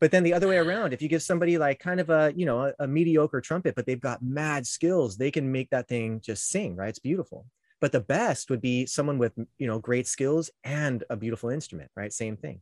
but 0.00 0.10
then 0.10 0.22
the 0.22 0.32
other 0.32 0.48
way 0.48 0.56
around, 0.56 0.92
if 0.92 1.02
you 1.02 1.08
give 1.08 1.22
somebody 1.22 1.58
like 1.58 1.78
kind 1.78 2.00
of 2.00 2.08
a, 2.10 2.32
you 2.34 2.46
know, 2.46 2.64
a, 2.66 2.72
a 2.80 2.86
mediocre 2.88 3.40
trumpet, 3.40 3.74
but 3.74 3.86
they've 3.86 4.00
got 4.00 4.22
mad 4.22 4.66
skills, 4.66 5.16
they 5.16 5.30
can 5.30 5.52
make 5.52 5.68
that 5.70 5.88
thing 5.88 6.20
just 6.20 6.48
sing, 6.48 6.74
right? 6.74 6.88
It's 6.88 6.98
beautiful. 6.98 7.46
But 7.80 7.92
the 7.92 8.00
best 8.00 8.50
would 8.50 8.60
be 8.60 8.86
someone 8.86 9.18
with, 9.18 9.32
you 9.58 9.66
know, 9.66 9.78
great 9.78 10.06
skills 10.08 10.50
and 10.64 11.04
a 11.10 11.16
beautiful 11.16 11.50
instrument, 11.50 11.90
right? 11.96 12.12
Same 12.12 12.36
thing. 12.36 12.60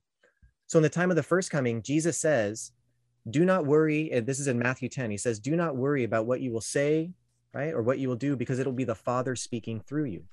So 0.67 0.79
in 0.79 0.83
the 0.83 0.89
time 0.89 1.11
of 1.11 1.17
the 1.17 1.23
first 1.23 1.51
coming, 1.51 1.83
Jesus 1.83 2.19
says, 2.19 2.73
do 3.31 3.45
not 3.45 3.67
worry. 3.67 4.11
And 4.13 4.27
this 4.27 4.41
is 4.41 4.49
in 4.49 4.59
Matthew 4.59 4.89
10. 4.89 5.11
He 5.11 5.17
says, 5.19 5.39
do 5.39 5.57
not 5.57 5.77
worry 5.77 6.05
about 6.05 6.27
what 6.27 6.41
you 6.41 6.53
will 6.53 6.61
say, 6.61 7.13
right? 7.55 7.73
Or 7.73 7.83
what 7.83 7.99
you 7.99 8.09
will 8.09 8.17
do, 8.17 8.37
because 8.37 8.59
it'll 8.59 8.73
be 8.73 8.85
the 8.85 8.95
Father 8.95 9.35
speaking 9.37 9.81
through 9.81 10.05
you. 10.05 10.25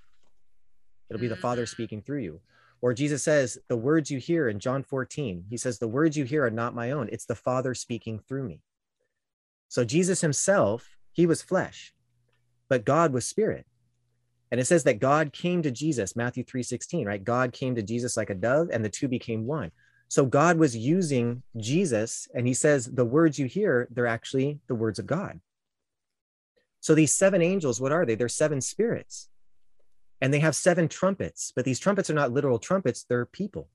It'll 1.09 1.21
be 1.21 1.27
the 1.27 1.35
Father 1.35 1.63
Mm. 1.63 1.69
speaking 1.69 2.01
through 2.01 2.21
you. 2.21 2.41
Or 2.81 2.93
Jesus 2.93 3.23
says, 3.23 3.57
the 3.67 3.77
words 3.77 4.11
you 4.11 4.19
hear 4.19 4.47
in 4.47 4.59
John 4.59 4.83
14, 4.83 5.45
he 5.49 5.57
says, 5.57 5.79
the 5.79 5.87
words 5.87 6.17
you 6.17 6.23
hear 6.23 6.45
are 6.45 6.51
not 6.51 6.75
my 6.75 6.91
own. 6.91 7.09
It's 7.11 7.25
the 7.25 7.35
Father 7.35 7.73
speaking 7.73 8.19
through 8.19 8.43
me. 8.43 8.61
So 9.69 9.83
Jesus 9.83 10.21
himself, 10.21 10.87
he 11.11 11.25
was 11.25 11.41
flesh, 11.41 11.93
but 12.69 12.85
God 12.85 13.13
was 13.13 13.25
spirit. 13.25 13.65
And 14.51 14.61
it 14.61 14.65
says 14.65 14.83
that 14.83 14.99
God 14.99 15.33
came 15.33 15.63
to 15.63 15.71
Jesus, 15.71 16.15
Matthew 16.15 16.43
3:16, 16.43 17.05
right? 17.05 17.23
God 17.23 17.51
came 17.51 17.75
to 17.75 17.81
Jesus 17.81 18.15
like 18.15 18.29
a 18.29 18.35
dove, 18.35 18.69
and 18.71 18.85
the 18.85 18.89
two 18.89 19.07
became 19.07 19.47
one. 19.47 19.71
So 20.07 20.25
God 20.25 20.57
was 20.57 20.77
using 20.77 21.41
Jesus, 21.57 22.27
and 22.35 22.45
he 22.45 22.53
says, 22.53 22.85
the 22.85 23.03
words 23.03 23.39
you 23.39 23.47
hear, 23.47 23.87
they're 23.91 24.05
actually 24.05 24.59
the 24.67 24.75
words 24.75 24.99
of 24.99 25.07
God. 25.07 25.39
So 26.79 26.93
these 26.93 27.11
seven 27.11 27.41
angels, 27.41 27.81
what 27.81 27.91
are 27.91 28.05
they? 28.05 28.13
They're 28.13 28.29
seven 28.29 28.61
spirits 28.61 29.29
and 30.21 30.33
they 30.33 30.39
have 30.39 30.55
seven 30.55 30.87
trumpets, 30.87 31.51
but 31.55 31.65
these 31.65 31.79
trumpets 31.79 32.09
are 32.09 32.15
not 32.15 32.31
literal 32.31 32.59
trumpets, 32.59 33.03
they're 33.03 33.25
people. 33.25 33.69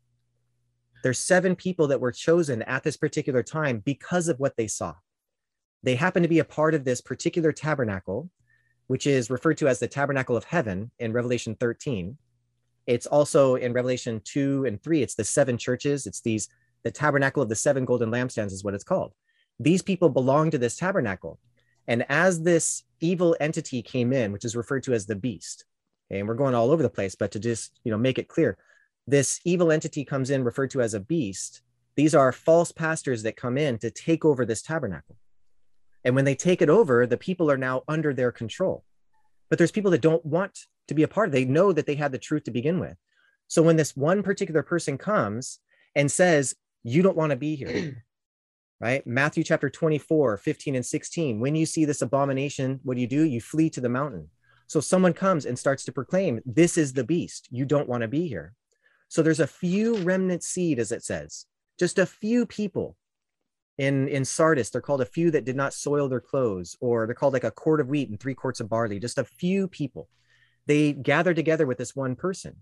There's 1.03 1.19
seven 1.19 1.57
people 1.57 1.89
that 1.89 2.01
were 2.01 2.13
chosen 2.13 2.63
at 2.63 2.83
this 2.83 2.97
particular 2.97 3.43
time 3.43 3.79
because 3.85 4.29
of 4.29 4.39
what 4.39 4.57
they 4.57 4.67
saw. 4.67 4.95
They 5.83 5.95
happen 5.95 6.23
to 6.23 6.29
be 6.29 6.41
a 6.41 6.45
part 6.45 6.75
of 6.75 6.85
this 6.85 7.01
particular 7.01 7.53
tabernacle, 7.53 8.31
which 8.87 9.07
is 9.07 9.31
referred 9.31 9.57
to 9.59 9.69
as 9.69 9.79
the 9.79 9.89
tabernacle 9.89 10.37
of 10.37 10.45
heaven 10.45 10.91
in 10.99 11.13
Revelation 11.13 11.55
13. 11.55 12.19
It's 12.87 13.07
also 13.07 13.55
in 13.55 13.73
Revelation 13.73 14.21
2 14.25 14.67
and 14.67 14.83
3, 14.83 15.03
it's 15.03 15.15
the 15.15 15.25
seven 15.25 15.57
churches. 15.57 16.07
It's 16.07 16.21
these, 16.21 16.49
the 16.83 16.91
tabernacle 16.91 17.43
of 17.43 17.49
the 17.49 17.55
seven 17.55 17.85
golden 17.85 18.11
lampstands 18.11 18.53
is 18.53 18.65
what 18.65 18.75
it's 18.75 18.85
called. 18.85 19.13
These 19.59 19.83
people 19.83 20.09
belong 20.09 20.51
to 20.51 20.59
this 20.59 20.77
tabernacle. 20.77 21.39
And 21.87 22.05
as 22.09 22.43
this 22.43 22.85
evil 23.01 23.37
entity 23.41 23.83
came 23.83 24.13
in, 24.13 24.33
which 24.33 24.45
is 24.45 24.57
referred 24.57 24.83
to 24.85 24.93
as 24.93 25.07
the 25.07 25.17
beast, 25.17 25.65
and 26.11 26.27
we're 26.27 26.35
going 26.35 26.55
all 26.55 26.71
over 26.71 26.83
the 26.83 26.91
place 26.91 27.15
but 27.15 27.31
to 27.31 27.39
just 27.39 27.79
you 27.85 27.91
know 27.91 27.99
make 27.99 28.19
it 28.19 28.29
clear 28.29 28.59
this 29.11 29.41
evil 29.45 29.73
entity 29.73 30.05
comes 30.05 30.31
in 30.31 30.45
referred 30.45 30.71
to 30.71 30.81
as 30.81 30.95
a 30.95 31.01
beast. 31.01 31.63
These 31.97 32.15
are 32.15 32.33
false 32.33 32.73
pastors 32.73 33.25
that 33.25 33.37
come 33.37 33.59
in 33.59 33.79
to 33.79 33.91
take 33.91 34.25
over 34.25 34.47
this 34.47 34.63
tabernacle. 34.63 35.17
And 36.05 36.15
when 36.15 36.25
they 36.25 36.35
take 36.35 36.63
it 36.63 36.71
over 36.71 37.07
the 37.07 37.17
people 37.17 37.51
are 37.51 37.59
now 37.59 37.83
under 37.89 38.15
their 38.15 38.33
control. 38.33 38.85
But 39.49 39.59
there's 39.59 39.73
people 39.73 39.91
that 39.91 40.01
don't 40.01 40.25
want 40.25 40.67
to 40.89 40.95
be 40.95 41.03
a 41.03 41.09
part 41.09 41.29
of 41.29 41.35
it. 41.35 41.39
they 41.39 41.45
know 41.45 41.73
that 41.73 41.87
they 41.87 41.97
had 41.97 42.13
the 42.13 42.19
truth 42.19 42.45
to 42.45 42.51
begin 42.51 42.79
with. 42.79 42.97
So 43.49 43.63
when 43.63 43.77
this 43.77 43.97
one 43.97 44.23
particular 44.23 44.63
person 44.63 44.97
comes 44.97 45.59
and 45.97 46.11
says 46.11 46.55
you 46.85 47.03
don't 47.03 47.17
want 47.17 47.31
to 47.31 47.37
be 47.37 47.57
here 47.57 48.05
right? 48.81 49.07
Matthew 49.07 49.43
chapter 49.45 49.69
24 49.69 50.39
15 50.39 50.77
and 50.77 50.87
16 50.87 51.41
when 51.41 51.57
you 51.57 51.67
see 51.67 51.85
this 51.85 52.01
abomination 52.01 52.81
what 52.85 52.95
do 52.95 53.01
you 53.01 53.09
do? 53.09 53.25
You 53.25 53.41
flee 53.41 53.71
to 53.71 53.81
the 53.81 53.89
mountain 53.89 54.31
so 54.71 54.79
someone 54.79 55.15
comes 55.15 55.47
and 55.47 55.59
starts 55.59 55.85
to 55.85 55.91
proclaim, 55.91 56.41
This 56.47 56.79
is 56.79 56.93
the 56.93 57.03
beast. 57.03 57.49
You 57.51 57.65
don't 57.65 57.89
want 57.89 58.03
to 58.03 58.09
be 58.09 58.29
here. 58.29 58.55
So 59.09 59.21
there's 59.21 59.41
a 59.41 59.47
few 59.49 59.97
remnant 59.97 60.45
seed, 60.45 60.79
as 60.79 60.93
it 60.93 61.03
says, 61.03 61.47
just 61.77 61.99
a 61.99 62.07
few 62.07 62.47
people 62.47 62.97
in, 63.79 64.07
in 64.07 64.25
Sardis. 64.25 64.71
They're 64.71 64.81
called 64.81 65.01
a 65.01 65.07
few 65.07 65.33
that 65.33 65.45
did 65.45 65.57
not 65.57 65.75
soil 65.75 66.09
their 66.09 66.21
clothes, 66.21 66.77
or 66.81 67.07
they're 67.07 67.17
called 67.17 67.33
like 67.33 67.43
a 67.43 67.51
quart 67.51 67.81
of 67.81 67.89
wheat 67.89 68.11
and 68.11 68.21
three 68.21 68.37
quarts 68.37 68.61
of 68.61 68.69
barley, 68.69 69.01
just 69.01 69.19
a 69.19 69.25
few 69.25 69.67
people. 69.67 70.09
They 70.67 70.93
gather 70.93 71.35
together 71.35 71.67
with 71.67 71.79
this 71.79 71.97
one 71.97 72.15
person. 72.15 72.59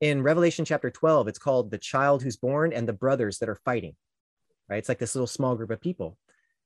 In 0.00 0.22
Revelation 0.22 0.64
chapter 0.64 0.88
12, 0.88 1.26
it's 1.26 1.40
called 1.40 1.72
the 1.72 1.78
child 1.78 2.22
who's 2.22 2.36
born 2.36 2.72
and 2.72 2.86
the 2.86 2.92
brothers 2.92 3.38
that 3.38 3.48
are 3.48 3.58
fighting, 3.64 3.96
right? 4.68 4.78
It's 4.78 4.88
like 4.88 5.00
this 5.00 5.16
little 5.16 5.26
small 5.26 5.56
group 5.56 5.70
of 5.70 5.80
people. 5.80 6.16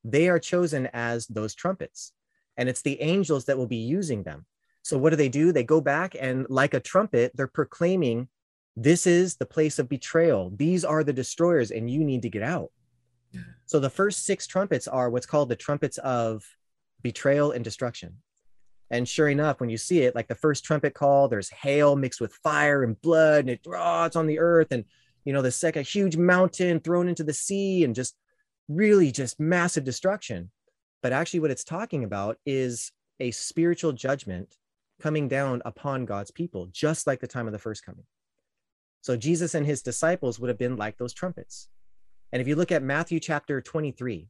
They 0.05 0.29
are 0.29 0.38
chosen 0.38 0.91
as 0.93 1.27
those 1.27 1.55
trumpets 1.55 2.12
and 2.57 2.69
it's 2.69 2.83
the 2.83 3.01
angels 3.01 3.47
that 3.47 3.59
will 3.59 3.67
be 3.67 3.77
using 3.77 4.23
them. 4.23 4.47
So 4.83 4.99
what 4.99 5.11
do 5.11 5.17
they 5.17 5.29
do? 5.29 5.53
They 5.53 5.65
go 5.65 5.81
back 5.81 6.17
and 6.19 6.47
like 6.49 6.75
a 6.75 6.81
trumpet, 6.81 7.33
they're 7.35 7.47
proclaiming, 7.47 8.29
this 8.77 9.07
is 9.07 9.37
the 9.37 9.47
place 9.47 9.79
of 9.79 9.88
betrayal. 9.88 10.53
These 10.57 10.85
are 10.85 11.05
the 11.05 11.12
destroyers 11.12 11.71
and 11.71 11.91
you 11.91 12.05
need 12.05 12.23
to 12.23 12.31
get 12.31 12.43
out. 12.43 12.71
So 13.67 13.81
the 13.81 13.91
first 13.91 14.27
six 14.27 14.47
trumpets 14.47 14.87
are 14.88 15.09
what's 15.09 15.27
called 15.27 15.49
the 15.49 15.57
trumpets 15.57 15.99
of 15.99 16.45
betrayal 17.03 17.53
and 17.53 17.65
destruction. 17.65 18.17
And 18.91 19.09
sure 19.09 19.29
enough, 19.29 19.61
when 19.61 19.71
you 19.71 19.79
see 19.79 20.01
it, 20.01 20.15
like 20.15 20.29
the 20.29 20.35
first 20.35 20.65
trumpet 20.65 20.93
call, 20.93 21.29
there's 21.29 21.49
hail 21.49 21.97
mixed 21.97 22.21
with 22.21 22.35
fire 22.43 22.85
and 22.85 23.01
blood, 23.01 23.41
and 23.41 23.51
it 23.51 23.61
oh, 23.67 24.05
it's 24.05 24.17
on 24.17 24.27
the 24.27 24.38
earth. 24.38 24.69
And 24.71 24.85
you 25.25 25.33
know, 25.33 25.41
the 25.41 25.51
second 25.51 25.87
huge 25.87 26.19
mountain 26.19 26.81
thrown 26.81 27.09
into 27.09 27.25
the 27.25 27.33
sea, 27.33 27.85
and 27.85 27.95
just 27.95 28.15
really 28.69 29.11
just 29.11 29.41
massive 29.41 29.85
destruction. 29.85 30.51
But 31.03 31.12
actually, 31.12 31.41
what 31.41 31.51
it's 31.51 31.65
talking 31.65 32.05
about 32.05 32.38
is 32.47 32.93
a 33.21 33.31
spiritual 33.33 33.93
judgment 33.93 34.57
coming 35.01 35.29
down 35.29 35.61
upon 35.65 36.05
God's 36.05 36.31
people, 36.31 36.69
just 36.73 37.07
like 37.07 37.21
the 37.21 37.27
time 37.27 37.47
of 37.47 37.53
the 37.53 37.59
first 37.59 37.85
coming. 37.85 38.05
So 39.01 39.17
Jesus 39.17 39.55
and 39.55 39.67
his 39.67 39.83
disciples 39.83 40.38
would 40.38 40.49
have 40.49 40.59
been 40.59 40.77
like 40.77 40.97
those 40.97 41.12
trumpets. 41.12 41.69
And 42.31 42.41
if 42.41 42.47
you 42.47 42.55
look 42.55 42.71
at 42.71 42.85
Matthew 42.85 43.19
chapter 43.19 43.61
23, 43.61 44.29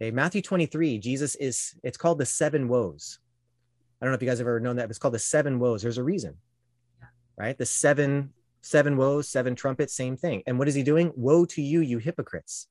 okay, 0.00 0.10
Matthew 0.10 0.40
23, 0.40 0.98
Jesus 0.98 1.34
is, 1.36 1.74
it's 1.84 1.98
called 1.98 2.18
the 2.18 2.26
seven 2.26 2.68
woes. 2.68 3.18
I 4.00 4.04
don't 4.04 4.12
know 4.12 4.16
if 4.16 4.22
you 4.22 4.28
guys 4.28 4.38
have 4.38 4.48
ever 4.48 4.60
known 4.60 4.76
that, 4.76 4.84
but 4.84 4.90
it's 4.90 4.98
called 4.98 5.14
the 5.14 5.18
seven 5.18 5.58
woes. 5.58 5.82
There's 5.82 5.98
a 5.98 6.02
reason, 6.02 6.36
right? 7.36 7.56
The 7.56 7.66
seven, 7.66 8.32
seven 8.62 8.96
woes, 8.96 9.28
seven 9.28 9.54
trumpets, 9.54 9.94
same 9.94 10.16
thing. 10.16 10.42
And 10.46 10.58
what 10.58 10.68
is 10.68 10.74
he 10.74 10.82
doing? 10.82 11.12
Woe 11.14 11.44
to 11.44 11.62
you, 11.62 11.80
you 11.80 11.98
hypocrites, 11.98 12.66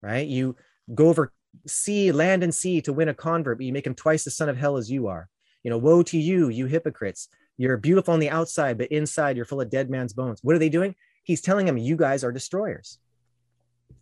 right? 0.00 0.26
You 0.26 0.56
go 0.94 1.08
over 1.08 1.32
sea, 1.66 2.12
land 2.12 2.42
and 2.42 2.54
sea 2.54 2.80
to 2.82 2.92
win 2.92 3.08
a 3.08 3.14
convert, 3.14 3.58
but 3.58 3.66
you 3.66 3.72
make 3.72 3.86
him 3.86 3.94
twice 3.94 4.24
the 4.24 4.30
son 4.30 4.48
of 4.48 4.56
hell 4.56 4.76
as 4.76 4.90
you 4.90 5.06
are. 5.06 5.28
You 5.62 5.70
know, 5.70 5.78
woe 5.78 6.02
to 6.04 6.18
you, 6.18 6.48
you 6.48 6.66
hypocrites. 6.66 7.28
You're 7.56 7.76
beautiful 7.76 8.14
on 8.14 8.20
the 8.20 8.30
outside, 8.30 8.78
but 8.78 8.90
inside 8.90 9.36
you're 9.36 9.44
full 9.44 9.60
of 9.60 9.70
dead 9.70 9.90
man's 9.90 10.12
bones. 10.12 10.40
What 10.42 10.56
are 10.56 10.58
they 10.58 10.68
doing? 10.68 10.94
He's 11.22 11.40
telling 11.40 11.66
them, 11.66 11.78
you 11.78 11.96
guys 11.96 12.24
are 12.24 12.32
destroyers. 12.32 12.98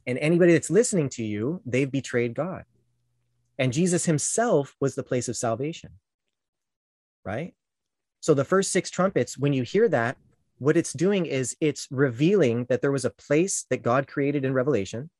And 0.07 0.19
anybody 0.19 0.53
that's 0.53 0.71
listening 0.71 1.09
to 1.11 1.25
you, 1.25 1.61
they've 1.67 1.91
betrayed 1.91 2.35
God. 2.35 2.65
And 3.59 3.73
Jesus 3.73 4.07
himself 4.07 4.75
was 4.81 4.95
the 4.95 5.03
place 5.03 5.29
of 5.29 5.37
salvation, 5.37 5.91
right? 7.25 7.55
So 8.21 8.33
the 8.33 8.45
first 8.45 8.73
six 8.73 8.89
trumpets, 8.91 9.37
when 9.37 9.53
you 9.53 9.63
hear 9.63 9.89
that, 9.89 10.17
what 10.59 10.77
it's 10.77 10.93
doing 10.93 11.27
is 11.27 11.57
it's 11.61 11.89
revealing 11.91 12.67
that 12.69 12.81
there 12.81 12.93
was 12.93 13.05
a 13.05 13.11
place 13.11 13.67
that 13.71 13.83
God 13.83 14.07
created 14.07 14.45
in 14.45 14.55
Revelation 14.55 15.11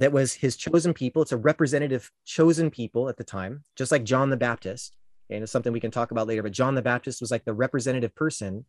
that 0.00 0.12
was 0.12 0.32
his 0.32 0.56
chosen 0.56 0.94
people. 0.94 1.20
It's 1.20 1.30
a 1.30 1.36
representative 1.36 2.10
chosen 2.24 2.70
people 2.70 3.10
at 3.10 3.18
the 3.18 3.24
time, 3.24 3.64
just 3.76 3.92
like 3.92 4.02
John 4.02 4.30
the 4.30 4.36
Baptist. 4.36 4.96
And 5.28 5.42
it's 5.42 5.52
something 5.52 5.74
we 5.74 5.80
can 5.80 5.90
talk 5.90 6.10
about 6.10 6.26
later. 6.26 6.42
But 6.42 6.52
John 6.52 6.74
the 6.74 6.82
Baptist 6.82 7.20
was 7.20 7.30
like 7.30 7.44
the 7.44 7.52
representative 7.52 8.14
person 8.14 8.64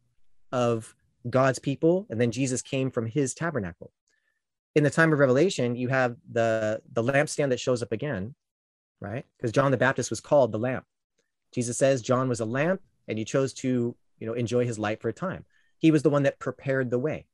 of 0.51 0.93
God's 1.29 1.57
people. 1.57 2.05
And 2.09 2.19
then 2.19 2.32
Jesus 2.32 2.61
came 2.61 2.91
from 2.91 3.05
his 3.07 3.34
tabernacle. 3.34 3.93
In 4.75 4.84
the 4.84 4.89
time 4.89 5.13
of 5.13 5.19
Revelation, 5.19 5.77
you 5.77 5.88
have 5.88 6.17
the, 6.29 6.82
the 6.91 7.01
lampstand 7.01 7.49
that 7.49 7.61
shows 7.61 7.82
up 7.82 7.93
again, 7.93 8.36
right? 8.99 9.25
Because 9.38 9.53
John 9.53 9.71
the 9.71 9.77
Baptist 9.77 10.09
was 10.09 10.19
called 10.19 10.51
the 10.51 10.59
lamp. 10.59 10.84
Jesus 11.53 11.77
says 11.77 12.01
John 12.01 12.27
was 12.27 12.41
a 12.41 12.45
lamp 12.45 12.82
and 13.07 13.17
he 13.17 13.23
chose 13.23 13.53
to, 13.53 13.95
you 14.19 14.27
know, 14.27 14.34
enjoy 14.34 14.65
his 14.65 14.77
light 14.77 15.01
for 15.01 15.07
a 15.07 15.13
time. 15.13 15.45
He 15.77 15.91
was 15.91 16.03
the 16.03 16.09
one 16.09 16.23
that 16.23 16.39
prepared 16.39 16.89
the 16.89 16.99
way. 16.99 17.25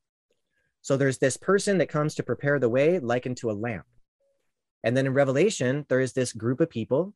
So 0.88 0.96
there's 0.96 1.18
this 1.18 1.36
person 1.36 1.80
that 1.80 1.90
comes 1.90 2.16
to 2.16 2.24
prepare 2.24 2.60
the 2.60 2.70
way, 2.70 2.98
likened 2.98 3.36
to 3.38 3.52
a 3.52 3.60
lamp. 3.68 3.86
And 4.86 4.96
then 4.96 5.06
in 5.06 5.14
Revelation, 5.14 5.86
there 5.90 6.00
is 6.00 6.14
this 6.14 6.32
group 6.32 6.62
of 6.62 6.70
people 6.70 7.14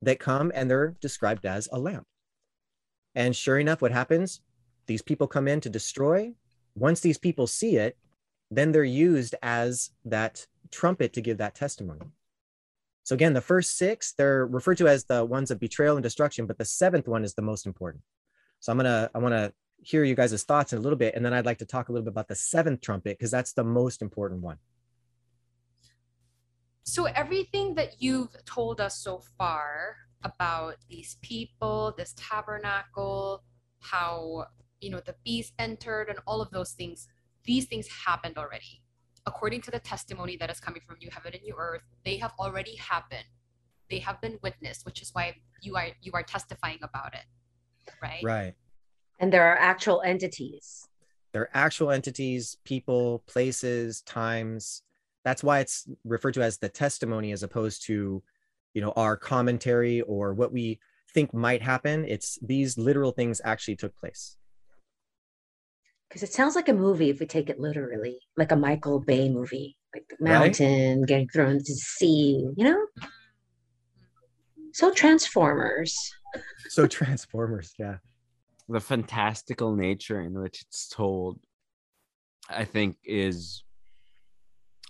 that 0.00 0.18
come 0.18 0.50
and 0.54 0.70
they're 0.70 0.96
described 0.98 1.44
as 1.44 1.68
a 1.70 1.78
lamp. 1.78 2.06
And 3.14 3.36
sure 3.36 3.58
enough, 3.58 3.82
what 3.82 3.92
happens? 3.92 4.40
these 4.86 5.02
people 5.02 5.26
come 5.26 5.46
in 5.46 5.60
to 5.60 5.68
destroy. 5.68 6.32
Once 6.74 7.00
these 7.00 7.18
people 7.18 7.46
see 7.46 7.76
it, 7.76 7.98
then 8.50 8.72
they're 8.72 8.84
used 8.84 9.34
as 9.42 9.90
that 10.06 10.46
trumpet 10.72 11.12
to 11.12 11.20
give 11.20 11.36
that 11.36 11.54
testimony. 11.54 12.06
So 13.04 13.14
again, 13.14 13.34
the 13.34 13.42
first 13.42 13.76
six, 13.76 14.14
they're 14.14 14.46
referred 14.46 14.78
to 14.78 14.88
as 14.88 15.04
the 15.04 15.26
ones 15.26 15.50
of 15.50 15.60
betrayal 15.60 15.96
and 15.96 16.02
destruction, 16.02 16.46
but 16.46 16.56
the 16.56 16.64
seventh 16.64 17.06
one 17.06 17.22
is 17.22 17.34
the 17.34 17.42
most 17.42 17.66
important. 17.66 18.02
So 18.60 18.72
I'm 18.72 18.78
gonna, 18.78 19.10
I 19.14 19.18
want 19.18 19.34
to 19.34 19.52
hear 19.80 20.04
you 20.04 20.14
guys' 20.14 20.42
thoughts 20.42 20.72
in 20.72 20.78
a 20.78 20.82
little 20.82 20.98
bit, 20.98 21.14
and 21.14 21.24
then 21.24 21.32
I'd 21.32 21.46
like 21.46 21.58
to 21.58 21.64
talk 21.64 21.88
a 21.88 21.92
little 21.92 22.04
bit 22.04 22.12
about 22.12 22.28
the 22.28 22.34
seventh 22.34 22.80
trumpet 22.80 23.18
because 23.18 23.30
that's 23.30 23.52
the 23.52 23.64
most 23.64 24.02
important 24.02 24.42
one. 24.42 24.58
So 26.84 27.04
everything 27.04 27.74
that 27.74 28.00
you've 28.00 28.34
told 28.44 28.80
us 28.80 28.98
so 28.98 29.22
far 29.36 29.96
about 30.22 30.76
these 30.88 31.16
people, 31.22 31.94
this 31.96 32.14
tabernacle, 32.16 33.44
how 33.80 34.46
you 34.80 34.90
know 34.90 35.00
the 35.04 35.14
beast 35.24 35.52
entered 35.58 36.08
and 36.08 36.18
all 36.26 36.40
of 36.40 36.50
those 36.50 36.72
things, 36.72 37.08
these 37.44 37.66
things 37.66 37.88
happened 38.06 38.38
already. 38.38 38.82
According 39.26 39.60
to 39.62 39.70
the 39.70 39.78
testimony 39.80 40.36
that 40.38 40.50
is 40.50 40.60
coming 40.60 40.80
from 40.86 40.96
New 41.00 41.10
Heaven 41.12 41.32
and 41.34 41.42
New 41.42 41.54
Earth, 41.58 41.82
they 42.04 42.16
have 42.16 42.32
already 42.38 42.76
happened. 42.76 43.24
They 43.90 43.98
have 43.98 44.20
been 44.20 44.38
witnessed, 44.42 44.86
which 44.86 45.02
is 45.02 45.10
why 45.12 45.36
you 45.60 45.76
are 45.76 45.88
you 46.00 46.12
are 46.14 46.22
testifying 46.22 46.78
about 46.82 47.14
it. 47.14 47.24
Right? 48.02 48.22
Right. 48.22 48.54
And 49.18 49.32
there 49.32 49.44
are 49.50 49.58
actual 49.58 50.02
entities. 50.02 50.86
They're 51.32 51.50
actual 51.54 51.90
entities, 51.90 52.56
people, 52.64 53.22
places, 53.26 54.00
times. 54.02 54.82
That's 55.24 55.42
why 55.42 55.60
it's 55.60 55.88
referred 56.04 56.34
to 56.34 56.42
as 56.42 56.58
the 56.58 56.68
testimony 56.68 57.32
as 57.32 57.42
opposed 57.42 57.84
to, 57.86 58.22
you 58.74 58.80
know, 58.80 58.92
our 58.96 59.16
commentary 59.16 60.00
or 60.02 60.32
what 60.34 60.52
we 60.52 60.78
think 61.12 61.34
might 61.34 61.62
happen. 61.62 62.04
It's 62.06 62.38
these 62.40 62.78
literal 62.78 63.12
things 63.12 63.40
actually 63.44 63.76
took 63.76 63.94
place. 63.96 64.36
Because 66.08 66.22
it 66.22 66.32
sounds 66.32 66.54
like 66.54 66.68
a 66.68 66.74
movie 66.74 67.10
if 67.10 67.20
we 67.20 67.26
take 67.26 67.50
it 67.50 67.60
literally, 67.60 68.18
like 68.36 68.52
a 68.52 68.56
Michael 68.56 69.00
Bay 69.00 69.28
movie, 69.28 69.76
like 69.94 70.06
the 70.08 70.16
Right. 70.20 70.32
mountain 70.38 71.02
getting 71.02 71.28
thrown 71.28 71.52
into 71.52 71.72
the 71.72 71.74
sea, 71.74 72.48
you 72.56 72.64
know? 72.64 72.86
So 74.72 74.90
Transformers. 74.92 75.94
So 76.68 76.86
Transformers, 76.86 77.74
yeah. 77.78 77.98
The 78.68 78.80
fantastical 78.80 79.74
nature 79.74 80.20
in 80.20 80.38
which 80.38 80.62
it's 80.62 80.88
told 80.88 81.38
i 82.50 82.64
think 82.64 82.96
is 83.04 83.64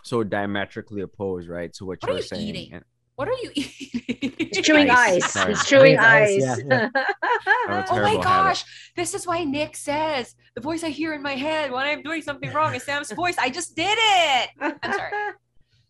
so 0.05 0.23
diametrically 0.25 1.03
opposed 1.03 1.49
right 1.49 1.73
to 1.75 1.85
what, 1.85 1.99
What 2.03 2.11
are 2.11 2.13
you're 2.15 2.21
you 2.23 2.27
saying 2.27 2.49
eating? 2.49 2.73
And- 2.75 2.85
What 3.17 3.29
are 3.29 3.35
you 3.43 3.51
eating? 3.55 4.33
He's 4.39 4.61
chewing 4.65 4.89
Ice. 4.91 5.25
ice. 5.25 5.33
Sorry. 5.33 5.49
He's 5.55 5.65
chewing 5.67 5.97
Chewing 5.97 5.99
ice, 5.99 6.45
ice. 6.45 6.63
yeah, 6.67 6.89
yeah. 6.95 7.05
I 7.05 7.13
Oh 7.47 7.67
my 7.69 7.83
terrible 7.83 8.07
habit. 8.09 8.23
gosh, 8.25 8.65
this 8.97 9.13
is 9.13 9.27
why 9.27 9.43
Nick 9.45 9.77
says 9.77 10.35
the 10.55 10.61
voice 10.61 10.83
I 10.85 10.89
hear 10.91 11.15
in 11.15 11.23
my 11.23 11.35
head 11.35 11.73
when 11.73 11.85
I'm 11.85 12.03
doing 12.03 12.23
something 12.23 12.51
wrong 12.53 12.75
is 12.77 12.85
Sam's 12.85 13.11
voice. 13.23 13.37
I 13.39 13.51
just 13.51 13.75
did 13.77 13.99
it. 14.01 14.51
I'm 14.61 14.93
sorry. 14.93 15.13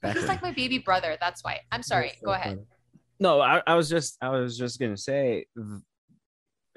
He's 0.15 0.27
like 0.27 0.43
my 0.43 0.53
baby 0.53 0.79
brother. 0.79 1.17
That's 1.21 1.45
why. 1.45 1.61
I'm 1.71 1.83
sorry. 1.83 2.13
So 2.21 2.25
Go 2.27 2.33
ahead. 2.33 2.55
funny. 2.57 2.67
no 3.21 3.41
I, 3.43 3.63
I 3.67 3.75
was 3.75 3.89
just 3.91 4.17
i 4.23 4.31
was 4.31 4.57
just 4.57 4.81
gonna 4.81 4.97
say 4.97 5.45
th- 5.57 5.83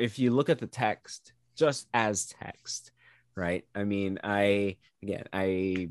if 0.01 0.19
you 0.19 0.31
look 0.31 0.49
at 0.49 0.59
the 0.59 0.67
text 0.67 1.33
just 1.55 1.87
as 1.93 2.25
text 2.25 2.91
right? 3.35 3.63
I 3.75 3.83
mean 3.83 4.19
i 4.23 4.77
again 5.01 5.25
i 5.33 5.89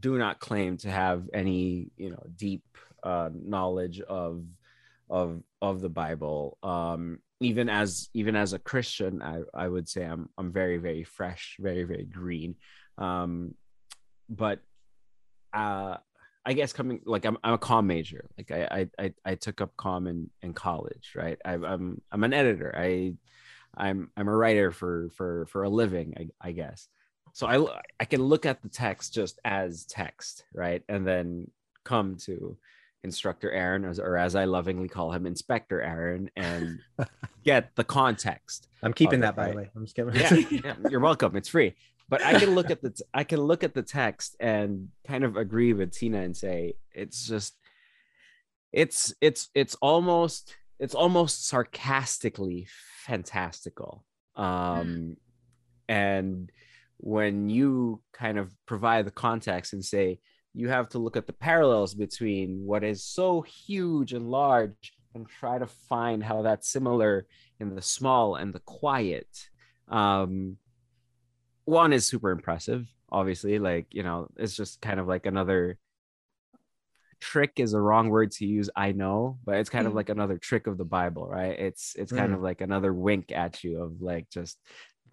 do 0.00 0.18
not 0.18 0.40
claim 0.40 0.76
to 0.78 0.90
have 0.90 1.28
any 1.32 1.90
you 1.96 2.10
know 2.10 2.22
deep 2.36 2.64
uh 3.02 3.30
knowledge 3.32 4.00
of 4.00 4.44
of 5.10 5.42
of 5.60 5.80
the 5.80 5.88
bible. 5.88 6.58
Um 6.62 7.18
even 7.40 7.68
as 7.68 8.08
even 8.14 8.36
as 8.36 8.52
a 8.52 8.58
christian 8.58 9.20
i 9.20 9.40
i 9.52 9.68
would 9.68 9.88
say 9.88 10.02
i'm 10.04 10.28
i'm 10.38 10.52
very 10.52 10.78
very 10.78 11.04
fresh 11.04 11.56
very 11.60 11.84
very 11.84 12.04
green. 12.04 12.56
Um 12.98 13.54
but 14.28 14.60
uh 15.52 15.98
I 16.46 16.52
guess 16.52 16.72
coming 16.72 17.00
like 17.04 17.24
I'm 17.24 17.38
I'm 17.42 17.54
a 17.54 17.58
comm 17.58 17.86
major. 17.86 18.28
Like 18.36 18.50
I 18.50 18.88
I 18.98 19.04
I, 19.04 19.14
I 19.24 19.34
took 19.34 19.60
up 19.60 19.76
comm 19.76 20.08
in, 20.08 20.30
in 20.42 20.52
college, 20.52 21.12
right? 21.16 21.38
I, 21.44 21.54
I'm 21.54 22.00
I'm 22.12 22.24
an 22.24 22.32
editor. 22.32 22.74
I 22.76 23.14
I'm 23.76 24.10
I'm 24.16 24.28
a 24.28 24.36
writer 24.36 24.70
for 24.70 25.10
for 25.16 25.46
for 25.46 25.62
a 25.62 25.68
living, 25.68 26.14
I, 26.18 26.48
I 26.48 26.52
guess. 26.52 26.88
So 27.32 27.46
I 27.46 27.80
I 27.98 28.04
can 28.04 28.22
look 28.22 28.46
at 28.46 28.62
the 28.62 28.68
text 28.68 29.14
just 29.14 29.38
as 29.44 29.84
text, 29.86 30.44
right? 30.54 30.82
And 30.88 31.06
then 31.06 31.50
come 31.84 32.16
to 32.24 32.56
instructor 33.02 33.50
Aaron, 33.50 33.84
as, 33.84 33.98
or 33.98 34.16
as 34.16 34.34
I 34.34 34.44
lovingly 34.44 34.88
call 34.88 35.12
him, 35.12 35.26
Inspector 35.26 35.78
Aaron, 35.78 36.30
and 36.36 36.78
get 37.44 37.74
the 37.76 37.84
context 37.84 38.68
I'm 38.84 38.92
keeping 38.92 39.20
that 39.20 39.34
by 39.34 39.50
the 39.50 39.56
way. 39.56 39.70
I'm 39.74 39.84
just 39.84 39.96
kidding. 39.96 40.14
yeah, 40.14 40.34
yeah, 40.64 40.74
you're 40.90 41.00
welcome. 41.00 41.36
It's 41.36 41.48
free. 41.48 41.74
But 42.08 42.22
I 42.22 42.38
can 42.38 42.54
look 42.54 42.70
at 42.70 42.82
the 42.82 42.90
t- 42.90 43.04
I 43.12 43.24
can 43.24 43.40
look 43.40 43.64
at 43.64 43.74
the 43.74 43.82
text 43.82 44.36
and 44.38 44.88
kind 45.06 45.24
of 45.24 45.36
agree 45.36 45.72
with 45.72 45.92
Tina 45.92 46.20
and 46.20 46.36
say 46.36 46.74
it's 46.92 47.26
just 47.26 47.54
it's 48.72 49.14
it's 49.20 49.48
it's 49.54 49.74
almost 49.76 50.54
it's 50.78 50.94
almost 50.94 51.46
sarcastically 51.46 52.66
fantastical. 53.06 54.04
Um 54.36 55.16
and 55.88 56.50
when 56.98 57.48
you 57.48 58.00
kind 58.12 58.38
of 58.38 58.52
provide 58.66 59.06
the 59.06 59.10
context 59.10 59.72
and 59.72 59.84
say 59.84 60.18
you 60.54 60.68
have 60.68 60.88
to 60.90 60.98
look 60.98 61.16
at 61.16 61.26
the 61.26 61.32
parallels 61.32 61.94
between 61.94 62.64
what 62.64 62.84
is 62.84 63.04
so 63.04 63.42
huge 63.42 64.12
and 64.12 64.30
large 64.30 64.94
and 65.14 65.28
try 65.28 65.58
to 65.58 65.66
find 65.66 66.22
how 66.22 66.42
that's 66.42 66.68
similar 66.68 67.26
in 67.60 67.74
the 67.74 67.82
small 67.82 68.36
and 68.36 68.52
the 68.52 68.60
quiet 68.60 69.28
um 69.88 70.56
one 71.64 71.92
is 71.92 72.04
super 72.04 72.30
impressive 72.30 72.86
obviously 73.10 73.58
like 73.58 73.86
you 73.90 74.02
know 74.02 74.28
it's 74.36 74.56
just 74.56 74.80
kind 74.80 74.98
of 75.00 75.06
like 75.06 75.26
another 75.26 75.78
trick 77.20 77.52
is 77.56 77.72
a 77.72 77.80
wrong 77.80 78.08
word 78.08 78.30
to 78.30 78.44
use 78.44 78.68
i 78.76 78.92
know 78.92 79.38
but 79.44 79.56
it's 79.56 79.70
kind 79.70 79.86
of 79.86 79.92
Mm. 79.92 79.96
like 79.96 80.08
another 80.10 80.36
trick 80.36 80.66
of 80.66 80.76
the 80.76 80.84
bible 80.84 81.26
right 81.26 81.58
it's 81.58 81.94
it's 81.96 82.12
kind 82.12 82.32
Mm. 82.32 82.36
of 82.36 82.42
like 82.42 82.60
another 82.60 82.92
wink 82.92 83.32
at 83.32 83.64
you 83.64 83.80
of 83.82 84.02
like 84.02 84.28
just 84.28 84.58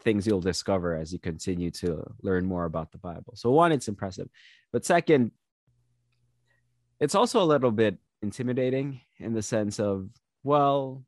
things 0.03 0.25
you'll 0.25 0.41
discover 0.41 0.95
as 0.95 1.13
you 1.13 1.19
continue 1.19 1.69
to 1.71 2.03
learn 2.21 2.43
more 2.45 2.65
about 2.65 2.91
the 2.91 2.97
bible 2.97 3.33
so 3.35 3.51
one 3.51 3.71
it's 3.71 3.87
impressive 3.87 4.27
but 4.73 4.83
second 4.83 5.31
it's 6.99 7.15
also 7.15 7.41
a 7.41 7.45
little 7.45 7.71
bit 7.71 7.97
intimidating 8.21 8.99
in 9.19 9.33
the 9.33 9.41
sense 9.41 9.79
of 9.79 10.09
well 10.43 11.03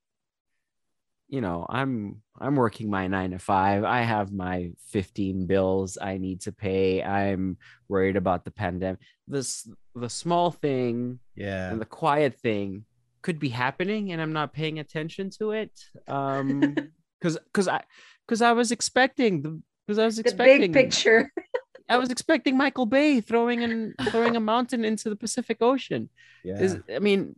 you 1.33 1.41
know 1.41 1.65
i'm 1.67 2.21
i'm 2.39 2.55
working 2.55 2.87
my 2.91 3.07
9 3.07 3.31
to 3.31 3.39
5 3.39 3.83
i 3.83 4.01
have 4.01 4.31
my 4.31 4.71
15 4.89 5.47
bills 5.47 5.97
i 5.99 6.13
need 6.19 6.41
to 6.41 6.51
pay 6.51 7.01
i'm 7.01 7.57
worried 7.89 8.17
about 8.23 8.45
the 8.45 8.51
pandemic 8.51 8.99
this 9.27 9.67
the 9.95 10.09
small 10.09 10.51
thing 10.51 11.19
Yeah. 11.35 11.71
and 11.71 11.81
the 11.81 11.85
quiet 12.01 12.33
thing 12.39 12.85
could 13.23 13.39
be 13.39 13.49
happening 13.49 14.11
and 14.11 14.21
i'm 14.21 14.33
not 14.33 14.53
paying 14.53 14.77
attention 14.77 15.31
to 15.39 15.51
it 15.61 15.71
um 16.07 16.75
because 17.19 17.35
because 17.49 17.67
i 17.67 17.81
because 18.27 18.41
i 18.43 18.51
was 18.51 18.71
expecting 18.71 19.41
the 19.41 19.51
because 19.87 19.97
i 19.97 20.05
was 20.05 20.19
expecting 20.19 20.59
the 20.59 20.65
expecting 20.65 20.71
big 20.71 20.91
picture. 20.91 21.31
i 21.89 21.97
was 21.97 22.09
expecting 22.11 22.55
michael 22.63 22.85
bay 22.85 23.21
throwing 23.21 23.63
an 23.63 23.95
throwing 24.11 24.35
a 24.35 24.39
mountain 24.53 24.85
into 24.85 25.09
the 25.09 25.15
pacific 25.25 25.57
ocean 25.61 26.09
Yeah. 26.43 26.59
is 26.65 26.77
i 26.95 26.99
mean 26.99 27.35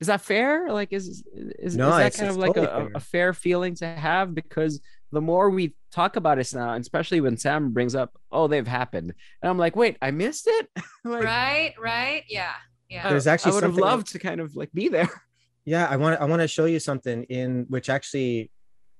is 0.00 0.06
that 0.06 0.20
fair 0.20 0.70
like 0.72 0.92
is 0.92 1.22
is, 1.32 1.76
No, 1.76 1.88
is 1.90 1.96
that 1.96 2.14
kind 2.14 2.30
of 2.30 2.36
like 2.36 2.54
totally 2.54 2.66
a, 2.66 2.70
fair. 2.86 2.92
a 2.94 3.00
fair 3.00 3.32
feeling 3.34 3.74
to 3.76 3.86
have 3.86 4.34
because 4.34 4.80
the 5.12 5.20
more 5.20 5.50
we 5.50 5.74
talk 5.90 6.16
about 6.16 6.38
it 6.38 6.52
now 6.54 6.74
especially 6.74 7.20
when 7.20 7.36
sam 7.36 7.72
brings 7.72 7.94
up 7.94 8.12
oh 8.30 8.46
they've 8.46 8.66
happened 8.66 9.12
and 9.42 9.50
i'm 9.50 9.58
like 9.58 9.74
wait 9.74 9.96
i 10.02 10.10
missed 10.10 10.46
it 10.46 10.68
like 11.04 11.24
Right, 11.24 11.74
right. 11.80 12.24
Yeah. 12.28 12.52
Yeah. 12.90 13.08
There's 13.08 13.26
actually 13.26 13.52
i 13.52 13.54
would 13.54 13.62
have 13.64 13.72
something- 13.72 13.84
loved 13.84 14.06
to 14.12 14.18
kind 14.18 14.40
of 14.40 14.54
like 14.54 14.72
be 14.72 14.88
there 14.88 15.10
yeah 15.64 15.86
i 15.90 15.96
want 15.96 16.20
i 16.20 16.24
want 16.24 16.40
to 16.42 16.48
show 16.48 16.64
you 16.66 16.78
something 16.78 17.24
in 17.24 17.66
which 17.68 17.88
actually 17.90 18.50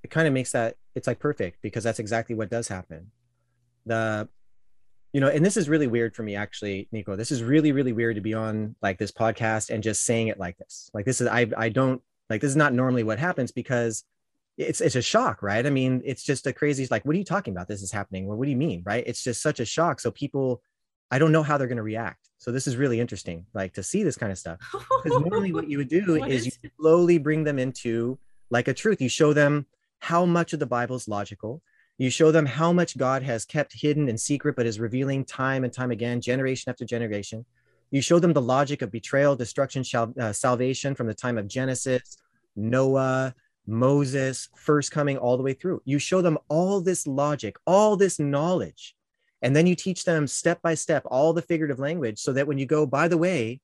it 0.02 0.10
kind 0.10 0.26
of 0.26 0.32
makes 0.34 0.52
that 0.52 0.76
it's 0.94 1.06
like 1.06 1.18
perfect 1.18 1.58
because 1.62 1.84
that's 1.84 1.98
exactly 1.98 2.34
what 2.34 2.50
does 2.50 2.68
happen 2.68 3.10
the 3.86 4.28
you 5.12 5.20
know 5.20 5.28
and 5.28 5.44
this 5.44 5.56
is 5.56 5.68
really 5.68 5.86
weird 5.86 6.14
for 6.14 6.22
me 6.22 6.36
actually 6.36 6.88
nikko. 6.92 7.16
This 7.16 7.30
is 7.30 7.42
really 7.42 7.72
really 7.72 7.92
weird 7.92 8.16
to 8.16 8.22
be 8.22 8.34
on 8.34 8.74
like 8.82 8.98
this 8.98 9.12
podcast 9.12 9.70
and 9.70 9.82
just 9.82 10.02
saying 10.04 10.28
it 10.28 10.38
like 10.38 10.58
this. 10.58 10.90
Like 10.92 11.04
this 11.04 11.20
is 11.20 11.28
i 11.28 11.46
i 11.56 11.68
don't 11.68 12.02
like 12.28 12.40
this 12.40 12.50
is 12.50 12.56
not 12.56 12.74
normally 12.74 13.02
what 13.02 13.18
happens 13.18 13.52
because 13.52 14.04
it's 14.56 14.80
it's 14.80 14.96
a 14.96 15.02
shock 15.02 15.42
right? 15.42 15.64
I 15.64 15.70
mean 15.70 16.02
it's 16.04 16.22
just 16.22 16.46
a 16.46 16.52
crazy 16.52 16.86
like 16.90 17.04
what 17.04 17.14
are 17.14 17.18
you 17.18 17.24
talking 17.24 17.54
about? 17.54 17.68
This 17.68 17.82
is 17.82 17.92
happening. 17.92 18.26
Well 18.26 18.36
what 18.36 18.44
do 18.44 18.50
you 18.50 18.56
mean 18.56 18.82
right? 18.84 19.04
It's 19.06 19.22
just 19.22 19.40
such 19.42 19.60
a 19.60 19.64
shock. 19.64 20.00
So 20.00 20.10
people 20.10 20.62
i 21.10 21.18
don't 21.18 21.32
know 21.32 21.42
how 21.42 21.56
they're 21.56 21.68
going 21.68 21.76
to 21.76 21.82
react. 21.82 22.28
So 22.38 22.52
this 22.52 22.66
is 22.66 22.76
really 22.76 23.00
interesting 23.00 23.46
like 23.54 23.72
to 23.74 23.82
see 23.82 24.02
this 24.02 24.16
kind 24.16 24.32
of 24.32 24.38
stuff. 24.38 24.58
Because 25.02 25.20
normally 25.20 25.52
what 25.52 25.68
you 25.68 25.78
would 25.78 25.88
do 25.88 26.22
is, 26.24 26.44
you 26.44 26.48
is 26.48 26.58
it? 26.62 26.72
slowly 26.78 27.18
bring 27.18 27.44
them 27.44 27.58
into 27.58 28.18
like 28.50 28.66
a 28.66 28.74
truth. 28.74 29.00
You 29.00 29.08
show 29.08 29.32
them 29.32 29.66
how 30.00 30.26
much 30.26 30.52
of 30.52 30.58
the 30.58 30.66
bible 30.66 30.96
is 30.96 31.08
logical 31.08 31.62
you 31.98 32.10
show 32.10 32.30
them 32.30 32.46
how 32.46 32.72
much 32.72 32.96
god 32.96 33.22
has 33.22 33.44
kept 33.44 33.80
hidden 33.80 34.08
and 34.08 34.20
secret 34.20 34.56
but 34.56 34.66
is 34.66 34.80
revealing 34.80 35.24
time 35.24 35.64
and 35.64 35.72
time 35.72 35.90
again 35.90 36.20
generation 36.20 36.70
after 36.70 36.84
generation 36.84 37.44
you 37.90 38.00
show 38.02 38.18
them 38.18 38.32
the 38.32 38.42
logic 38.42 38.82
of 38.82 38.90
betrayal 38.90 39.36
destruction 39.36 39.82
shal- 39.82 40.14
uh, 40.20 40.32
salvation 40.32 40.94
from 40.94 41.06
the 41.06 41.14
time 41.14 41.38
of 41.38 41.48
genesis 41.48 42.18
noah 42.56 43.34
Moses, 43.68 44.48
first 44.56 44.90
coming 44.90 45.18
all 45.18 45.36
the 45.36 45.42
way 45.42 45.52
through. 45.52 45.82
You 45.84 45.98
show 45.98 46.22
them 46.22 46.38
all 46.48 46.80
this 46.80 47.06
logic, 47.06 47.56
all 47.66 47.96
this 47.96 48.18
knowledge, 48.18 48.96
and 49.42 49.54
then 49.54 49.66
you 49.66 49.74
teach 49.74 50.04
them 50.04 50.26
step 50.26 50.62
by 50.62 50.74
step 50.74 51.02
all 51.06 51.34
the 51.34 51.42
figurative 51.42 51.78
language 51.78 52.18
so 52.18 52.32
that 52.32 52.46
when 52.46 52.56
you 52.56 52.64
go, 52.64 52.86
by 52.86 53.08
the 53.08 53.18
way, 53.18 53.60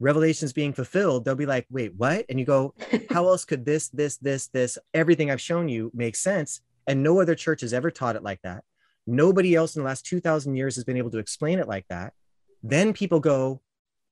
Revelation's 0.00 0.52
being 0.52 0.72
fulfilled, 0.72 1.24
they'll 1.24 1.34
be 1.34 1.46
like, 1.46 1.66
wait, 1.70 1.94
what? 1.96 2.24
And 2.28 2.38
you 2.38 2.44
go, 2.44 2.74
how 3.10 3.28
else 3.28 3.44
could 3.44 3.64
this, 3.64 3.88
this, 3.88 4.16
this, 4.16 4.48
this, 4.48 4.76
everything 4.92 5.30
I've 5.30 5.40
shown 5.40 5.68
you 5.68 5.90
make 5.94 6.16
sense? 6.16 6.60
And 6.88 7.02
no 7.02 7.20
other 7.20 7.34
church 7.34 7.60
has 7.60 7.74
ever 7.74 7.90
taught 7.90 8.16
it 8.16 8.22
like 8.24 8.40
that. 8.42 8.64
Nobody 9.06 9.54
else 9.54 9.76
in 9.76 9.82
the 9.82 9.86
last 9.86 10.06
2,000 10.06 10.56
years 10.56 10.74
has 10.74 10.84
been 10.84 10.96
able 10.96 11.10
to 11.10 11.18
explain 11.18 11.58
it 11.58 11.68
like 11.68 11.86
that. 11.88 12.14
Then 12.62 12.94
people 12.94 13.20
go, 13.20 13.60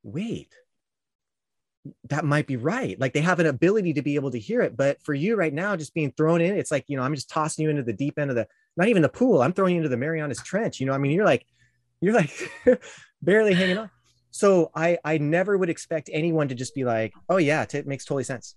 wait, 0.02 0.54
that 2.10 2.24
might 2.24 2.46
be 2.46 2.56
right. 2.56 3.00
Like 3.00 3.14
they 3.14 3.20
have 3.22 3.40
an 3.40 3.46
ability 3.46 3.94
to 3.94 4.02
be 4.02 4.14
able 4.14 4.30
to 4.30 4.38
hear 4.38 4.60
it. 4.60 4.76
But 4.76 5.02
for 5.02 5.14
you 5.14 5.36
right 5.36 5.52
now, 5.52 5.74
just 5.74 5.94
being 5.94 6.12
thrown 6.12 6.40
in, 6.40 6.56
it's 6.56 6.70
like, 6.70 6.84
you 6.86 6.96
know, 6.96 7.02
I'm 7.02 7.14
just 7.14 7.30
tossing 7.30 7.64
you 7.64 7.70
into 7.70 7.82
the 7.82 7.92
deep 7.92 8.18
end 8.18 8.30
of 8.30 8.36
the, 8.36 8.46
not 8.76 8.88
even 8.88 9.02
the 9.02 9.08
pool. 9.08 9.42
I'm 9.42 9.54
throwing 9.54 9.74
you 9.74 9.78
into 9.78 9.88
the 9.88 9.96
Marianas 9.96 10.42
Trench. 10.42 10.78
You 10.78 10.86
know, 10.86 10.92
I 10.92 10.98
mean, 10.98 11.12
you're 11.12 11.24
like, 11.24 11.46
you're 12.00 12.14
like 12.14 12.50
barely 13.22 13.54
hanging 13.54 13.78
on. 13.78 13.90
So 14.30 14.70
I, 14.74 14.98
I 15.02 15.16
never 15.16 15.56
would 15.56 15.70
expect 15.70 16.10
anyone 16.12 16.48
to 16.48 16.54
just 16.54 16.74
be 16.74 16.84
like, 16.84 17.14
oh 17.30 17.38
yeah, 17.38 17.64
it 17.72 17.86
makes 17.86 18.04
totally 18.04 18.24
sense. 18.24 18.54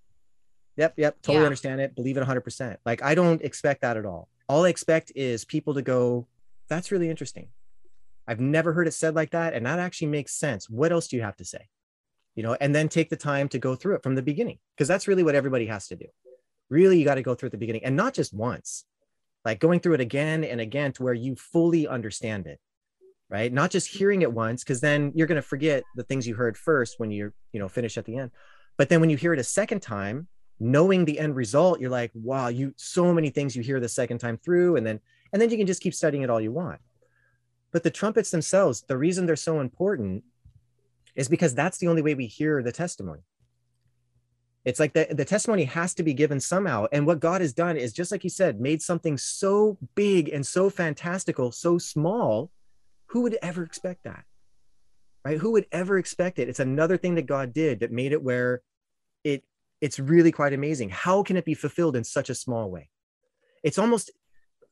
Yep, 0.79 0.93
yep, 0.95 1.21
totally 1.21 1.41
Yeah. 1.41 1.45
understand 1.45 1.81
it. 1.81 1.93
Believe 1.93 2.15
it 2.15 2.21
100%. 2.21 2.79
Like 2.85 3.03
I 3.03 3.13
don't 3.13 3.41
expect 3.41 3.81
that 3.81 3.97
at 3.97 4.05
all. 4.05 4.29
All 4.47 4.63
I 4.63 4.69
expect 4.69 5.11
is 5.13 5.43
people 5.43 5.73
to 5.73 5.81
go, 5.81 6.25
that's 6.69 6.89
really 6.89 7.09
interesting. 7.09 7.49
I've 8.25 8.39
never 8.39 8.71
heard 8.71 8.87
it 8.87 8.93
said 8.93 9.13
like 9.13 9.31
that, 9.31 9.53
and 9.53 9.65
that 9.65 9.79
actually 9.79 10.07
makes 10.07 10.33
sense. 10.33 10.69
What 10.69 10.93
else 10.93 11.09
do 11.09 11.17
you 11.17 11.21
have 11.21 11.35
to 11.37 11.45
say? 11.45 11.67
You 12.35 12.43
know, 12.43 12.55
and 12.61 12.73
then 12.73 12.87
take 12.87 13.09
the 13.09 13.17
time 13.17 13.49
to 13.49 13.59
go 13.59 13.75
through 13.75 13.95
it 13.95 14.03
from 14.03 14.15
the 14.15 14.21
beginning, 14.21 14.59
because 14.75 14.87
that's 14.87 15.07
really 15.07 15.23
what 15.23 15.35
everybody 15.35 15.65
has 15.65 15.87
to 15.89 15.95
do. 15.97 16.05
Really, 16.69 16.97
you 16.97 17.03
got 17.03 17.15
to 17.15 17.23
go 17.23 17.35
through 17.35 17.47
at 17.47 17.51
the 17.51 17.57
beginning, 17.57 17.83
and 17.83 17.95
not 17.97 18.13
just 18.13 18.33
once, 18.33 18.85
like 19.43 19.59
going 19.59 19.81
through 19.81 19.95
it 19.95 20.01
again 20.01 20.45
and 20.45 20.61
again 20.61 20.93
to 20.93 21.03
where 21.03 21.13
you 21.13 21.35
fully 21.35 21.87
understand 21.87 22.47
it, 22.47 22.59
right? 23.29 23.51
Not 23.51 23.71
just 23.71 23.87
hearing 23.87 24.21
it 24.21 24.31
once, 24.31 24.63
because 24.63 24.79
then 24.79 25.11
you're 25.13 25.27
going 25.27 25.35
to 25.35 25.41
forget 25.41 25.83
the 25.95 26.03
things 26.03 26.25
you 26.25 26.35
heard 26.35 26.55
first 26.55 26.99
when 26.99 27.11
you're, 27.11 27.33
you 27.51 27.59
know, 27.59 27.67
finish 27.67 27.97
at 27.97 28.05
the 28.05 28.15
end. 28.17 28.31
But 28.77 28.87
then 28.89 29.01
when 29.01 29.09
you 29.09 29.17
hear 29.17 29.33
it 29.33 29.39
a 29.39 29.43
second 29.43 29.81
time, 29.81 30.27
knowing 30.59 31.05
the 31.05 31.19
end 31.19 31.35
result, 31.35 31.79
you're 31.79 31.89
like, 31.89 32.11
wow, 32.13 32.47
you 32.47 32.73
so 32.77 33.13
many 33.13 33.29
things 33.29 33.55
you 33.55 33.63
hear 33.63 33.79
the 33.79 33.89
second 33.89 34.19
time 34.19 34.37
through, 34.37 34.75
and 34.75 34.85
then 34.85 34.99
and 35.31 35.41
then 35.41 35.49
you 35.49 35.57
can 35.57 35.67
just 35.67 35.81
keep 35.81 35.93
studying 35.93 36.23
it 36.23 36.29
all 36.29 36.41
you 36.41 36.51
want. 36.51 36.79
But 37.71 37.83
the 37.83 37.91
trumpets 37.91 38.31
themselves, 38.31 38.83
the 38.87 38.97
reason 38.97 39.25
they're 39.25 39.35
so 39.35 39.59
important 39.59 40.23
is 41.15 41.27
because 41.27 41.53
that's 41.53 41.77
the 41.77 41.87
only 41.87 42.01
way 42.01 42.15
we 42.15 42.25
hear 42.25 42.63
the 42.63 42.71
testimony. 42.71 43.21
It's 44.65 44.79
like 44.79 44.93
the, 44.93 45.07
the 45.09 45.25
testimony 45.25 45.63
has 45.65 45.93
to 45.95 46.03
be 46.03 46.13
given 46.13 46.39
somehow. 46.39 46.87
And 46.91 47.07
what 47.07 47.19
God 47.19 47.41
has 47.41 47.53
done 47.53 47.77
is 47.77 47.93
just 47.93 48.11
like 48.11 48.21
he 48.21 48.29
said, 48.29 48.59
made 48.59 48.81
something 48.81 49.17
so 49.17 49.77
big 49.95 50.29
and 50.29 50.45
so 50.45 50.69
fantastical, 50.69 51.51
so 51.51 51.77
small. 51.77 52.51
Who 53.07 53.21
would 53.21 53.37
ever 53.41 53.63
expect 53.63 54.03
that? 54.03 54.25
Right? 55.23 55.37
Who 55.37 55.51
would 55.51 55.65
ever 55.71 55.97
expect 55.97 56.39
it? 56.39 56.49
It's 56.49 56.59
another 56.59 56.97
thing 56.97 57.15
that 57.15 57.25
God 57.25 57.53
did 57.53 57.79
that 57.79 57.91
made 57.91 58.11
it 58.11 58.21
where 58.21 58.61
it 59.23 59.43
it's 59.81 59.99
really 59.99 60.31
quite 60.31 60.53
amazing. 60.53 60.89
How 60.89 61.23
can 61.23 61.37
it 61.37 61.45
be 61.45 61.53
fulfilled 61.53 61.95
in 61.95 62.03
such 62.03 62.29
a 62.29 62.35
small 62.35 62.69
way? 62.69 62.89
It's 63.63 63.79
almost 63.79 64.11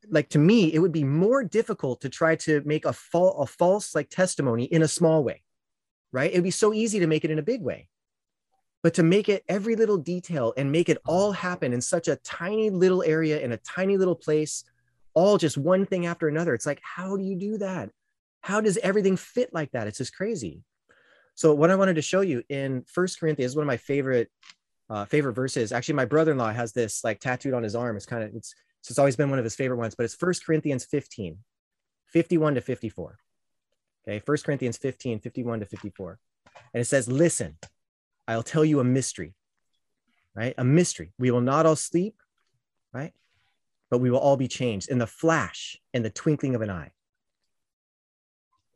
like 0.09 0.29
to 0.29 0.39
me, 0.39 0.73
it 0.73 0.79
would 0.79 0.91
be 0.91 1.03
more 1.03 1.43
difficult 1.43 2.01
to 2.01 2.09
try 2.09 2.35
to 2.37 2.61
make 2.65 2.85
a, 2.85 2.95
a 3.13 3.45
false 3.45 3.95
like 3.95 4.09
testimony 4.09 4.65
in 4.65 4.81
a 4.81 4.87
small 4.87 5.23
way, 5.23 5.43
right? 6.11 6.31
It'd 6.31 6.43
be 6.43 6.51
so 6.51 6.73
easy 6.73 6.99
to 6.99 7.07
make 7.07 7.25
it 7.25 7.31
in 7.31 7.39
a 7.39 7.43
big 7.43 7.61
way. 7.61 7.89
But 8.83 8.93
to 8.95 9.03
make 9.03 9.27
it 9.27 9.43
every 9.49 9.75
little 9.75 9.97
detail 9.97 10.53
and 10.55 10.71
make 10.71 10.87
it 10.87 10.99
all 11.05 11.31
happen 11.31 11.73
in 11.73 11.81
such 11.81 12.07
a 12.07 12.15
tiny 12.17 12.69
little 12.69 13.03
area 13.03 13.39
in 13.39 13.51
a 13.51 13.57
tiny 13.57 13.97
little 13.97 14.15
place, 14.15 14.63
all 15.13 15.37
just 15.37 15.57
one 15.57 15.85
thing 15.85 16.05
after 16.05 16.27
another. 16.27 16.53
It's 16.53 16.65
like, 16.65 16.79
how 16.83 17.17
do 17.17 17.23
you 17.23 17.35
do 17.35 17.57
that? 17.57 17.89
How 18.41 18.61
does 18.61 18.77
everything 18.77 19.17
fit 19.17 19.49
like 19.51 19.71
that? 19.71 19.87
It's 19.87 19.97
just 19.97 20.15
crazy. 20.15 20.61
So 21.33 21.53
what 21.53 21.71
I 21.71 21.75
wanted 21.75 21.95
to 21.95 22.01
show 22.01 22.21
you 22.21 22.43
in 22.49 22.83
First 22.87 23.19
Corinthians, 23.19 23.55
one 23.55 23.63
of 23.63 23.67
my 23.67 23.77
favorite 23.77 24.29
uh, 24.89 25.05
favorite 25.05 25.33
verses. 25.33 25.71
Actually, 25.71 25.95
my 25.95 26.05
brother-in-law 26.05 26.53
has 26.53 26.73
this 26.73 27.03
like 27.03 27.19
tattooed 27.19 27.53
on 27.53 27.63
his 27.63 27.75
arm. 27.75 27.95
It's 27.95 28.05
kind 28.05 28.23
of 28.23 28.33
it's 28.35 28.53
so 28.81 28.91
it's 28.91 28.99
always 28.99 29.15
been 29.15 29.29
one 29.29 29.39
of 29.39 29.45
his 29.45 29.55
favorite 29.55 29.77
ones, 29.77 29.95
but 29.95 30.05
it's 30.05 30.15
First 30.15 30.45
Corinthians 30.45 30.85
15, 30.85 31.37
51 32.07 32.55
to 32.55 32.61
54. 32.61 33.17
Okay, 34.07 34.19
First 34.19 34.45
Corinthians 34.45 34.77
15, 34.77 35.19
51 35.19 35.59
to 35.59 35.65
54. 35.65 36.19
And 36.73 36.81
it 36.81 36.85
says, 36.85 37.09
Listen, 37.09 37.57
I'll 38.27 38.43
tell 38.43 38.63
you 38.63 38.79
a 38.79 38.83
mystery, 38.83 39.33
right? 40.35 40.53
A 40.57 40.63
mystery. 40.63 41.11
We 41.19 41.31
will 41.31 41.41
not 41.41 41.65
all 41.65 41.75
sleep, 41.75 42.15
right? 42.93 43.13
But 43.89 43.99
we 43.99 44.09
will 44.09 44.19
all 44.19 44.37
be 44.37 44.47
changed 44.47 44.89
in 44.89 44.99
the 44.99 45.07
flash, 45.07 45.77
in 45.93 46.03
the 46.03 46.09
twinkling 46.09 46.55
of 46.55 46.61
an 46.61 46.69
eye. 46.69 46.91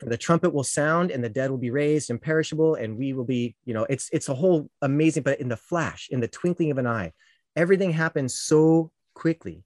For 0.01 0.09
the 0.09 0.17
trumpet 0.17 0.51
will 0.51 0.63
sound 0.63 1.11
and 1.11 1.23
the 1.23 1.29
dead 1.29 1.51
will 1.51 1.59
be 1.59 1.69
raised 1.69 2.09
imperishable 2.09 2.73
and 2.73 2.97
we 2.97 3.13
will 3.13 3.23
be 3.23 3.55
you 3.65 3.73
know 3.75 3.85
it's 3.87 4.09
it's 4.11 4.29
a 4.29 4.33
whole 4.33 4.67
amazing 4.81 5.21
but 5.21 5.39
in 5.39 5.47
the 5.47 5.55
flash 5.55 6.09
in 6.09 6.19
the 6.19 6.27
twinkling 6.27 6.71
of 6.71 6.79
an 6.79 6.87
eye 6.87 7.13
everything 7.55 7.91
happens 7.91 8.33
so 8.33 8.91
quickly. 9.13 9.63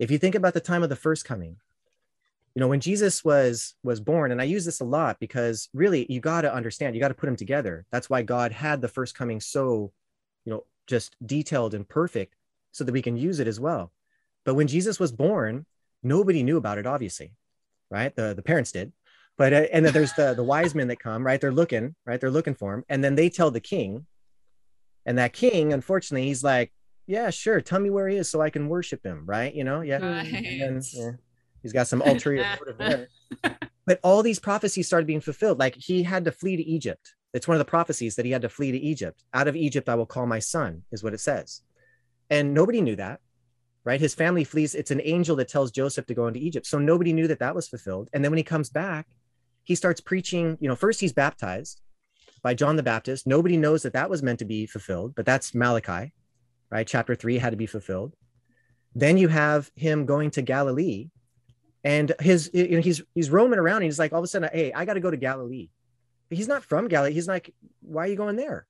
If 0.00 0.10
you 0.10 0.18
think 0.18 0.34
about 0.34 0.54
the 0.54 0.60
time 0.60 0.82
of 0.82 0.88
the 0.88 0.96
first 0.96 1.24
coming 1.24 1.56
you 2.56 2.58
know 2.58 2.66
when 2.66 2.80
jesus 2.80 3.24
was 3.24 3.76
was 3.84 4.00
born 4.00 4.32
and 4.32 4.40
i 4.40 4.44
use 4.44 4.64
this 4.64 4.80
a 4.80 4.84
lot 4.84 5.20
because 5.20 5.68
really 5.72 6.04
you 6.10 6.18
got 6.18 6.40
to 6.40 6.52
understand 6.52 6.96
you 6.96 7.00
got 7.00 7.08
to 7.08 7.14
put 7.14 7.26
them 7.26 7.36
together. 7.36 7.86
That's 7.92 8.10
why 8.10 8.22
god 8.22 8.50
had 8.50 8.80
the 8.80 8.88
first 8.88 9.14
coming 9.14 9.38
so 9.38 9.92
you 10.44 10.50
know 10.50 10.64
just 10.88 11.14
detailed 11.24 11.74
and 11.74 11.88
perfect 11.88 12.34
so 12.72 12.82
that 12.82 12.92
we 12.92 13.02
can 13.02 13.16
use 13.16 13.38
it 13.38 13.46
as 13.46 13.60
well. 13.60 13.92
But 14.44 14.54
when 14.54 14.66
jesus 14.66 14.98
was 14.98 15.12
born 15.12 15.64
nobody 16.02 16.42
knew 16.42 16.56
about 16.56 16.78
it 16.78 16.88
obviously 16.88 17.34
right? 17.90 18.14
The 18.14 18.34
the 18.34 18.42
parents 18.42 18.72
did 18.72 18.92
but 19.40 19.54
uh, 19.54 19.66
and 19.72 19.86
then 19.86 19.94
there's 19.94 20.12
the 20.12 20.34
the 20.34 20.44
wise 20.44 20.74
men 20.74 20.88
that 20.88 20.98
come 20.98 21.24
right? 21.24 21.40
They're 21.40 21.50
looking 21.50 21.94
right? 22.04 22.20
They're 22.20 22.30
looking 22.30 22.54
for 22.54 22.74
him. 22.74 22.84
And 22.90 23.02
then 23.02 23.14
they 23.14 23.30
tell 23.30 23.50
the 23.50 23.58
king. 23.58 24.06
And 25.06 25.16
that 25.16 25.32
king 25.32 25.72
unfortunately 25.72 26.28
he's 26.28 26.44
like 26.44 26.74
yeah 27.06 27.30
sure 27.30 27.58
tell 27.62 27.80
me 27.80 27.88
where 27.88 28.06
he 28.06 28.16
is 28.16 28.30
so 28.30 28.42
i 28.42 28.50
can 28.50 28.68
worship 28.68 29.02
him 29.02 29.22
right? 29.24 29.52
You 29.54 29.64
know? 29.64 29.80
Yeah. 29.80 29.98
Then, 29.98 30.82
yeah, 30.92 31.12
he's 31.62 31.72
got 31.72 31.86
some 31.86 32.02
ulterior 32.02 32.46
motive 32.58 33.08
but 33.86 33.98
all 34.02 34.22
these 34.22 34.38
prophecies 34.38 34.86
started 34.86 35.06
being 35.06 35.22
fulfilled. 35.22 35.58
Like 35.58 35.74
he 35.74 36.02
had 36.02 36.26
to 36.26 36.32
flee 36.32 36.56
to 36.56 36.62
egypt. 36.62 37.14
It's 37.32 37.48
one 37.48 37.54
of 37.54 37.60
the 37.60 37.64
prophecies 37.76 38.16
that 38.16 38.26
he 38.26 38.32
had 38.32 38.42
to 38.42 38.50
flee 38.50 38.72
to 38.72 38.78
egypt. 38.78 39.24
Out 39.32 39.48
of 39.48 39.56
egypt 39.56 39.88
i 39.88 39.94
will 39.94 40.04
call 40.04 40.26
my 40.26 40.38
son 40.38 40.82
is 40.92 41.02
what 41.02 41.14
it 41.14 41.20
says. 41.20 41.62
And 42.28 42.52
nobody 42.52 42.82
knew 42.82 42.96
that 42.96 43.20
right? 43.82 43.98
His 43.98 44.14
family 44.14 44.44
flees. 44.44 44.74
It's 44.74 44.90
an 44.90 45.00
angel 45.02 45.36
that 45.36 45.48
tells 45.48 45.70
joseph 45.70 46.04
to 46.04 46.14
go 46.14 46.26
into 46.26 46.40
egypt. 46.40 46.66
So 46.66 46.78
nobody 46.78 47.14
knew 47.14 47.26
that 47.28 47.38
that 47.38 47.54
was 47.54 47.68
fulfilled. 47.68 48.10
And 48.12 48.22
then 48.22 48.30
when 48.30 48.36
he 48.36 48.44
comes 48.44 48.68
back 48.68 49.06
he 49.64 49.74
starts 49.74 50.00
preaching 50.00 50.56
you 50.60 50.68
know 50.68 50.76
first 50.76 51.00
he's 51.00 51.12
baptized 51.12 51.80
by 52.42 52.54
john 52.54 52.76
the 52.76 52.82
baptist. 52.82 53.26
Nobody 53.26 53.56
knows 53.56 53.82
that 53.82 53.92
that 53.92 54.10
was 54.10 54.22
meant 54.22 54.38
to 54.40 54.44
be 54.44 54.66
fulfilled 54.66 55.14
but 55.14 55.26
that's 55.26 55.54
malachi 55.54 56.12
right? 56.70 56.86
Chapter 56.86 57.14
3 57.14 57.38
had 57.38 57.50
to 57.50 57.56
be 57.56 57.66
fulfilled. 57.66 58.14
Then 58.94 59.18
you 59.18 59.28
have 59.28 59.70
him 59.74 60.06
going 60.06 60.30
to 60.32 60.42
galilee 60.42 61.10
and 61.84 62.12
his 62.20 62.50
you 62.52 62.76
know 62.76 62.80
he's 62.80 63.02
he's 63.14 63.30
roaming 63.30 63.58
around 63.58 63.76
and 63.76 63.84
he's 63.84 63.98
like 63.98 64.12
all 64.12 64.18
of 64.18 64.24
a 64.24 64.26
sudden 64.26 64.50
hey 64.52 64.70
i 64.72 64.84
got 64.84 64.94
to 64.94 65.00
go 65.00 65.10
to 65.10 65.16
galilee. 65.16 65.68
But 66.28 66.38
he's 66.38 66.48
not 66.48 66.64
from 66.64 66.88
galilee. 66.88 67.12
He's 67.12 67.28
like 67.28 67.54
why 67.80 68.04
are 68.04 68.08
you 68.08 68.16
going 68.16 68.36
there? 68.36 68.66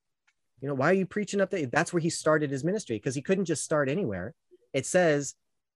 You 0.60 0.68
know 0.68 0.74
why 0.74 0.90
are 0.90 0.94
you 0.94 1.06
preaching 1.06 1.40
up 1.40 1.50
there? 1.50 1.66
That's 1.66 1.92
where 1.92 2.00
he 2.00 2.10
started 2.10 2.50
his 2.50 2.64
ministry 2.64 2.96
because 2.96 3.14
he 3.14 3.22
couldn't 3.22 3.46
just 3.46 3.64
start 3.64 3.88
anywhere. 3.88 4.34
It 4.72 4.86
says 4.86 5.34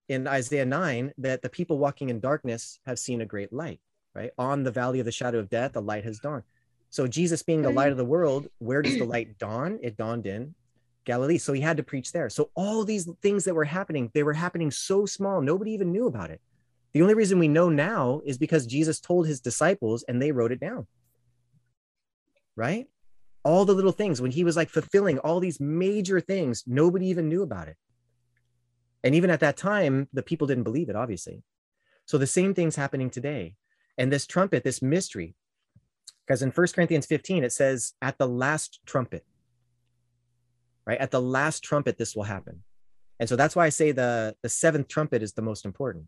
in 0.08 0.26
isaiah 0.28 0.66
9 0.66 1.14
that 1.18 1.40
the 1.40 1.48
people 1.48 1.78
walking 1.78 2.10
in 2.10 2.20
darkness 2.20 2.78
have 2.84 2.98
seen 2.98 3.22
a 3.22 3.26
great 3.26 3.52
light 3.52 3.80
right 4.14 4.30
on 4.38 4.62
the 4.62 4.70
valley 4.70 5.00
of 5.00 5.06
the 5.06 5.12
shadow 5.12 5.38
of 5.38 5.50
death 5.50 5.72
the 5.72 5.82
light 5.82 6.04
has 6.04 6.18
dawned 6.18 6.44
so 6.90 7.06
jesus 7.06 7.42
being 7.42 7.62
the 7.62 7.70
light 7.70 7.88
mm. 7.88 7.92
of 7.92 7.96
the 7.96 8.04
world 8.04 8.48
where 8.58 8.82
does 8.82 8.98
the 8.98 9.04
light 9.14 9.38
dawn 9.38 9.78
it 9.82 9.96
dawned 9.96 10.26
in 10.26 10.54
galilee 11.04 11.38
so 11.38 11.52
he 11.52 11.60
had 11.60 11.76
to 11.76 11.82
preach 11.82 12.12
there 12.12 12.30
so 12.30 12.50
all 12.54 12.84
these 12.84 13.08
things 13.22 13.44
that 13.44 13.54
were 13.54 13.64
happening 13.64 14.10
they 14.14 14.22
were 14.22 14.32
happening 14.32 14.70
so 14.70 15.04
small 15.04 15.40
nobody 15.40 15.72
even 15.72 15.92
knew 15.92 16.06
about 16.06 16.30
it 16.30 16.40
the 16.94 17.02
only 17.02 17.14
reason 17.14 17.40
we 17.40 17.48
know 17.48 17.68
now 17.68 18.22
is 18.24 18.38
because 18.38 18.66
Jesus 18.66 19.00
told 19.00 19.26
his 19.26 19.40
disciples 19.40 20.04
and 20.04 20.22
they 20.22 20.30
wrote 20.30 20.52
it 20.52 20.60
down. 20.60 20.86
Right? 22.54 22.86
All 23.42 23.64
the 23.64 23.74
little 23.74 23.92
things 23.92 24.22
when 24.22 24.30
he 24.30 24.44
was 24.44 24.56
like 24.56 24.70
fulfilling 24.70 25.18
all 25.18 25.40
these 25.40 25.58
major 25.58 26.20
things, 26.20 26.62
nobody 26.66 27.08
even 27.08 27.28
knew 27.28 27.42
about 27.42 27.66
it. 27.66 27.76
And 29.02 29.14
even 29.14 29.28
at 29.28 29.40
that 29.40 29.56
time, 29.56 30.08
the 30.12 30.22
people 30.22 30.46
didn't 30.46 30.62
believe 30.62 30.88
it, 30.88 30.96
obviously. 30.96 31.42
So 32.06 32.16
the 32.16 32.28
same 32.28 32.54
thing's 32.54 32.76
happening 32.76 33.10
today. 33.10 33.56
And 33.96 34.12
this 34.12 34.26
trumpet, 34.26 34.64
this 34.64 34.82
mystery, 34.82 35.34
because 36.26 36.42
in 36.42 36.50
1 36.50 36.66
Corinthians 36.74 37.06
15, 37.06 37.44
it 37.44 37.52
says, 37.52 37.92
at 38.02 38.18
the 38.18 38.26
last 38.26 38.80
trumpet, 38.86 39.24
right? 40.86 40.98
At 40.98 41.10
the 41.10 41.20
last 41.20 41.62
trumpet, 41.62 41.98
this 41.98 42.16
will 42.16 42.24
happen. 42.24 42.62
And 43.20 43.28
so 43.28 43.36
that's 43.36 43.54
why 43.54 43.66
I 43.66 43.68
say 43.68 43.92
the, 43.92 44.34
the 44.42 44.48
seventh 44.48 44.88
trumpet 44.88 45.22
is 45.22 45.32
the 45.32 45.42
most 45.42 45.64
important 45.64 46.06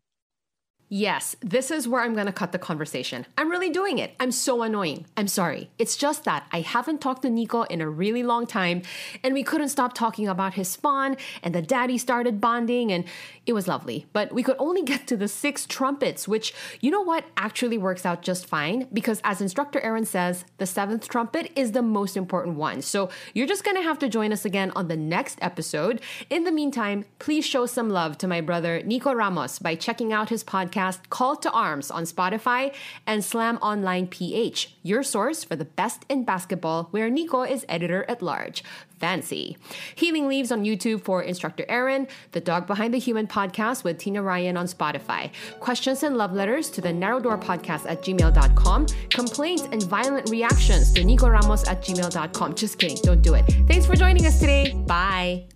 Yes, 0.88 1.34
this 1.40 1.72
is 1.72 1.88
where 1.88 2.02
I'm 2.02 2.14
going 2.14 2.26
to 2.26 2.32
cut 2.32 2.52
the 2.52 2.60
conversation. 2.60 3.26
I'm 3.36 3.50
really 3.50 3.70
doing 3.70 3.98
it. 3.98 4.14
I'm 4.20 4.30
so 4.30 4.62
annoying. 4.62 5.04
I'm 5.16 5.26
sorry. 5.26 5.68
It's 5.78 5.96
just 5.96 6.22
that 6.24 6.46
I 6.52 6.60
haven't 6.60 7.00
talked 7.00 7.22
to 7.22 7.30
Nikko 7.30 7.62
in 7.62 7.80
a 7.80 7.88
really 7.88 8.22
long 8.22 8.46
time, 8.46 8.82
and 9.24 9.34
we 9.34 9.42
couldn't 9.42 9.70
stop 9.70 9.94
talking 9.94 10.28
about 10.28 10.54
his 10.54 10.68
spawn, 10.68 11.16
and 11.42 11.52
the 11.52 11.60
daddy 11.60 11.98
started 11.98 12.40
bonding, 12.40 12.92
and 12.92 13.04
it 13.46 13.52
was 13.52 13.66
lovely. 13.66 14.06
But 14.12 14.32
we 14.32 14.44
could 14.44 14.54
only 14.60 14.82
get 14.84 15.08
to 15.08 15.16
the 15.16 15.26
six 15.26 15.66
trumpets, 15.66 16.28
which, 16.28 16.54
you 16.80 16.92
know 16.92 17.02
what, 17.02 17.24
actually 17.36 17.78
works 17.78 18.06
out 18.06 18.22
just 18.22 18.46
fine, 18.46 18.86
because 18.92 19.20
as 19.24 19.40
instructor 19.40 19.80
Aaron 19.80 20.04
says, 20.04 20.44
the 20.58 20.66
seventh 20.66 21.08
trumpet 21.08 21.50
is 21.56 21.72
the 21.72 21.82
most 21.82 22.16
important 22.16 22.58
one. 22.58 22.80
So 22.80 23.10
you're 23.34 23.48
just 23.48 23.64
going 23.64 23.76
to 23.76 23.82
have 23.82 23.98
to 23.98 24.08
join 24.08 24.32
us 24.32 24.44
again 24.44 24.70
on 24.76 24.86
the 24.86 24.96
next 24.96 25.40
episode. 25.42 26.00
In 26.30 26.44
the 26.44 26.52
meantime, 26.52 27.06
please 27.18 27.44
show 27.44 27.66
some 27.66 27.90
love 27.90 28.18
to 28.18 28.28
my 28.28 28.40
brother 28.40 28.82
Nikko 28.84 29.14
Ramos 29.14 29.58
by 29.58 29.74
checking 29.74 30.12
out 30.12 30.28
his 30.28 30.44
podcast 30.44 30.75
podcast 30.76 31.08
Call 31.10 31.36
to 31.36 31.50
Arms 31.50 31.90
on 31.90 32.04
Spotify 32.04 32.74
and 33.06 33.24
Slam 33.24 33.56
Online 33.58 34.06
PH, 34.06 34.76
your 34.82 35.02
source 35.02 35.42
for 35.44 35.56
the 35.56 35.64
best 35.64 36.04
in 36.08 36.24
basketball, 36.24 36.88
where 36.90 37.08
Nikko 37.08 37.42
is 37.42 37.64
editor 37.68 38.04
at 38.08 38.22
large. 38.22 38.62
Fancy. 38.98 39.58
Healing 39.94 40.26
Leaves 40.26 40.50
on 40.50 40.64
YouTube 40.64 41.02
for 41.02 41.22
Instructor 41.22 41.66
Aaron, 41.68 42.06
The 42.32 42.40
Dog 42.40 42.66
Behind 42.66 42.94
the 42.94 42.98
Human 42.98 43.26
podcast 43.26 43.84
with 43.84 43.98
Tina 43.98 44.22
Ryan 44.22 44.56
on 44.56 44.66
Spotify. 44.66 45.30
Questions 45.60 46.02
and 46.02 46.16
love 46.16 46.32
letters 46.32 46.70
to 46.70 46.80
the 46.80 46.92
Narrow 46.92 47.20
Door 47.20 47.38
podcast 47.38 47.84
at 47.86 48.02
gmail.com. 48.02 48.86
Complaints 49.10 49.68
and 49.70 49.82
violent 49.82 50.30
reactions 50.30 50.92
to 50.94 51.04
Nikko 51.04 51.28
Ramos 51.28 51.68
at 51.68 51.82
gmail.com. 51.82 52.54
Just 52.54 52.78
kidding, 52.78 52.98
don't 53.02 53.22
do 53.22 53.34
it. 53.34 53.44
Thanks 53.68 53.84
for 53.84 53.96
joining 53.96 54.24
us 54.24 54.40
today. 54.40 54.72
Bye. 54.86 55.55